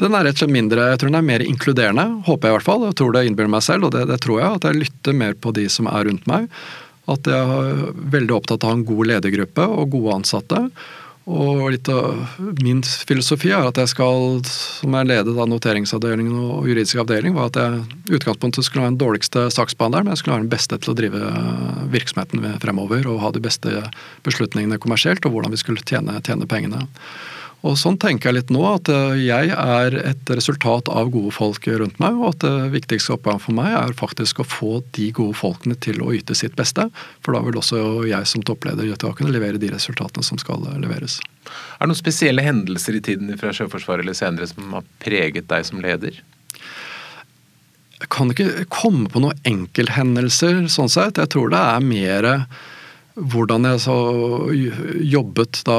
Den 0.00 0.16
er 0.16 0.24
rett 0.26 0.38
og 0.38 0.42
slett 0.42 0.54
mindre, 0.56 0.88
jeg 0.90 1.00
tror 1.00 1.12
den 1.12 1.20
er 1.20 1.28
mer 1.28 1.44
inkluderende, 1.44 2.06
håper 2.26 2.48
jeg 2.48 2.54
i 2.54 2.56
hvert 2.56 2.66
fall. 2.66 2.88
Jeg 2.88 2.96
tror 2.98 3.14
det 3.14 3.26
innbiller 3.28 3.52
meg 3.52 3.62
selv, 3.62 3.86
og 3.86 3.94
det, 3.94 4.08
det, 4.10 4.18
tror 4.24 4.40
jeg. 4.40 4.58
At 4.58 4.66
jeg 4.66 4.80
lytter 4.80 5.20
mer 5.20 5.36
på 5.38 5.52
de 5.54 5.68
som 5.70 5.86
er 5.90 6.08
rundt 6.08 6.26
meg. 6.30 6.48
At 7.10 7.28
jeg 7.30 7.54
er 7.60 7.84
veldig 8.16 8.34
opptatt 8.34 8.64
av 8.64 8.72
å 8.72 8.72
ha 8.72 8.78
en 8.80 8.88
god 8.88 9.10
ledergruppe 9.12 9.68
og 9.70 9.92
gode 9.92 10.16
ansatte. 10.18 10.64
Og 11.24 11.70
litt 11.72 11.88
av 11.88 12.34
min 12.60 12.82
filosofi 12.84 13.48
er 13.56 13.64
at 13.64 13.78
jeg 13.80 13.94
skal, 13.94 14.42
som 14.44 14.96
er 14.98 15.06
ledet 15.08 15.32
av 15.32 15.48
noteringsavdelingen 15.48 16.34
og 16.36 16.68
juridisk 16.68 17.00
avdeling, 17.00 17.32
var 17.32 17.48
at 17.48 17.56
jeg 17.56 18.18
utgangspunktet 18.18 18.66
skulle 18.66 18.84
ha 18.84 18.90
den 18.92 19.00
dårligste 19.00 19.46
saksbehandleren, 19.54 20.04
men 20.04 20.12
jeg 20.12 20.20
skulle 20.20 20.36
være 20.36 20.44
den 20.44 20.52
beste 20.52 20.76
til 20.76 20.92
å 20.92 20.96
drive 20.98 21.30
virksomheten 21.94 22.44
fremover 22.60 23.08
og 23.08 23.22
ha 23.24 23.32
de 23.32 23.40
beste 23.44 23.86
beslutningene 24.26 24.80
kommersielt, 24.82 25.24
og 25.24 25.32
hvordan 25.32 25.54
vi 25.54 25.62
skulle 25.62 25.86
tjene, 25.88 26.20
tjene 26.28 26.50
pengene. 26.50 26.84
Og 27.64 27.78
Sånn 27.80 27.96
tenker 27.96 28.28
jeg 28.28 28.36
litt 28.36 28.50
nå, 28.52 28.60
at 28.68 28.90
eh, 28.92 29.14
jeg 29.24 29.52
er 29.56 29.94
et 30.02 30.30
resultat 30.36 30.90
av 30.92 31.08
gode 31.14 31.32
folk 31.32 31.64
rundt 31.64 31.96
meg. 32.02 32.18
Og 32.20 32.34
at 32.34 32.44
det 32.44 32.72
viktigste 32.74 33.14
oppgaven 33.16 33.40
for 33.40 33.56
meg 33.56 33.72
er 33.78 33.96
faktisk 33.96 34.42
å 34.42 34.48
få 34.48 34.72
de 34.96 35.08
gode 35.16 35.36
folkene 35.38 35.78
til 35.80 36.02
å 36.04 36.10
yte 36.12 36.36
sitt 36.36 36.58
beste. 36.58 36.90
For 37.24 37.36
da 37.36 37.40
vil 37.46 37.56
også 37.60 37.80
jeg 38.10 38.28
som 38.28 38.44
toppleder 38.44 38.92
kunne 39.16 39.32
levere 39.32 39.60
de 39.60 39.72
resultatene 39.72 40.26
som 40.26 40.40
skal 40.40 40.60
leveres. 40.82 41.20
Er 41.78 41.86
det 41.86 41.92
noen 41.92 42.02
spesielle 42.02 42.44
hendelser 42.44 42.98
i 42.98 43.02
tiden 43.04 43.32
fra 43.40 43.52
Sjøforsvaret 43.56 44.04
eller 44.04 44.16
senere 44.16 44.48
som 44.50 44.76
har 44.76 44.84
preget 45.00 45.48
deg 45.48 45.64
som 45.64 45.80
leder? 45.84 46.20
Jeg 47.94 48.10
kan 48.12 48.28
ikke 48.32 48.66
komme 48.68 49.08
på 49.08 49.22
noen 49.24 49.40
enkelthendelser 49.48 50.66
sånn 50.72 50.92
sett. 50.92 51.20
Jeg 51.20 51.32
tror 51.32 51.52
det 51.54 51.64
er 51.64 51.84
mer 51.84 52.30
hvordan 53.14 53.68
jeg 53.70 53.82
så 53.84 53.96
jobbet 55.14 55.62
da 55.68 55.78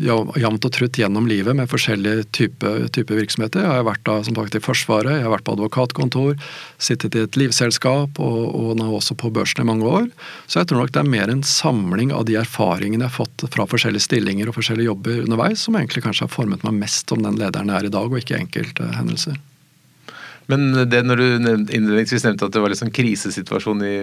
jevnt 0.00 0.66
og 0.66 0.74
trutt 0.74 0.98
gjennom 1.00 1.26
livet 1.30 1.56
med 1.58 1.70
forskjellige 1.70 2.26
typer 2.36 2.86
type 2.94 3.16
virksomheter. 3.16 3.64
Jeg 3.64 3.80
har 3.80 3.86
vært 3.86 4.04
da 4.06 4.18
som 4.26 4.36
sagt 4.38 4.56
i 4.58 4.62
Forsvaret, 4.62 5.18
jeg 5.18 5.26
har 5.26 5.34
vært 5.34 5.46
på 5.46 5.56
advokatkontor, 5.56 6.38
sittet 6.82 7.16
i 7.18 7.24
et 7.26 7.38
livselskap 7.40 8.20
og, 8.22 8.38
og 8.54 8.72
nå 8.78 8.88
også 8.98 9.18
på 9.18 9.32
børsen 9.34 9.64
i 9.64 9.68
mange 9.68 9.88
år. 9.88 10.08
Så 10.46 10.62
jeg 10.62 10.70
tror 10.70 10.84
nok 10.84 10.94
det 10.94 11.02
er 11.02 11.12
mer 11.16 11.32
en 11.32 11.44
samling 11.46 12.14
av 12.14 12.26
de 12.28 12.38
erfaringene 12.40 13.06
jeg 13.06 13.10
har 13.10 13.18
fått 13.18 13.46
fra 13.52 13.68
forskjellige 13.68 14.06
stillinger 14.08 14.50
og 14.50 14.58
forskjellige 14.58 14.90
jobber 14.90 15.22
underveis, 15.26 15.66
som 15.66 15.78
egentlig 15.78 16.04
kanskje 16.06 16.26
har 16.28 16.34
formet 16.34 16.66
meg 16.66 16.80
mest 16.80 17.14
om 17.14 17.24
den 17.24 17.38
lederen 17.40 17.72
jeg 17.72 17.82
er 17.82 17.90
i 17.90 17.94
dag, 17.98 18.10
og 18.10 18.20
ikke 18.22 18.42
enkelthendelser. 18.42 19.38
Men 20.48 20.70
det 20.88 21.02
når 21.04 21.20
du 21.20 21.24
innledningsvis 21.76 22.24
nevnte 22.24 22.46
at 22.48 22.54
det 22.54 22.60
var 22.62 22.72
litt 22.72 22.80
sånn 22.80 22.92
krisesituasjon 22.94 23.82
i 23.84 23.94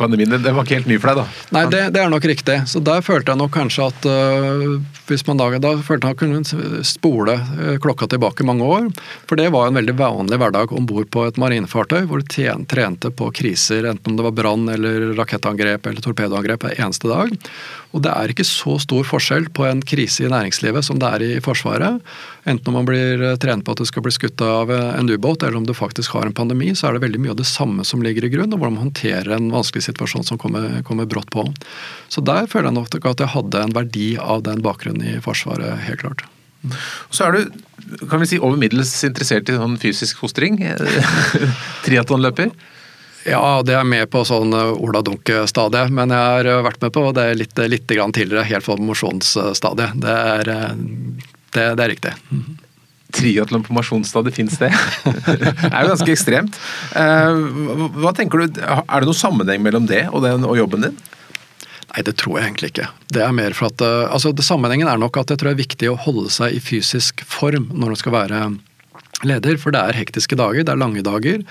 pandemien, 0.00 0.32
det 0.40 0.54
var 0.56 0.64
ikke 0.64 0.78
helt 0.78 0.88
ny 0.88 0.96
for 0.96 1.12
deg, 1.12 1.18
da? 1.20 1.42
Nei, 1.52 1.64
det, 1.74 1.82
det 1.92 2.00
er 2.00 2.12
nok 2.12 2.24
riktig. 2.30 2.56
Så 2.70 2.80
der 2.80 3.04
følte 3.04 3.34
jeg 3.34 3.40
nok 3.42 3.52
kanskje 3.52 3.90
at 3.90 4.08
uh, 4.08 4.78
hvis 5.10 5.26
man 5.28 5.36
da, 5.36 5.50
da 5.60 5.74
følte 5.84 6.14
jeg 6.14 6.20
kunne 6.22 6.80
spole 6.86 7.36
uh, 7.36 7.74
klokka 7.84 8.08
tilbake 8.08 8.46
mange 8.48 8.64
år. 8.64 8.88
For 9.28 9.36
det 9.36 9.50
var 9.52 9.68
en 9.68 9.76
veldig 9.76 9.98
vanlig 10.00 10.40
hverdag 10.40 10.72
om 10.72 10.88
bord 10.88 11.10
på 11.12 11.26
et 11.28 11.40
marinefartøy 11.40 12.06
hvor 12.08 12.24
du 12.24 12.36
trente 12.72 13.12
på 13.12 13.28
kriser, 13.36 13.84
enten 13.84 14.14
om 14.14 14.16
det 14.16 14.26
var 14.30 14.36
brann 14.40 14.70
eller 14.72 15.10
rakettangrep 15.20 15.90
eller 15.90 16.04
torpedoangrep 16.04 16.64
hver 16.64 16.80
eneste 16.86 17.12
dag. 17.12 17.36
Og 17.92 18.02
det 18.04 18.12
er 18.16 18.32
ikke 18.32 18.48
så 18.48 18.78
stor 18.80 19.04
forskjell 19.08 19.50
på 19.56 19.68
en 19.68 19.84
krise 19.84 20.24
i 20.24 20.32
næringslivet 20.32 20.88
som 20.88 20.98
det 21.00 21.12
er 21.18 21.26
i 21.26 21.30
Forsvaret. 21.44 22.00
Enten 22.48 22.70
om 22.70 22.76
man 22.80 22.88
blir 22.88 23.22
eh, 23.24 23.38
trent 23.40 23.64
på 23.64 23.74
at 23.74 23.80
du 23.80 23.88
skal 23.88 24.04
bli 24.04 24.12
skutt 24.14 24.42
av 24.44 24.70
en 24.70 25.08
ubåt, 25.10 25.42
eller 25.42 25.58
om 25.58 25.65
du 25.68 25.74
faktisk 25.76 26.16
har 26.16 26.28
en 26.28 26.36
pandemi, 26.36 26.72
så 26.74 26.88
er 26.88 26.96
det 26.96 27.04
veldig 27.06 27.22
mye 27.24 27.34
av 27.34 27.40
det 27.40 27.48
samme 27.48 27.84
som 27.86 28.04
ligger 28.04 28.26
i 28.26 28.32
grunn, 28.32 28.52
og 28.52 28.60
hvordan 28.60 28.78
man 28.78 28.88
håndterer 28.88 29.34
en 29.36 29.50
vanskelig 29.54 29.86
situasjon 29.88 30.26
som 30.28 30.40
kommer, 30.40 30.80
kommer 30.86 31.08
brått 31.10 31.30
på. 31.34 31.44
Så 32.12 32.24
der 32.24 32.48
føler 32.50 32.70
jeg 32.70 32.78
nok 32.78 32.96
at 33.12 33.24
jeg 33.24 33.34
hadde 33.34 33.66
en 33.66 33.76
verdi 33.76 34.08
av 34.20 34.46
den 34.46 34.64
bakgrunnen 34.64 35.16
i 35.16 35.20
Forsvaret, 35.24 35.82
helt 35.88 36.02
klart. 36.04 36.26
Så 37.14 37.26
er 37.26 37.36
du 37.36 38.06
kan 38.10 38.18
vi 38.18 38.26
si, 38.26 38.38
over 38.42 38.58
middels 38.58 38.92
interessert 39.06 39.50
i 39.52 39.54
sånn 39.54 39.76
fysisk 39.78 40.18
fostring? 40.18 40.58
Triatlonløper? 41.86 42.50
Ja, 43.26 43.62
det 43.66 43.74
er 43.74 43.86
med 43.86 44.06
på 44.10 44.22
sånn 44.26 44.54
eh, 44.54 44.72
Ola 44.86 45.02
Dunke-stadiet, 45.06 45.90
men 45.94 46.14
jeg 46.14 46.34
har 46.34 46.50
eh, 46.50 46.60
vært 46.66 46.84
med 46.84 46.94
på 46.94 47.08
det 47.16 47.26
litt, 47.40 47.58
litt 47.58 47.88
tidligere, 47.90 48.46
helt 48.46 48.66
på 48.66 48.76
mosjonsstadiet. 48.78 49.98
Det, 50.02 50.14
det, 50.46 50.60
det, 51.56 51.66
er 51.74 51.90
riktig. 51.90 52.14
Triatlon 53.16 53.64
på 53.66 53.74
mosjonsstadiet, 53.76 54.36
fins 54.36 54.58
det? 54.60 54.70
det 55.26 55.50
er 55.70 55.82
jo 55.82 55.92
ganske 55.94 56.12
ekstremt. 56.12 56.58
Eh, 56.98 57.42
hva 57.96 58.12
tenker 58.16 58.44
du, 58.44 58.60
Er 58.60 59.02
det 59.02 59.08
noen 59.08 59.18
sammenheng 59.18 59.64
mellom 59.64 59.88
det 59.88 60.06
og, 60.12 60.22
den, 60.26 60.46
og 60.46 60.58
jobben 60.58 60.88
din? 60.88 60.98
Nei, 61.94 62.02
det 62.04 62.16
tror 62.20 62.36
jeg 62.38 62.50
egentlig 62.50 62.72
ikke. 62.74 62.90
Det 63.14 63.22
er 63.24 63.34
mer 63.36 63.56
for 63.56 63.70
at, 63.70 63.82
eh, 63.84 64.04
altså 64.12 64.34
det 64.36 64.44
Sammenhengen 64.46 64.90
er 64.90 65.00
nok 65.00 65.16
at 65.20 65.32
jeg 65.32 65.40
tror 65.40 65.52
det 65.52 65.56
er 65.56 65.64
viktig 65.64 65.90
å 65.92 65.98
holde 66.06 66.32
seg 66.34 66.56
i 66.56 66.62
fysisk 66.62 67.24
form 67.24 67.70
når 67.72 67.94
man 67.94 68.00
skal 68.00 68.16
være 68.16 68.44
leder. 69.24 69.56
For 69.62 69.72
det 69.72 69.80
er 69.80 70.00
hektiske 70.02 70.38
dager, 70.38 70.66
det 70.66 70.74
er 70.74 70.82
lange 70.82 71.04
dager. 71.06 71.44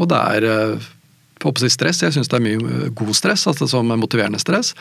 Og 0.00 0.08
det 0.08 0.20
er 0.36 0.48
eh, 0.48 0.90
stress. 1.42 2.02
Jeg 2.02 2.14
syns 2.14 2.28
det 2.28 2.38
er 2.38 2.44
mye 2.44 2.90
god 2.94 3.14
stress, 3.14 3.46
altså 3.46 3.68
som 3.68 3.86
motiverende 3.86 4.38
stress. 4.38 4.74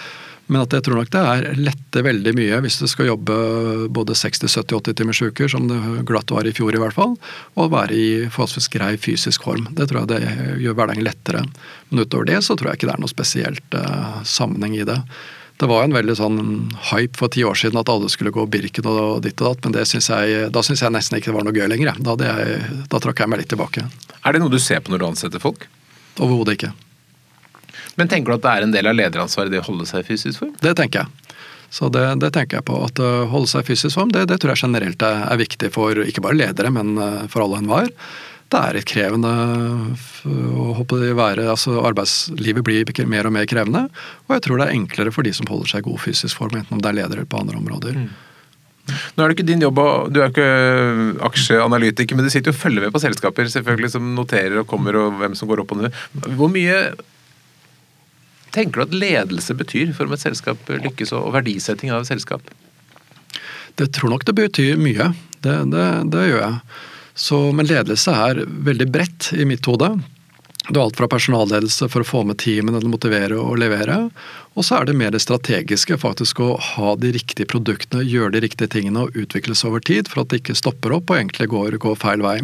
Men 0.52 0.63
at 0.65 0.74
jeg 0.74 0.84
tror 0.84 1.00
nok 1.00 1.12
det 1.13 1.21
er 1.21 1.60
lette 1.60 2.04
veldig 2.04 2.34
mye 2.36 2.60
hvis 2.63 2.80
du 2.82 2.88
skal 2.89 3.08
jobbe 3.08 3.36
både 3.93 4.15
60-70-80 4.17 4.97
timers 5.00 5.21
uker, 5.21 5.47
som 5.47 5.67
det 5.69 6.06
glatt 6.10 6.32
var 6.34 6.47
i 6.47 6.54
fjor 6.56 6.76
i 6.76 6.82
hvert 6.82 6.97
fall, 6.97 7.17
og 7.56 7.71
være 7.71 7.95
i 7.95 8.08
forholdsvis 8.28 8.71
grei 8.74 8.95
fysisk 9.00 9.45
form. 9.47 9.69
Det 9.78 9.88
tror 9.88 10.04
jeg 10.04 10.12
det 10.12 10.62
gjør 10.63 10.78
hverdagen 10.80 11.06
lettere. 11.08 11.45
Men 11.89 12.04
utover 12.04 12.28
det 12.28 12.41
så 12.43 12.58
tror 12.58 12.71
jeg 12.71 12.82
ikke 12.82 12.89
det 12.89 12.97
er 12.97 13.06
noe 13.06 13.13
spesielt 13.13 13.78
uh, 13.78 14.19
sammenheng 14.28 14.76
i 14.82 14.88
det. 14.88 15.00
Det 15.62 15.67
var 15.69 15.86
en 15.86 15.93
veldig 15.93 16.15
sånn 16.17 16.39
hype 16.89 17.19
for 17.19 17.30
ti 17.30 17.43
år 17.45 17.56
siden 17.60 17.78
at 17.78 17.89
alle 17.93 18.10
skulle 18.10 18.34
gå 18.34 18.47
Birken 18.50 18.88
og 18.89 19.19
ditt 19.21 19.39
og 19.43 19.52
datt, 19.52 19.67
men 19.67 19.76
det 19.76 19.86
synes 19.88 20.10
jeg, 20.10 20.47
da 20.50 20.63
syns 20.65 20.82
jeg 20.82 20.93
nesten 20.95 21.19
ikke 21.19 21.30
det 21.30 21.36
var 21.38 21.45
noe 21.45 21.54
gøy 21.54 21.67
lenger. 21.69 21.93
Da, 22.02 22.15
jeg, 22.17 22.80
da 22.89 23.02
trakk 23.04 23.21
jeg 23.21 23.30
meg 23.30 23.43
litt 23.43 23.52
tilbake. 23.54 23.86
Er 24.26 24.34
det 24.34 24.41
noe 24.41 24.52
du 24.52 24.58
ser 24.60 24.82
på 24.82 24.91
når 24.91 25.04
du 25.04 25.08
ansetter 25.12 25.43
folk? 25.43 25.67
Overhodet 26.19 26.58
ikke. 26.58 26.71
Men 28.00 28.12
tenker 28.12 28.32
du 28.32 28.39
at 28.39 28.45
det 28.45 28.52
er 28.52 28.65
en 28.65 28.74
del 28.76 28.89
av 28.89 28.97
lederansvaret 28.97 29.54
det 29.54 29.62
å 29.62 29.67
holde 29.67 29.88
seg 29.89 30.04
i 30.04 30.10
fysisk 30.12 30.41
form? 30.43 30.56
Det 30.63 30.74
tenker 30.80 31.04
jeg. 31.04 31.38
Så 31.71 31.88
det, 31.88 32.04
det, 32.19 32.34
tenker 32.36 32.60
jeg 32.60 32.67
på. 32.67 32.82
At 32.84 33.00
å 33.00 33.08
uh, 33.08 33.30
holde 33.32 33.47
seg 33.47 33.63
i 33.63 33.71
fysisk 33.71 33.95
form, 33.95 34.12
det, 34.12 34.26
det, 34.32 34.41
tror 34.41 34.54
jeg 34.54 34.65
generelt 34.65 35.04
er, 35.08 35.24
er, 35.30 35.39
viktig 35.39 35.71
for 35.71 36.04
ikke 36.04 36.24
bare 36.26 36.39
ledere, 36.39 36.71
men 36.74 36.97
uh, 37.00 37.24
for 37.32 37.45
alle 37.45 37.60
og 37.60 37.63
enhver. 37.63 37.93
Det 38.52 38.60
er 38.60 38.76
et 38.76 38.88
krevende 38.89 39.30
å 40.28 40.65
håpe 40.76 40.97
det 41.00 41.13
være, 41.15 41.45
altså 41.54 41.78
Arbeidslivet 41.88 42.65
blir 42.67 43.08
mer 43.08 43.30
og 43.30 43.32
mer 43.38 43.47
krevende. 43.47 43.86
Og 44.28 44.36
jeg 44.36 44.43
tror 44.43 44.60
det 44.60 44.65
er 44.67 44.76
enklere 44.76 45.13
for 45.15 45.24
de 45.24 45.32
som 45.38 45.47
holder 45.47 45.71
seg 45.71 45.86
i 45.86 45.88
god 45.88 46.02
fysisk 46.04 46.41
form, 46.41 46.58
enten 46.60 46.76
om 46.76 46.84
det 46.84 46.91
er 46.91 46.97
ledere 47.00 47.21
eller 47.21 47.32
på 47.32 47.39
andre 47.39 47.62
områder. 47.62 48.02
Mm. 48.02 48.10
Nå 49.15 49.23
er 49.23 49.32
det 49.32 49.38
ikke 49.38 49.47
din 49.49 49.63
jobb, 49.65 49.80
Du 50.12 50.21
er 50.21 50.32
ikke 50.32 50.49
aksjeanalytiker, 51.27 52.17
men 52.17 52.27
du 52.27 52.34
sitter 52.34 52.51
jo 52.51 52.58
og 52.58 52.62
følger 52.62 52.86
med 52.86 52.95
på 52.95 53.04
selskaper 53.04 53.49
selvfølgelig 53.54 53.93
som 53.95 54.12
noterer 54.17 54.62
og 54.62 54.69
kommer, 54.69 54.97
og 54.99 55.17
hvem 55.21 55.38
som 55.38 55.49
går 55.49 55.63
opp 55.63 55.73
og 55.75 55.84
ned. 55.84 56.04
Hvor 56.38 56.51
mye 56.51 56.77
tenker 58.51 58.82
du 58.82 58.88
at 58.88 58.97
ledelse 59.04 59.56
betyr 59.58 59.93
for 59.95 60.10
om 60.10 60.15
et 60.15 60.23
selskap 60.23 60.71
lykkes, 60.71 61.13
og 61.15 61.34
verdisetting 61.36 61.93
av 61.93 62.04
et 62.04 62.12
selskap? 62.12 62.54
Det 63.80 63.91
tror 63.95 64.12
nok 64.13 64.25
det 64.27 64.36
betyr 64.38 64.80
mye. 64.80 65.13
Det, 65.41 65.54
det, 65.71 65.86
det 66.12 66.25
gjør 66.30 66.41
jeg. 66.43 66.58
Så, 67.21 67.38
men 67.56 67.67
ledelse 67.67 68.13
er 68.15 68.43
veldig 68.47 68.88
bredt 68.91 69.32
i 69.36 69.45
mitt 69.47 69.65
hode. 69.67 69.93
Det 70.69 70.78
er 70.78 70.84
alt 70.84 71.00
fra 71.00 71.08
personalledelse 71.10 71.88
for 71.89 72.04
å 72.04 72.06
få 72.06 72.19
med 72.30 72.38
teamene 72.43 72.78
til 72.78 72.86
å 72.86 72.93
motivere 72.93 73.38
og 73.41 73.58
levere. 73.58 73.95
Og 74.54 74.65
så 74.67 74.78
er 74.78 74.86
det 74.86 74.93
mer 75.00 75.10
det 75.12 75.24
strategiske, 75.24 75.97
faktisk 75.97 76.39
å 76.43 76.52
ha 76.76 76.93
de 77.02 77.10
riktige 77.15 77.50
produktene, 77.50 78.06
gjøre 78.06 78.36
de 78.36 78.43
riktige 78.45 78.69
tingene 78.69 79.08
og 79.08 79.17
utvikles 79.17 79.65
over 79.65 79.82
tid 79.82 80.12
for 80.12 80.21
at 80.21 80.30
det 80.30 80.43
ikke 80.43 80.60
stopper 80.60 80.93
opp 80.93 81.10
og 81.10 81.17
egentlig 81.17 81.50
går, 81.50 81.80
går 81.82 81.97
feil 82.04 82.21
vei. 82.21 82.38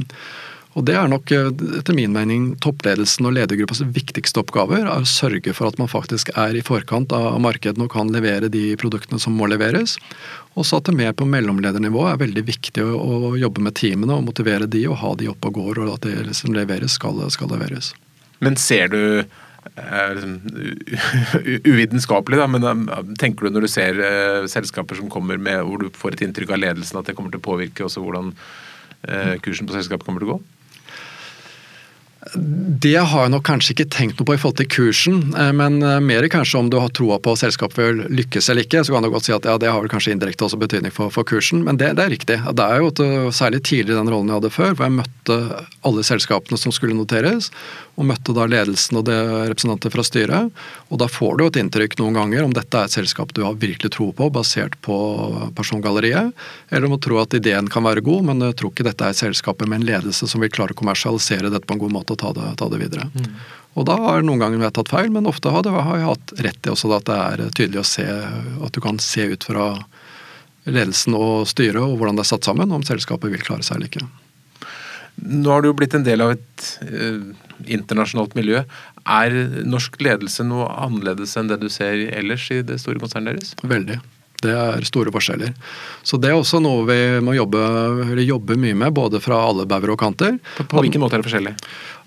Og 0.78 0.86
Det 0.86 0.94
er 0.94 1.10
nok 1.10 1.32
eh, 1.34 1.50
etter 1.80 1.96
min 1.98 2.14
mening 2.14 2.52
toppledelsen 2.62 3.26
og 3.26 3.34
ledergruppas 3.34 3.82
viktigste 3.96 4.44
oppgaver. 4.44 4.86
er 4.86 5.02
Å 5.02 5.10
sørge 5.10 5.54
for 5.58 5.70
at 5.70 5.78
man 5.82 5.90
faktisk 5.90 6.30
er 6.38 6.58
i 6.58 6.66
forkant 6.66 7.14
av 7.18 7.40
markedene 7.42 7.86
og 7.86 7.94
kan 7.94 8.10
levere 8.14 8.50
de 8.54 8.76
produktene 8.78 9.22
som 9.22 9.38
må 9.38 9.50
leveres. 9.50 9.98
Og 10.58 10.66
så 10.66 10.78
at 10.78 10.90
det 10.90 10.98
mer 10.98 11.14
på 11.18 11.26
mellomledernivå 11.26 12.06
er 12.12 12.22
veldig 12.22 12.46
viktig 12.50 12.86
å, 12.86 13.34
jobbe 13.38 13.62
med 13.66 13.78
teamene 13.78 14.18
og 14.18 14.26
motivere 14.30 14.70
de 14.70 14.86
og 14.90 15.02
ha 15.02 15.16
de 15.18 15.30
opp 15.34 15.50
og 15.50 15.58
går, 15.58 15.86
og 15.86 15.96
at 15.96 16.10
det 16.10 16.38
som 16.38 16.54
leveres, 16.54 16.98
skal, 16.98 17.26
skal 17.34 17.54
leveres. 17.54 17.96
Men 18.44 18.58
ser 18.62 18.92
du 18.94 19.02
eh, 19.22 20.10
liksom, 20.18 20.36
uvitenskapelig, 21.66 22.42
da, 22.42 22.50
men 22.52 22.68
eh, 22.68 23.02
tenker 23.20 23.48
du 23.48 23.56
når 23.56 23.68
du 23.68 23.72
ser 23.72 24.04
selskaper 24.52 25.00
som 25.00 25.12
kommer 25.14 25.42
med 25.42 25.64
hvor 25.68 25.82
du 25.84 25.90
får 25.94 26.18
et 26.18 26.28
inntrykk 26.28 26.56
av 26.56 26.64
ledelsen 26.66 27.02
at 27.02 27.10
det 27.10 27.18
kommer 27.18 27.34
til 27.34 27.44
å 27.44 27.50
påvirke 27.50 27.88
også 27.88 28.04
hvordan 28.04 28.34
kursen 29.46 29.68
på 29.70 29.76
selskapet 29.76 30.08
kommer 30.08 30.24
til 30.24 30.32
å 30.32 30.36
gå? 30.36 30.40
Det 32.36 32.96
har 32.98 33.26
jeg 33.26 33.32
nok 33.32 33.46
kanskje 33.46 33.74
ikke 33.74 33.88
tenkt 33.94 34.20
noe 34.20 34.28
på 34.28 34.36
i 34.36 34.40
forhold 34.42 34.58
til 34.60 34.70
kursen, 34.72 35.20
eh, 35.38 35.52
men 35.56 35.80
eh, 35.86 36.00
mer 36.04 36.28
kanskje 36.32 36.60
om 36.60 36.72
du 36.72 36.80
har 36.82 36.92
troa 36.96 37.20
på 37.24 37.34
at 37.36 37.44
selskapet 37.44 37.80
vil 37.80 38.02
lykkes 38.20 38.50
eller 38.52 38.68
ikke. 38.68 38.84
Så 38.84 38.94
kan 38.94 39.06
du 39.06 39.12
godt 39.14 39.28
si 39.28 39.36
at 39.36 39.48
ja, 39.48 39.58
det 39.62 39.70
har 39.72 39.80
vel 39.84 39.92
kanskje 39.92 40.16
indirekte 40.16 40.48
også 40.48 40.60
betydning 40.60 40.94
for, 40.94 41.14
for 41.14 41.28
kursen, 41.28 41.64
men 41.68 41.80
det, 41.80 41.94
det, 42.00 42.06
er 42.06 42.14
riktig. 42.14 42.40
Det 42.42 42.66
er 42.66 42.82
jo 42.82 42.92
at, 42.92 43.04
særlig 43.38 43.64
tidligere 43.64 43.98
i 43.98 44.02
den 44.02 44.14
rollen 44.14 44.32
jeg 44.32 44.40
hadde 44.42 44.54
før, 44.58 44.74
hvor 44.74 44.90
jeg 44.90 44.98
møtte 44.98 45.40
alle 45.88 46.08
selskapene 46.08 46.60
som 46.60 46.76
skulle 46.76 46.98
noteres, 46.98 47.52
og 47.98 48.06
møtte 48.06 48.34
da 48.38 48.46
ledelsen 48.46 49.00
og 49.00 49.08
det 49.10 49.18
representanter 49.50 49.94
fra 49.94 50.04
styret. 50.06 50.64
Og 50.94 51.00
da 51.02 51.08
får 51.10 51.40
du 51.40 51.44
et 51.48 51.60
inntrykk 51.64 51.98
noen 51.98 52.20
ganger 52.20 52.46
om 52.46 52.54
dette 52.54 52.78
er 52.78 52.86
et 52.86 52.94
selskap 52.94 53.34
du 53.34 53.42
har 53.42 53.58
virkelig 53.58 53.96
tro 53.96 54.12
på, 54.14 54.30
basert 54.34 54.78
på 54.86 54.98
persongalleriet, 55.58 56.30
eller 56.70 56.86
om 56.86 56.94
du 56.94 57.02
tror 57.02 57.24
at 57.24 57.34
ideen 57.38 57.70
kan 57.74 57.88
være 57.88 58.06
god, 58.06 58.28
men 58.30 58.46
jeg 58.46 58.60
tror 58.60 58.74
ikke 58.74 58.86
dette 58.86 59.08
er 59.08 59.16
et 59.16 59.22
selskap 59.22 59.66
med 59.66 59.80
en 59.80 59.88
ledelse 59.90 60.30
som 60.30 60.46
vil 60.46 60.54
klare 60.54 60.78
å 60.78 60.78
kommersialisere 60.78 61.50
dette 61.50 61.66
på 61.66 61.78
en 61.78 61.82
god 61.88 61.96
måte 61.96 62.20
ta 62.22 62.34
det, 62.38 62.52
ta 62.62 62.70
det 62.70 62.84
videre. 62.84 63.10
Mm. 63.18 63.32
Og 63.78 63.90
da 63.90 63.98
har 64.02 64.22
noen 64.26 64.42
ganger 64.42 64.68
jeg 64.68 64.76
tatt 64.78 64.94
feil, 64.94 65.10
men 65.14 65.30
ofte 65.30 65.54
har, 65.54 65.66
det, 65.66 65.74
har 65.74 65.98
jeg 65.98 66.10
hatt 66.12 66.36
rett 66.46 66.70
i 66.70 66.74
også 66.74 66.94
at 66.98 67.10
det 67.10 67.18
er 67.18 67.44
tydelig 67.58 67.82
å 67.82 67.90
se 67.96 68.06
at 68.06 68.78
du 68.78 68.82
kan 68.84 69.02
se 69.02 69.26
ut 69.34 69.50
fra 69.50 69.72
ledelsen 70.68 71.16
og 71.18 71.48
styret 71.50 71.82
og 71.82 71.98
hvordan 71.98 72.18
det 72.18 72.26
er 72.26 72.32
satt 72.32 72.46
sammen, 72.46 72.74
om 72.74 72.86
selskapet 72.86 73.34
vil 73.34 73.44
klare 73.46 73.66
seg 73.66 73.78
eller 73.78 73.90
ikke. 73.90 74.06
Nå 75.18 75.50
har 75.50 75.64
du 75.64 75.72
jo 75.72 75.78
blitt 75.78 75.96
en 75.98 76.06
del 76.06 76.22
av 76.22 76.36
et 76.36 76.66
uh, 76.86 77.47
internasjonalt 77.66 78.36
miljø. 78.38 78.64
Er 79.08 79.40
norsk 79.66 79.98
ledelse 80.04 80.46
noe 80.48 80.68
annerledes 80.74 81.38
enn 81.40 81.50
det 81.52 81.62
du 81.64 81.70
ser 81.74 82.08
ellers 82.12 82.46
i 82.54 82.62
det 82.66 82.80
store 82.84 83.02
konsernet 83.02 83.38
deres? 83.38 83.56
Veldig. 83.64 84.00
Det 84.38 84.54
er 84.54 84.84
store 84.86 85.10
forskjeller. 85.14 85.54
Så 86.06 86.20
det 86.22 86.30
er 86.30 86.38
også 86.38 86.60
noe 86.62 86.84
vi 86.86 86.98
må 87.26 87.34
jobbe, 87.34 87.62
jobbe 88.22 88.58
mye 88.62 88.78
med, 88.78 88.94
både 88.94 89.22
fra 89.24 89.40
alle 89.48 89.66
bauger 89.70 89.96
og 89.96 90.02
kanter. 90.02 90.38
På, 90.60 90.68
på 90.76 90.84
hvilken 90.86 91.02
måte 91.02 91.18
er 91.18 91.24
det 91.24 91.30
forskjellig? 91.32 91.56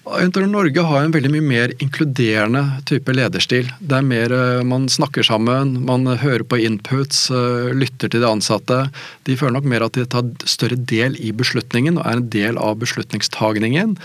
Norge 0.04 0.82
har 0.82 1.02
en 1.04 1.12
veldig 1.12 1.30
mye 1.30 1.44
mer 1.44 1.72
inkluderende 1.78 2.62
type 2.88 3.12
lederstil. 3.12 3.68
Det 3.80 3.96
er 3.98 4.02
mer 4.06 4.32
eh, 4.32 4.64
Man 4.64 4.88
snakker 4.88 5.22
sammen, 5.22 5.84
man 5.86 6.06
hører 6.06 6.42
på 6.42 6.56
inputs, 6.56 7.30
eh, 7.30 7.70
lytter 7.74 8.08
til 8.08 8.20
de 8.20 8.26
ansatte. 8.26 8.90
De 9.24 9.36
føler 9.36 9.58
nok 9.58 9.64
mer 9.68 9.84
at 9.84 9.92
de 9.94 10.06
tar 10.06 10.24
større 10.44 10.76
del 10.76 11.16
i 11.20 11.32
beslutningen 11.32 11.98
og 11.98 12.06
er 12.06 12.18
en 12.18 12.28
del 12.30 12.58
av 12.58 12.78
beslutningstagningen. 12.80 13.96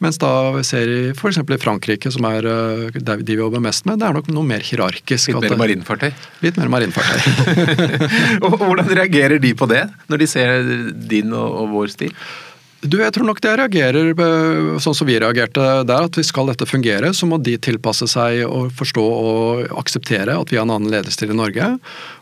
Mens 0.00 0.16
da 0.16 0.52
vi 0.54 0.62
ser 0.64 0.88
i 0.88 1.00
f.eks. 1.12 1.42
i 1.42 1.58
Frankrike, 1.60 2.10
som 2.10 2.24
er 2.24 2.46
eh, 2.48 3.00
de 3.00 3.16
vi 3.20 3.36
jobber 3.36 3.60
mest 3.60 3.84
med, 3.84 4.00
det 4.00 4.06
er 4.08 4.16
nok 4.16 4.30
noe 4.32 4.46
mer 4.46 4.64
hierarkisk. 4.64 5.34
Litt 5.34 5.50
mer 5.50 5.60
marinfartøy? 5.60 6.12
Litt 6.46 6.60
mer 6.60 6.70
marinfartøy. 6.72 7.20
og 8.46 8.54
Hvordan 8.62 8.88
reagerer 8.88 9.42
de 9.42 9.52
på 9.52 9.68
det, 9.68 9.82
når 10.08 10.22
de 10.22 10.30
ser 10.30 10.70
din 11.10 11.34
og 11.36 11.68
vår 11.74 11.92
stil? 11.92 12.14
Du, 12.80 12.96
jeg 12.96 13.12
tror 13.12 13.26
nok 13.28 13.42
det 13.44 13.50
reagerer 13.60 14.14
sånn 14.80 14.94
som 14.96 15.08
vi 15.08 15.18
reagerte 15.20 15.64
der, 15.84 16.06
at 16.06 16.16
hvis 16.16 16.30
skal 16.32 16.48
dette 16.48 16.68
fungere, 16.68 17.12
så 17.12 17.28
må 17.28 17.36
de 17.36 17.58
tilpasse 17.60 18.08
seg 18.08 18.40
og 18.46 18.70
forstå 18.78 19.04
og 19.04 19.74
akseptere 19.82 20.38
at 20.40 20.52
vi 20.52 20.56
har 20.56 20.64
en 20.64 20.72
annen 20.78 20.92
ledestil 20.92 21.34
i 21.34 21.36
Norge. 21.36 21.74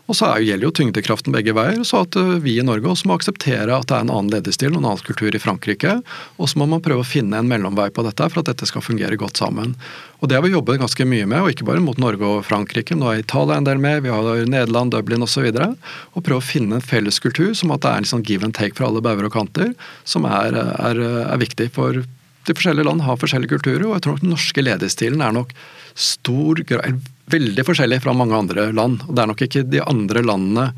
Og 0.09 0.17
så 0.17 0.31
gjelder 0.41 0.65
jo 0.65 0.73
tyngdekraften 0.73 1.33
begge 1.35 1.53
veier, 1.53 1.83
så 1.85 2.01
at 2.01 2.17
eh, 2.17 2.39
vi 2.41 2.55
i 2.57 2.65
Norge 2.65 2.89
også 2.89 3.09
må 3.09 3.19
akseptere 3.19 3.75
at 3.75 3.89
det 3.91 3.95
er 3.95 4.07
en 4.07 4.13
annen 4.15 4.31
lederstil 4.33 4.73
og 4.73 4.81
en 4.81 4.87
annen 4.89 5.05
kultur 5.05 5.35
i 5.37 5.41
Frankrike. 5.41 5.99
Og 6.41 6.49
så 6.49 6.57
må 6.57 6.65
man 6.71 6.81
prøve 6.81 7.03
å 7.03 7.07
finne 7.07 7.37
en 7.37 7.49
mellomvei 7.49 7.91
på 7.93 8.05
dette 8.07 8.29
for 8.31 8.41
at 8.41 8.49
dette 8.49 8.65
skal 8.69 8.81
fungere 8.85 9.19
godt 9.21 9.37
sammen. 9.37 9.75
Og 10.19 10.31
det 10.31 10.39
har 10.39 10.43
vi 10.43 10.55
jobbet 10.55 10.81
ganske 10.81 11.05
mye 11.07 11.27
med, 11.29 11.43
og 11.43 11.53
ikke 11.53 11.67
bare 11.69 11.83
mot 11.83 12.01
Norge 12.01 12.25
og 12.25 12.41
Frankrike. 12.47 12.97
Nå 12.97 13.11
er 13.11 13.21
Italia 13.21 13.59
en 13.59 13.69
del 13.69 13.81
med, 13.81 14.01
vi 14.03 14.13
har 14.13 14.49
Nederland, 14.49 14.95
Dublin 14.95 15.23
osv. 15.23 15.45
Og, 15.45 15.59
så 15.61 16.17
og 16.17 16.25
prøve 16.25 16.41
å 16.41 16.47
finne 16.49 16.79
en 16.79 16.85
felles 16.85 17.21
kultur 17.21 17.53
som 17.57 17.75
at 17.75 17.85
det 17.85 17.93
er 17.93 18.01
en 18.01 18.09
sånn 18.15 18.25
give 18.25 18.47
and 18.47 18.57
take 18.57 18.75
fra 18.79 18.89
alle 18.89 19.03
bauger 19.05 19.29
og 19.29 19.35
kanter, 19.37 19.75
som 20.09 20.25
er, 20.25 20.57
er, 20.57 21.03
er 21.29 21.43
viktig. 21.43 21.69
For 21.77 22.01
de 22.01 22.57
forskjellige 22.57 22.89
land 22.89 23.05
har 23.05 23.21
forskjellige 23.21 23.59
kulturer, 23.59 23.85
og 23.85 23.99
jeg 23.99 24.07
tror 24.07 24.17
nok 24.17 24.25
den 24.25 24.33
norske 24.33 24.65
lederstilen 24.65 25.21
er 25.21 25.37
nok 25.37 25.53
stor 25.99 26.65
grad 26.65 27.05
veldig 27.31 27.65
forskjellig 27.67 28.01
fra 28.03 28.15
mange 28.17 28.37
andre 28.37 28.69
land. 28.75 29.05
og 29.07 29.13
Det 29.15 29.23
er 29.23 29.31
nok 29.31 29.45
ikke 29.45 29.67
de 29.67 29.83
andre 29.83 30.25
landene 30.25 30.71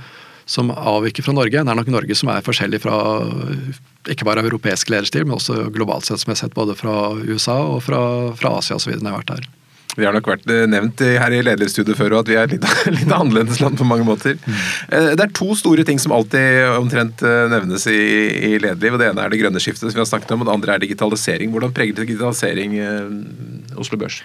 som 0.52 0.72
avviker 0.72 1.24
fra 1.24 1.36
Norge. 1.38 1.64
Det 1.64 1.72
er 1.72 1.80
nok 1.80 1.94
Norge 1.94 2.18
som 2.18 2.32
er 2.34 2.44
forskjellig 2.46 2.82
fra 2.84 2.98
ikke 4.12 4.28
bare 4.28 4.44
europeisk 4.44 4.92
lederstil, 4.92 5.28
men 5.28 5.38
også 5.38 5.70
globalt 5.74 6.08
sett, 6.08 6.22
som 6.22 6.32
jeg 6.32 6.40
har 6.40 6.44
sett 6.48 6.58
både 6.58 6.76
fra 6.76 7.14
USA 7.22 7.62
og 7.76 7.82
fra, 7.86 8.04
fra 8.38 8.58
Asia 8.60 8.80
osv. 8.80 8.96
når 8.98 9.08
jeg 9.08 9.14
har 9.14 9.24
vært 9.24 9.36
her. 9.38 9.50
Vi 10.00 10.06
har 10.08 10.16
nok 10.16 10.30
vært 10.32 10.48
eh, 10.48 10.64
nevnt 10.72 11.02
her 11.04 11.34
i 11.36 11.42
lederstudiet 11.44 11.98
før 12.00 12.16
at 12.22 12.30
vi 12.32 12.38
er 12.40 12.48
litt, 12.54 12.68
litt 12.98 13.12
annerledes 13.12 13.60
land 13.64 13.76
på 13.80 13.88
mange 13.88 14.08
måter. 14.08 14.38
Mm. 14.40 14.62
Det 15.20 15.26
er 15.26 15.34
to 15.36 15.52
store 15.60 15.84
ting 15.88 16.00
som 16.00 16.16
alltid 16.16 16.78
omtrent 16.78 17.24
eh, 17.28 17.48
nevnes 17.52 17.88
i, 17.92 18.00
i 18.52 18.54
lederliv. 18.56 18.96
og 18.96 19.04
Det 19.04 19.10
ene 19.12 19.26
er 19.26 19.34
det 19.34 19.42
grønne 19.44 19.64
skiftet, 19.64 19.90
som 19.90 19.98
vi 19.98 20.04
har 20.04 20.10
snakket 20.14 20.32
om, 20.36 20.46
og 20.46 20.50
det 20.50 20.56
andre 20.56 20.78
er 20.78 20.86
digitalisering. 20.86 21.52
Hvordan 21.52 21.76
preger 21.76 22.00
digitalisering 22.06 22.80
Oslo 23.80 24.00
Børs? 24.00 24.22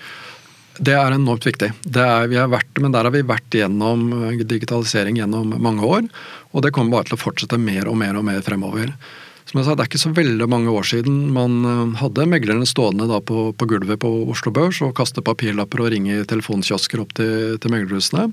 Det 0.79 0.95
er 0.97 1.15
enormt 1.17 1.47
viktig. 1.47 1.71
Er, 1.97 2.33
vært, 2.53 2.81
men 2.83 2.93
der 2.95 3.09
har 3.09 3.15
vi 3.15 3.25
vært 3.27 3.55
gjennom 3.55 4.09
digitalisering 4.45 5.21
gjennom 5.21 5.55
mange 5.63 5.87
år. 5.87 6.09
Og 6.53 6.65
det 6.65 6.73
kommer 6.77 6.99
bare 6.99 7.11
til 7.11 7.17
å 7.17 7.23
fortsette 7.23 7.61
mer 7.61 7.89
og 7.89 7.97
mer 8.01 8.19
og 8.19 8.27
mer 8.29 8.43
fremover. 8.45 8.93
Som 9.47 9.61
jeg 9.61 9.69
sa, 9.69 9.75
Det 9.77 9.85
er 9.85 9.91
ikke 9.93 10.03
så 10.03 10.11
veldig 10.11 10.49
mange 10.51 10.73
år 10.75 10.87
siden 10.89 11.19
man 11.31 11.61
eh, 11.63 11.99
hadde 12.01 12.27
meglerne 12.27 12.67
stående 12.67 13.07
på, 13.23 13.53
på, 13.55 13.69
gulvet 13.71 14.01
på 14.03 14.11
Oslo 14.33 14.51
Børs 14.51 14.81
og 14.83 14.97
kaste 14.99 15.23
papirlapper 15.23 15.85
og 15.85 15.93
ringe 15.95 16.25
telefonkiosker 16.27 17.05
opp 17.05 17.15
til, 17.15 17.55
til 17.63 17.71
meglerhusene. 17.73 18.33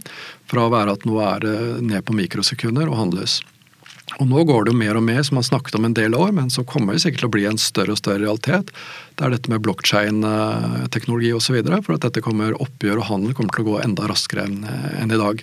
Fra 0.50 0.66
å 0.66 0.74
være 0.74 0.98
at 0.98 1.06
nå 1.06 1.20
er 1.22 1.46
det 1.46 1.58
ned 1.86 2.02
på 2.08 2.18
mikrosekunder 2.18 2.90
og 2.90 2.98
handles. 2.98 3.44
Og 4.22 4.28
nå 4.30 4.44
går 4.50 4.66
det 4.66 4.74
jo 4.74 4.80
mer 4.80 5.00
og 5.00 5.06
mer, 5.06 5.22
som 5.26 5.40
man 5.40 5.48
snakket 5.48 5.78
om 5.80 5.88
en 5.88 5.96
del 5.98 6.14
år, 6.18 6.34
men 6.38 6.52
som 6.54 6.68
kommer 6.70 6.94
det 6.94 7.04
sikkert 7.04 7.24
til 7.24 7.32
å 7.32 7.36
bli 7.36 7.48
en 7.50 7.62
større 7.62 7.96
og 7.96 8.02
større 8.02 8.22
realitet. 8.26 8.70
Det 9.18 9.26
er 9.26 9.34
dette 9.34 9.54
med 9.54 9.64
blokkjein-teknologi 9.66 11.34
osv. 11.34 11.58
For 11.86 11.96
at 11.96 12.06
dette 12.06 12.24
kommer 12.26 12.58
oppgjør 12.62 13.02
og 13.02 13.10
handel 13.10 13.34
kommer 13.38 13.56
til 13.56 13.66
å 13.66 13.72
gå 13.72 13.82
enda 13.86 14.10
raskere 14.12 14.46
enn 14.50 15.14
i 15.14 15.20
dag. 15.20 15.42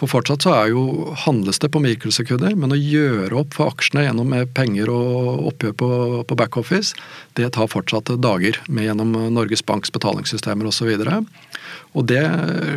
For 0.00 0.08
fortsatt 0.08 0.46
så 0.46 0.54
er 0.56 0.70
jo 0.72 1.12
handles 1.26 1.60
det 1.60 1.68
på 1.74 1.82
mikrosekunder, 1.84 2.54
men 2.56 2.72
å 2.72 2.78
gjøre 2.78 3.36
opp 3.42 3.56
for 3.58 3.74
aksjene 3.74 4.06
gjennom 4.06 4.32
penger 4.56 4.88
og 4.94 5.50
oppgjør 5.50 5.74
på, 5.82 5.90
på 6.24 6.38
backoffice, 6.40 6.96
det 7.36 7.50
tar 7.56 7.68
fortsatt 7.68 8.14
dager 8.24 8.56
med 8.72 8.88
gjennom 8.88 9.12
Norges 9.34 9.64
Banks 9.66 9.92
betalingssystemer 9.92 10.70
osv. 10.70 10.88
Og 10.88 11.59
det 12.06 12.22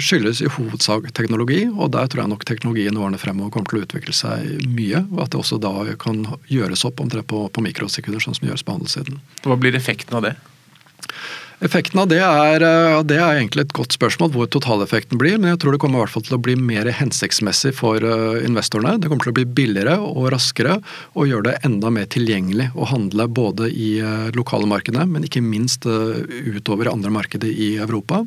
skyldes 0.01 0.41
i 0.41 0.49
hovedsak 0.49 1.11
teknologi, 1.13 1.67
og 1.69 1.91
der 1.93 2.09
tror 2.09 2.23
jeg 2.23 2.31
nok 2.31 2.45
teknologien 2.49 2.97
årene 2.97 3.19
fremover 3.21 3.53
kommer 3.53 3.69
til 3.69 3.81
å 3.81 3.85
utvikle 3.85 4.15
seg 4.17 4.65
mye. 4.73 5.03
Og 5.13 5.21
at 5.25 5.33
det 5.33 5.41
også 5.43 5.59
da 5.61 5.73
kan 6.01 6.23
gjøres 6.49 6.85
opp 6.89 7.03
omtrent 7.03 7.29
på, 7.29 7.45
på 7.53 7.65
mikrosekunder, 7.65 8.23
sånn 8.23 8.33
som 8.33 8.47
det 8.47 8.53
gjøres 8.53 8.65
på 8.65 8.77
handelssiden. 8.77 9.21
Hva 9.45 9.59
blir 9.59 9.77
effekten 9.77 10.17
av 10.17 10.25
det? 10.25 10.33
Effekten 11.61 11.99
av 12.01 12.07
det 12.09 12.19
er, 12.19 12.63
eh, 12.65 13.03
det 13.05 13.17
er, 13.19 13.37
egentlig 13.37 13.67
et 13.67 13.75
godt 13.75 13.93
spørsmål 13.95 14.31
hvor 14.33 14.49
totaleffekten 14.51 15.19
blir. 15.21 15.37
Men 15.37 15.53
jeg 15.53 15.61
tror 15.61 15.75
det 15.75 15.81
kommer 15.83 15.99
i 15.99 16.03
hvert 16.03 16.15
fall 16.15 16.25
til 16.25 16.37
å 16.37 16.41
bli 16.41 16.55
mer 16.57 16.89
hensiktsmessig 16.89 17.73
for 17.77 18.03
eh, 18.03 18.41
investorene. 18.47 18.97
Det 18.99 19.11
kommer 19.11 19.27
til 19.27 19.33
å 19.33 19.37
bli 19.37 19.45
billigere 19.45 19.97
og 20.01 20.31
raskere 20.33 20.79
og 21.13 21.29
gjøre 21.29 21.51
det 21.51 21.55
enda 21.69 21.91
mer 21.93 22.09
tilgjengelig 22.11 22.71
å 22.73 22.89
handle 22.89 23.27
både 23.29 23.69
i 23.69 23.95
eh, 24.01 24.29
lokale 24.35 24.67
markedene, 24.69 25.05
men 25.09 25.27
ikke 25.27 25.43
minst 25.43 25.85
utover 25.85 26.89
andre 26.91 27.11
markeder 27.13 27.49
i 27.49 27.75
Europa. 27.81 28.23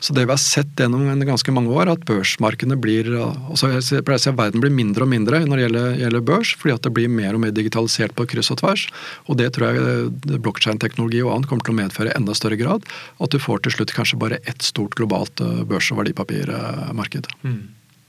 Så 0.00 0.14
det 0.14 0.26
vi 0.26 0.32
har 0.32 0.40
sett 0.40 0.78
gjennom 0.78 1.08
ganske 1.26 1.52
mange 1.54 1.72
år, 1.72 1.90
at 1.90 2.04
børsmarkedene 2.08 2.76
blir 2.80 3.08
altså 3.16 3.70
jeg 3.72 4.04
pleier 4.06 4.20
å 4.20 4.22
si 4.22 4.30
at 4.30 4.38
Verden 4.38 4.62
blir 4.62 4.72
mindre 4.74 5.06
og 5.06 5.10
mindre 5.10 5.40
når 5.44 5.56
det 5.56 5.64
gjelder, 5.64 5.88
gjelder, 6.02 6.24
børs, 6.26 6.52
fordi 6.58 6.74
at 6.74 6.84
det 6.84 6.92
blir 6.96 7.12
mer 7.12 7.36
og 7.36 7.42
mer 7.42 7.54
digitalisert 7.56 8.14
på 8.16 8.26
kryss 8.28 8.52
og 8.52 8.60
tvers. 8.60 8.86
Og 9.26 9.40
det 9.40 9.50
tror 9.56 9.72
jeg 9.72 10.40
blokkjein-teknologi 10.44 11.22
og 11.24 11.32
annet 11.34 11.50
kommer 11.50 11.66
til 11.66 11.74
å 11.74 11.80
medføre 11.80 12.14
enda 12.16 12.36
større 12.36 12.55
grad. 12.60 12.86
At 13.22 13.32
du 13.32 13.40
får 13.42 13.64
til 13.64 13.76
slutt 13.76 13.94
kanskje 13.96 14.20
bare 14.20 14.40
ett 14.44 14.64
stort 14.66 14.96
globalt 14.98 15.40
eh, 15.44 15.64
børs- 15.68 15.90
og 15.94 16.02
verdipapirmarked. 16.02 17.30
Mm. 17.46 17.62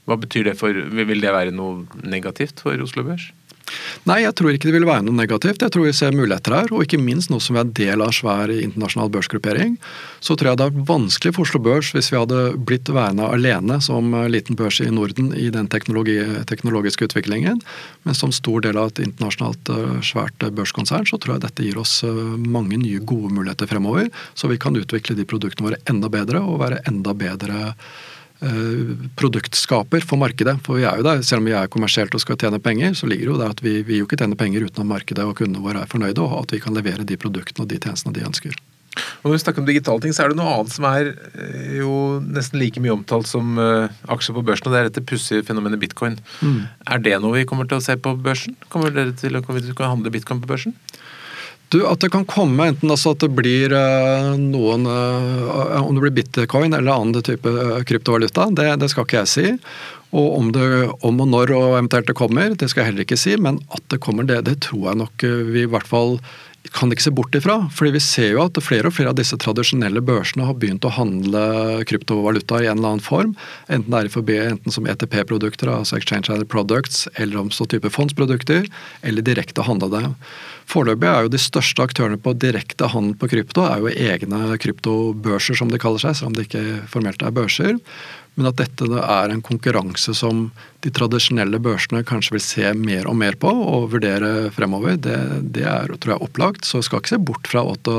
Hva 0.08 0.16
betyr 0.16 0.48
det 0.48 0.56
for 0.56 0.72
Vil 0.72 1.20
det 1.20 1.34
være 1.34 1.52
noe 1.52 1.84
negativt 2.00 2.62
for 2.64 2.80
Oslo 2.80 3.04
Børs? 3.04 3.28
Nei, 4.08 4.22
jeg 4.24 4.34
tror 4.38 4.54
ikke 4.54 4.70
det 4.70 4.76
vil 4.78 4.86
være 4.88 5.04
noe 5.06 5.16
negativt. 5.16 5.62
Jeg 5.64 5.74
tror 5.74 5.86
vi 5.88 5.94
ser 5.96 6.16
muligheter 6.16 6.54
her, 6.56 6.72
og 6.72 6.84
ikke 6.84 7.00
minst 7.00 7.32
nå 7.32 7.40
som 7.42 7.56
vi 7.56 7.62
er 7.62 7.72
del 7.80 8.04
av 8.04 8.14
svær 8.16 8.52
internasjonal 8.54 9.10
børsgruppering. 9.14 9.76
Så 10.24 10.36
tror 10.38 10.52
jeg 10.52 10.60
det 10.60 10.68
er 10.68 10.86
vanskelig 10.88 11.34
for 11.36 11.46
Oslo 11.46 11.60
Børs 11.62 11.92
hvis 11.94 12.10
vi 12.12 12.18
hadde 12.18 12.42
blitt 12.68 12.90
værende 12.92 13.28
alene 13.28 13.78
som 13.84 14.14
liten 14.30 14.58
børs 14.58 14.80
i 14.84 14.88
Norden 14.92 15.30
i 15.36 15.48
den 15.54 15.68
teknologi, 15.70 16.18
teknologiske 16.50 17.10
utviklingen. 17.10 17.60
Men 18.08 18.18
som 18.18 18.34
stor 18.34 18.64
del 18.64 18.80
av 18.80 18.92
et 18.92 19.02
internasjonalt 19.04 19.72
eh, 19.74 19.96
svært 20.06 20.48
børskonsern, 20.56 21.06
så 21.08 21.20
tror 21.20 21.36
jeg 21.36 21.46
dette 21.46 21.66
gir 21.68 21.80
oss 21.80 22.00
eh, 22.06 22.12
mange 22.38 22.80
nye 22.80 23.02
gode 23.04 23.32
muligheter 23.34 23.70
fremover. 23.70 24.08
Så 24.38 24.50
vi 24.50 24.60
kan 24.60 24.78
utvikle 24.78 25.18
de 25.18 25.28
produktene 25.28 25.70
våre 25.70 25.82
enda 25.90 26.10
bedre 26.12 26.42
og 26.44 26.62
være 26.64 26.82
enda 26.88 27.14
bedre 27.18 27.48
Eh, 27.48 27.74
produktskaper 29.18 30.04
for 30.06 30.20
markedet. 30.20 30.58
For 30.66 30.78
vi 30.78 30.86
er 30.86 31.00
jo 31.00 31.06
der, 31.06 31.22
selv 31.26 31.42
om 31.42 31.48
vi 31.50 31.56
er 31.58 31.70
kommersielt 31.72 32.14
og 32.14 32.22
skal 32.22 32.38
tjene 32.38 32.60
penger, 32.62 32.94
så 32.94 33.10
ligger 33.10 33.32
jo 33.32 33.38
det 33.40 33.50
at 33.50 33.62
vi, 33.64 33.80
vi 33.82 33.98
jo 33.98 34.06
ikke 34.06 34.20
tjener 34.20 34.38
penger 34.38 34.68
uten 34.68 34.84
at 34.84 34.92
markedet 34.94 35.26
og 35.26 35.36
kundene 35.38 35.64
våre 35.64 35.82
er 35.82 35.90
fornøyde, 35.90 36.22
og 36.22 36.44
at 36.44 36.54
vi 36.54 36.62
kan 36.62 36.76
levere 36.76 37.06
de 37.08 37.18
produktene 37.18 37.66
og 37.66 37.72
de 37.72 37.80
tjenestene 37.82 38.14
de 38.14 38.26
ønsker. 38.28 38.54
Og 38.98 39.28
når 39.28 39.34
vi 39.34 39.40
snakker 39.42 39.62
om 39.62 39.68
digitale 39.68 40.02
ting, 40.02 40.14
så 40.14 40.24
er 40.24 40.32
det 40.32 40.38
noe 40.38 40.52
annet 40.54 40.74
som 40.74 40.86
er 40.88 41.10
eh, 41.14 41.78
jo 41.80 41.92
nesten 42.24 42.60
like 42.60 42.82
mye 42.82 42.94
omtalt 42.94 43.28
som 43.30 43.58
uh, 43.60 43.90
aksjer 44.10 44.36
på 44.38 44.44
børsen, 44.46 44.68
og 44.68 44.74
det 44.74 44.80
er 44.80 44.88
dette 44.88 45.04
pussige 45.06 45.44
fenomenet 45.46 45.80
bitcoin. 45.82 46.18
Mm. 46.42 46.60
Er 46.94 47.02
det 47.04 47.16
noe 47.22 47.36
vi 47.36 47.46
kommer 47.48 47.68
til 47.68 47.78
å 47.78 47.84
se 47.84 47.98
på 48.00 48.14
børsen? 48.22 48.56
Kommer 48.72 48.94
dere 48.94 49.14
til 49.18 49.38
å 49.38 49.44
handle 49.84 50.14
bitcoin 50.14 50.42
på 50.42 50.50
børsen? 50.50 50.76
Du, 51.68 51.82
At 51.86 52.00
det 52.00 52.10
kan 52.14 52.24
komme 52.28 52.70
enten 52.70 52.90
altså 52.90 53.12
at 53.12 53.20
det 53.24 53.28
blir 53.36 53.74
uh, 53.76 54.32
noen 54.40 54.88
uh, 54.88 55.76
Om 55.82 55.98
det 55.98 56.04
blir 56.06 56.16
bitcoin 56.16 56.72
eller 56.72 56.94
annen 56.94 57.24
type 57.24 57.52
kryptovaluta, 57.88 58.48
det, 58.56 58.70
det, 58.80 58.88
skal 58.92 59.04
ikke 59.04 59.22
jeg 59.22 59.32
si. 59.32 59.46
Og 60.16 60.38
om, 60.38 60.52
det, 60.54 60.64
om 61.04 61.20
og 61.20 61.28
når 61.28 61.52
og 61.52 61.74
eventuelt 61.76 62.08
det 62.08 62.16
kommer, 62.16 62.54
det 62.56 62.70
skal 62.70 62.82
jeg 62.82 62.92
heller 62.92 63.04
ikke 63.04 63.20
si. 63.20 63.36
Men 63.36 63.60
at 63.76 63.84
det 63.92 64.00
kommer, 64.04 64.24
det, 64.28 64.40
det 64.48 64.56
tror 64.64 64.90
jeg 64.90 65.02
nok 65.02 65.26
vi 65.52 65.66
i 65.66 65.70
hvert 65.70 65.88
fall 65.88 66.16
kan 66.74 66.92
ikke 66.92 67.06
se 67.06 67.12
bort 67.14 67.34
ifra. 67.34 67.58
fordi 67.72 67.92
vi 67.96 68.00
ser 68.00 68.32
jo 68.32 68.42
at 68.44 68.58
flere 68.62 68.88
og 68.88 68.94
flere 68.96 69.12
av 69.12 69.18
disse 69.18 69.36
tradisjonelle 69.36 70.02
børsene 70.04 70.46
har 70.46 70.54
begynt 70.54 70.84
å 70.84 70.92
handle 70.92 71.84
kryptovaluta 71.88 72.62
i 72.62 72.68
en 72.68 72.78
eller 72.78 72.94
annen 72.94 73.04
form. 73.04 73.34
Enten 73.68 73.90
det 73.90 74.00
er 74.00 74.10
i 74.10 74.12
forbi, 74.12 74.38
enten 74.38 74.74
som 74.74 74.86
ETP-produkter, 74.86 75.70
altså 75.72 75.98
Exchange 75.98 76.32
Added 76.32 76.48
Products, 76.48 77.06
eller 77.16 77.40
om 77.40 77.50
så 77.50 77.66
type 77.66 77.90
fondsprodukter, 77.90 78.68
eller 79.02 79.26
direkte 79.26 79.66
handle 79.66 79.90
det. 79.92 80.04
Foreløpig 80.68 81.08
er 81.08 81.24
jo 81.24 81.32
de 81.32 81.40
største 81.40 81.84
aktørene 81.84 82.20
på 82.20 82.34
direkte 82.36 82.90
handel 82.92 83.16
på 83.16 83.30
krypto 83.32 83.64
er 83.64 83.80
jo 83.80 83.92
egne 83.92 84.58
kryptobørser, 84.60 85.56
som 85.56 85.70
de 85.72 85.80
kaller 85.80 86.02
seg, 86.02 86.18
selv 86.18 86.32
om 86.32 86.36
det 86.36 86.48
ikke 86.48 86.64
formelt 86.92 87.24
er 87.24 87.32
børser. 87.34 87.78
Men 88.38 88.50
at 88.52 88.60
dette 88.60 88.86
er 88.86 89.32
en 89.32 89.42
konkurranse 89.42 90.12
som 90.14 90.50
de 90.86 90.90
tradisjonelle 90.94 91.58
børsene 91.58 92.04
kanskje 92.06 92.36
vil 92.36 92.42
se 92.44 92.68
mer 92.78 93.08
og 93.10 93.16
mer 93.18 93.34
på 93.40 93.50
og 93.50 93.88
vurdere 93.96 94.50
fremover, 94.54 94.94
det, 95.02 95.16
det 95.56 95.64
er 95.66 95.90
tror 95.90 96.14
jeg, 96.14 96.22
opplagt. 96.22 96.68
Så 96.68 96.84
skal 96.86 97.02
ikke 97.02 97.16
se 97.16 97.18
bort 97.18 97.48
fra 97.50 97.64
at 97.66 97.90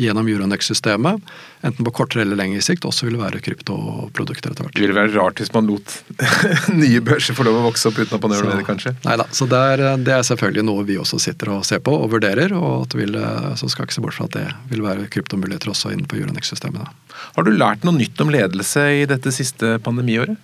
gjennom 0.00 0.30
Euronex-systemet, 0.32 1.20
enten 1.68 1.84
på 1.84 1.92
kortere 1.96 2.24
eller 2.24 2.40
lengre 2.40 2.62
sikt, 2.64 2.86
også 2.88 3.10
vil 3.10 3.18
være 3.20 3.42
kryptoprodukter 3.44 4.54
etter 4.54 4.64
hvert. 4.64 4.76
Det 4.76 4.86
ville 4.86 4.96
være 4.96 5.12
rart 5.18 5.42
hvis 5.42 5.52
man 5.52 5.68
lot 5.68 5.98
nye 6.82 7.02
børser 7.04 7.36
få 7.36 7.44
lov 7.44 7.60
å 7.60 7.66
vokse 7.66 7.92
opp 7.92 8.00
uten 8.00 8.16
at 8.16 8.24
man 8.24 8.36
gjør 8.36 8.48
noe 8.48 8.54
med 8.54 8.62
det, 8.62 8.68
kanskje? 8.70 8.94
Nei 9.04 9.18
da. 9.20 9.28
Så 9.36 9.48
det 9.52 9.60
er, 9.74 9.84
det 10.06 10.16
er, 10.16 10.24
selvfølgelig 10.24 10.66
noe 10.70 10.88
vi 10.88 10.98
også 11.00 11.20
sitter 11.20 11.52
og 11.58 11.68
ser 11.68 11.84
på 11.84 11.92
og 12.06 12.08
vurderer. 12.16 12.56
og 12.56 12.86
at 12.86 12.96
vil, 12.96 13.20
Så 13.60 13.68
skal 13.68 13.84
ikke 13.84 13.98
se 13.98 14.06
bort 14.06 14.16
fra 14.16 14.30
at 14.30 14.38
det 14.38 14.46
vil 14.72 14.84
være 14.86 15.10
kryptomuligheter 15.12 15.76
også 15.76 15.92
innenfor 15.92 16.22
Euronex-systemet. 16.22 16.88
Har 17.36 17.44
du 17.44 17.52
lært 17.52 17.84
noe 17.84 18.00
nytt 18.00 18.24
om 18.24 18.32
ledelse 18.32 18.88
i 19.02 19.06
dette 19.12 19.32
siste 19.34 19.76
pandemiåret? 19.84 20.40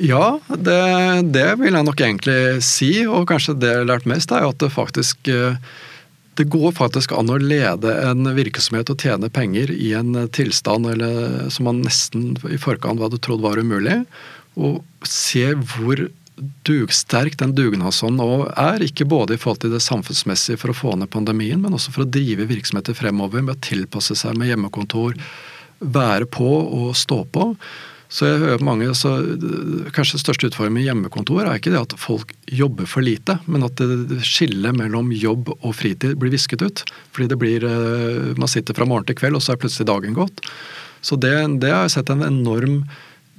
Ja, 0.00 0.40
det, 0.48 0.80
det, 1.34 1.46
vil 1.60 1.76
jeg 1.76 1.86
nok 1.86 2.00
egentlig 2.00 2.64
si. 2.64 2.92
Og 3.04 3.28
kanskje 3.28 3.58
det 3.60 3.72
jeg 3.72 3.82
har 3.82 3.90
lært 3.90 4.08
mest, 4.08 4.32
er 4.32 4.48
at 4.48 4.60
det 4.62 4.72
faktisk 4.72 5.28
eh, 5.28 5.58
det 6.40 6.46
går 6.48 6.72
faktisk 6.72 7.12
an 7.12 7.28
å 7.28 7.36
lede 7.42 7.92
en 8.06 8.30
virksomhet 8.32 8.88
og 8.88 9.02
tjene 9.02 9.28
penger 9.32 9.72
i 9.74 9.90
en 9.98 10.14
tilstand 10.32 10.88
eller, 10.88 11.50
som 11.52 11.68
man 11.68 11.82
nesten 11.84 12.32
i 12.48 12.56
forkant 12.60 13.02
hadde 13.02 13.20
trodd 13.20 13.44
var 13.44 13.60
umulig. 13.60 13.98
Og 14.56 14.80
se 15.04 15.50
hvor 15.74 16.06
dugsterk 16.64 17.36
den 17.42 17.52
dugnadsånden 17.56 18.22
nå 18.22 18.48
er. 18.56 18.80
Ikke 18.84 19.04
både 19.08 19.36
i 19.36 19.40
forhold 19.42 19.60
til 19.66 19.74
det 19.74 19.82
samfunnsmessige 19.84 20.60
for 20.60 20.72
å 20.72 20.78
få 20.78 20.96
ned 20.96 21.12
pandemien, 21.12 21.60
men 21.60 21.76
også 21.76 21.92
for 21.92 22.06
å 22.06 22.10
drive 22.10 22.48
virksomheter 22.48 22.96
fremover 22.96 23.44
med 23.44 23.58
å 23.58 23.64
tilpasse 23.66 24.16
seg 24.16 24.38
med 24.40 24.48
hjemmekontor, 24.52 25.18
være 25.80 26.28
på 26.28 26.48
og 26.48 26.96
stå 26.96 27.22
på. 27.32 27.50
Så 28.10 28.26
jeg 28.26 28.40
hører 28.42 28.64
mange, 28.66 28.88
så 28.98 29.12
Kanskje 29.94 30.16
den 30.16 30.24
største 30.24 30.48
utfordringen 30.50 30.80
med 30.80 30.86
hjemmekontor 30.88 31.44
er 31.44 31.60
ikke 31.60 31.70
det 31.70 31.84
at 31.84 31.94
folk 32.00 32.32
jobber 32.50 32.88
for 32.90 33.06
lite, 33.06 33.38
men 33.46 33.62
at 33.66 33.78
det 33.78 34.18
skillet 34.26 34.74
mellom 34.76 35.12
jobb 35.14 35.52
og 35.54 35.70
fritid 35.78 36.18
blir 36.18 36.34
visket 36.34 36.64
ut. 36.64 36.82
Fordi 37.14 37.30
det 37.30 37.38
blir 37.38 37.66
eh, 37.66 38.32
Man 38.40 38.50
sitter 38.50 38.74
fra 38.74 38.88
morgen 38.88 39.06
til 39.06 39.18
kveld, 39.20 39.38
og 39.38 39.44
så 39.44 39.54
er 39.54 39.62
plutselig 39.62 39.86
dagen 39.92 40.18
gått. 40.18 40.42
Så 41.06 41.16
det, 41.16 41.32
det 41.62 41.70
har 41.70 41.86
jeg 41.86 41.94
sett 41.94 42.10
en 42.12 42.26
enorm 42.26 42.82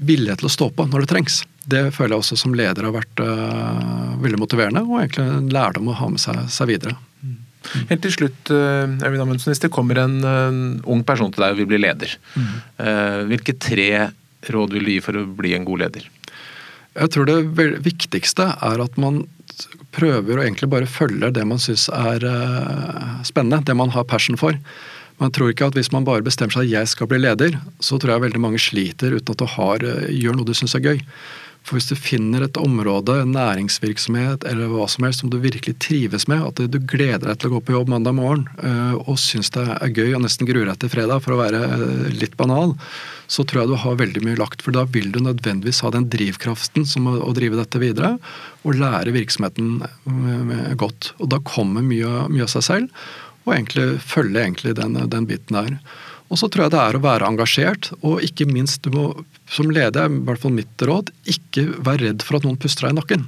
vilje 0.02 0.40
til 0.40 0.48
å 0.48 0.56
stå 0.56 0.72
på 0.74 0.88
når 0.88 1.04
det 1.04 1.12
trengs. 1.12 1.42
Det 1.68 1.84
føler 1.94 2.16
jeg 2.16 2.24
også 2.24 2.40
som 2.40 2.56
leder 2.58 2.88
har 2.88 2.96
vært 2.96 3.22
uh, 3.22 4.16
veldig 4.24 4.40
motiverende, 4.42 4.82
og 4.88 5.04
egentlig 5.04 5.28
en 5.28 5.52
lærdom 5.54 5.92
å 5.92 5.98
ha 6.00 6.08
med 6.10 6.24
seg, 6.24 6.40
seg 6.50 6.72
videre. 6.72 6.96
Mm. 7.22 7.36
Helt 7.92 8.02
til 8.02 8.16
slutt, 8.16 8.50
Øyvind 8.50 9.22
Amundsen, 9.22 9.52
hvis 9.52 9.62
det 9.62 9.70
kommer 9.76 10.00
en, 10.02 10.16
ung 10.90 11.04
person 11.06 11.30
til 11.30 11.44
deg 11.44 11.54
og 11.54 11.60
vil 11.60 11.70
bli 11.70 11.84
leder, 11.84 12.16
mm. 12.34 12.50
hvilke 13.30 13.54
tre 13.62 13.92
råd 14.50 14.74
vil 14.74 14.88
du 14.88 14.94
gi 14.96 15.04
for 15.04 15.20
å 15.20 15.28
bli 15.38 15.54
en 15.58 15.68
god 15.68 15.86
leder? 15.86 16.08
Jeg 16.98 17.14
tror 17.14 17.28
det 17.30 17.68
viktigste 17.86 18.50
er 18.60 18.82
at 18.84 18.98
man 19.00 19.24
prøver 19.96 20.40
å 20.40 20.44
egentlig 20.44 20.72
bare 20.72 20.90
følge 20.90 21.32
det 21.36 21.44
man 21.48 21.60
syns 21.62 21.88
er 21.94 22.24
uh, 22.24 23.22
spennende, 23.28 23.64
det 23.68 23.76
man 23.78 23.94
har 23.96 24.08
passion 24.08 24.40
for. 24.40 24.58
Men 25.20 25.30
jeg 25.30 25.38
tror 25.38 25.52
ikke 25.52 25.70
at 25.70 25.78
hvis 25.78 25.92
man 25.94 26.08
bare 26.08 26.26
bestemmer 26.26 26.56
seg 26.56 26.66
at 26.66 26.74
jeg 26.74 26.92
skal 26.92 27.10
bli 27.12 27.22
leder, 27.22 27.56
så 27.84 28.00
tror 28.00 28.16
jeg 28.16 28.26
veldig 28.26 28.42
mange 28.44 28.62
sliter 28.62 29.16
uten 29.16 29.36
at 29.36 29.44
du 29.44 29.48
har, 29.56 29.86
uh, 29.86 30.10
gjør 30.12 30.40
noe 30.40 30.48
du 30.48 30.56
syns 30.58 30.76
er 30.80 30.86
gøy. 30.88 31.04
For 31.62 31.78
hvis 31.78 31.92
du 31.92 31.96
finner 32.00 32.42
et 32.46 32.58
område, 32.58 33.20
næringsvirksomhet 33.30 34.46
eller 34.50 34.72
hva 34.72 34.88
som 34.90 35.06
helst 35.06 35.22
som 35.22 35.30
du 35.30 35.38
virkelig 35.44 35.76
trives 35.84 36.26
med, 36.32 36.42
at 36.42 36.62
du 36.74 36.78
gleder 36.80 37.28
deg 37.28 37.38
til 37.40 37.52
å 37.52 37.54
gå 37.56 37.62
på 37.68 37.76
jobb 37.76 37.92
mandag 37.94 38.18
morgen 38.18 38.48
uh, 38.64 38.98
og 39.06 39.20
syns 39.22 39.54
det 39.54 39.68
er 39.78 39.94
gøy 39.94 40.16
og 40.18 40.24
nesten 40.26 40.50
gruer 40.50 40.72
deg 40.72 40.82
til 40.82 40.94
fredag, 40.96 41.22
for 41.22 41.36
å 41.36 41.42
være 41.44 41.62
litt 42.18 42.34
banal, 42.40 42.74
så 43.32 43.46
tror 43.46 43.62
jeg 43.62 43.72
du 43.72 43.80
har 43.84 44.02
veldig 44.02 44.26
mye 44.26 44.40
lagt. 44.42 44.66
For 44.66 44.76
da 44.76 44.88
vil 44.90 45.14
du 45.14 45.22
nødvendigvis 45.24 45.84
ha 45.86 45.94
den 45.94 46.10
drivkraften 46.12 46.88
som 46.90 47.08
å, 47.08 47.34
drive 47.38 47.62
dette 47.62 47.80
videre, 47.82 48.16
og 48.66 48.82
lære 48.82 49.14
virksomheten 49.16 49.80
godt. 50.82 51.14
Og 51.22 51.30
da 51.32 51.40
kommer 51.46 51.86
mye, 51.86 52.26
mye 52.34 52.48
av 52.48 52.52
seg 52.58 52.68
selv, 52.68 53.04
og 53.46 53.56
egentlig 53.56 54.02
følge 54.04 54.42
egentlig 54.44 54.76
den, 54.78 54.98
den 55.10 55.30
biten 55.30 55.58
der. 55.58 55.78
Og 56.32 56.40
så 56.40 56.48
tror 56.48 56.66
jeg 56.66 56.74
det 56.74 56.80
er 56.82 56.96
å 56.96 57.04
være 57.04 57.28
engasjert, 57.28 57.90
og 58.08 58.24
ikke 58.24 58.48
minst 58.48 58.86
du 58.86 58.94
må 58.96 59.06
som 59.52 59.68
leder, 59.74 60.08
i 60.08 60.22
hvert 60.28 60.40
fall 60.40 60.56
mitt 60.56 60.86
råd, 60.88 61.12
ikke 61.28 61.66
være 61.84 62.08
redd 62.08 62.24
for 62.24 62.40
at 62.40 62.48
noen 62.48 62.60
puster 62.60 62.88
deg 62.88 62.96
i 62.96 63.00
nakken. 63.02 63.26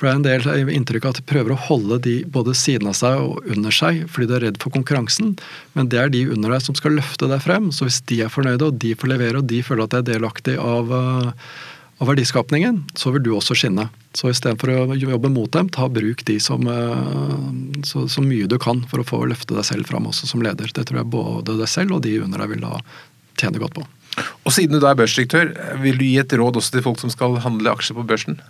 For 0.00 0.08
det 0.08 0.12
er 0.32 0.46
en 0.46 0.54
del 0.56 0.70
inntrykk 0.72 1.04
av 1.04 1.12
at 1.12 1.18
de 1.20 1.26
prøver 1.28 1.52
å 1.52 1.60
holde 1.66 1.98
de 2.06 2.14
både 2.32 2.54
siden 2.56 2.88
av 2.88 2.94
seg 2.96 3.20
og 3.20 3.50
under 3.52 3.74
seg 3.76 4.06
fordi 4.08 4.30
de 4.30 4.36
er 4.38 4.44
redd 4.46 4.60
for 4.62 4.72
konkurransen, 4.72 5.34
men 5.76 5.90
det 5.92 6.00
er 6.00 6.14
de 6.14 6.22
under 6.32 6.54
deg 6.54 6.64
som 6.64 6.78
skal 6.78 6.96
løfte 6.96 7.28
deg 7.28 7.44
frem. 7.44 7.68
Så 7.76 7.84
hvis 7.84 8.00
de 8.08 8.22
er 8.24 8.32
fornøyde, 8.32 8.70
og 8.70 8.78
de 8.80 8.94
får 8.96 9.12
levere, 9.12 9.42
og 9.42 9.50
de 9.52 9.60
føler 9.66 9.84
at 9.84 9.92
de 9.92 10.00
er 10.00 10.08
delaktig 10.14 10.56
av, 10.56 10.88
eh, 10.96 11.50
av 12.00 12.08
verdiskapningen, 12.08 12.86
så 12.96 13.12
vil 13.12 13.26
du 13.28 13.34
også 13.36 13.58
skinne. 13.60 13.90
Så 14.16 14.32
istedenfor 14.32 14.72
å 14.74 14.96
jobbe 14.98 15.30
mot 15.30 15.50
dem, 15.54 15.68
ta 15.70 15.86
bruk 15.92 16.24
de 16.26 16.40
som 16.42 16.66
eh, 16.66 17.84
så, 17.86 18.08
så, 18.10 18.24
mye 18.24 18.48
du 18.50 18.56
kan 18.58 18.82
for 18.90 19.02
å 19.02 19.06
få 19.06 19.22
løfte 19.30 19.54
deg 19.54 19.68
selv 19.68 19.90
fram 19.90 20.08
også 20.10 20.26
som 20.32 20.42
leder. 20.42 20.72
Det 20.74 20.88
tror 20.88 21.02
jeg 21.02 21.12
både 21.12 21.54
deg 21.60 21.70
selv 21.70 21.98
og 21.98 22.02
de 22.06 22.16
under 22.24 22.42
deg 22.42 22.56
vil 22.56 22.64
da 22.66 22.80
tjene 23.38 23.62
godt 23.62 23.78
på. 23.78 23.86
Og 24.42 24.52
Siden 24.52 24.74
du 24.74 24.82
da 24.82 24.90
er 24.90 24.98
børsdirektør, 24.98 25.52
vil 25.84 26.00
du 26.00 26.08
gi 26.08 26.16
et 26.18 26.34
råd 26.34 26.58
også 26.58 26.74
til 26.74 26.84
folk 26.88 26.98
som 27.02 27.12
skal 27.12 27.38
handle 27.44 27.70
aksjer 27.70 28.00
på 28.00 28.06
børsen? 28.08 28.40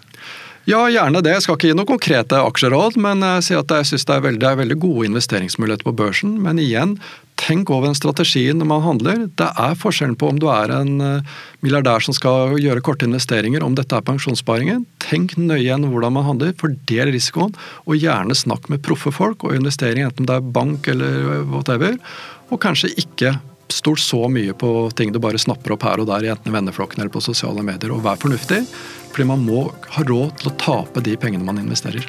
Ja, 0.68 0.80
gjerne 0.92 1.22
det. 1.24 1.32
Jeg 1.36 1.44
skal 1.44 1.56
ikke 1.56 1.70
gi 1.70 1.76
noen 1.76 1.88
konkrete 1.88 2.40
aksjeråd, 2.44 2.96
men 3.00 3.24
jeg 3.24 3.46
sier 3.46 3.62
at 3.62 3.72
jeg 3.74 3.88
synes 3.90 4.06
det 4.08 4.16
er, 4.16 4.40
det 4.40 4.48
er 4.48 4.58
veldig 4.60 4.76
gode 4.80 5.06
investeringsmuligheter 5.08 5.88
på 5.88 5.96
børsen. 5.96 6.34
Men 6.44 6.60
igjen, 6.60 6.98
tenk 7.40 7.70
over 7.72 7.88
den 7.88 7.96
strategien 7.96 8.60
når 8.60 8.68
man 8.68 8.84
handler. 8.84 9.26
Det 9.38 9.48
er 9.48 9.78
forskjellen 9.78 10.16
på 10.20 10.28
om 10.30 10.40
du 10.40 10.46
er 10.52 10.72
en 10.74 11.00
eh, 11.04 11.36
milliardær 11.64 12.04
som 12.04 12.16
skal 12.16 12.56
gjøre 12.60 12.84
korte 12.84 13.08
investeringer, 13.08 13.64
om 13.64 13.76
dette 13.78 13.96
er 13.96 14.06
pensjonssparingen. 14.06 14.84
Tenk 15.02 15.36
nøye 15.40 15.62
igjen 15.64 15.88
hvordan 15.90 16.16
man 16.16 16.28
handler, 16.28 16.56
fordel 16.60 17.12
risikoen, 17.14 17.54
og 17.86 18.00
gjerne 18.00 18.36
snakk 18.36 18.68
med 18.72 18.84
proffe 18.86 19.12
folk 19.14 19.46
og 19.46 19.56
investering, 19.56 20.06
enten 20.06 20.28
det 20.28 20.36
er 20.36 20.52
bank 20.58 20.90
eller 20.92 21.46
whatever. 21.50 21.96
Og 22.50 22.60
kanskje 22.62 22.92
ikke 23.00 23.36
stol 23.70 23.98
så 24.02 24.24
mye 24.28 24.54
på 24.58 24.90
ting 24.98 25.12
du 25.14 25.20
bare 25.22 25.38
snapper 25.38 25.76
opp 25.76 25.84
her 25.86 26.02
og 26.02 26.08
der, 26.10 26.26
enten 26.32 26.50
i 26.50 26.56
venneflokken 26.56 27.02
eller 27.02 27.12
på 27.14 27.22
sosiale 27.24 27.64
medier, 27.66 27.94
og 27.94 28.04
vær 28.06 28.20
fornuftig. 28.20 28.64
Fordi 29.10 29.28
man 29.30 29.44
må 29.46 29.68
ha 29.96 30.06
råd 30.06 30.40
til 30.42 30.50
å 30.50 30.56
tape 30.60 31.04
de 31.06 31.16
pengene 31.20 31.46
man 31.46 31.62
investerer. 31.62 32.06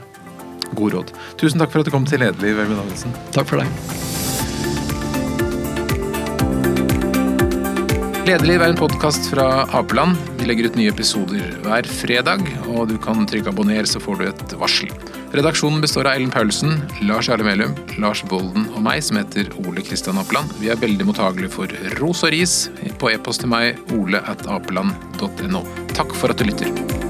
God 0.78 0.96
råd. 0.96 1.14
Tusen 1.42 1.62
takk 1.62 1.74
for 1.74 1.84
at 1.84 1.90
du 1.90 1.94
kom 1.94 2.08
til 2.08 2.24
Lederliv, 2.24 2.64
Øyvind 2.64 2.82
Davidsen. 2.84 3.16
Takk 3.36 3.50
for 3.52 3.64
deg. 3.64 4.61
Lederliv 8.32 8.62
er 8.64 8.72
en 8.72 8.78
podkast 8.80 9.26
fra 9.28 9.46
Apeland. 9.76 10.16
Vi 10.40 10.46
legger 10.48 10.70
ut 10.70 10.78
nye 10.80 10.92
episoder 10.94 11.50
hver 11.66 11.88
fredag, 12.00 12.46
og 12.72 12.86
du 12.88 12.94
kan 13.04 13.26
trykke 13.28 13.52
abonner, 13.52 13.84
så 13.84 14.00
får 14.00 14.22
du 14.22 14.24
et 14.30 14.54
varsel. 14.62 14.94
Redaksjonen 15.36 15.84
består 15.84 16.08
av 16.08 16.16
Ellen 16.16 16.32
Paulsen, 16.32 16.78
Lars 17.10 17.28
Jarle 17.28 17.44
Melum, 17.44 17.76
Lars 18.00 18.24
Bolden 18.32 18.70
og 18.72 18.80
meg, 18.88 19.04
som 19.04 19.20
heter 19.20 19.52
Ole 19.66 19.84
Kristian 19.84 20.22
Apeland. 20.22 20.56
Vi 20.64 20.72
er 20.72 20.80
veldig 20.80 21.12
mottagelige 21.12 21.52
for 21.58 21.76
ros 22.00 22.24
og 22.24 22.32
ris 22.32 22.56
på 23.04 23.12
e-post 23.12 23.44
til 23.44 23.52
meg 23.52 23.84
ole 24.00 24.24
at 24.24 24.48
apeland.no. 24.48 25.68
Takk 25.92 26.16
for 26.16 26.32
at 26.32 26.40
du 26.40 26.48
lytter. 26.48 27.01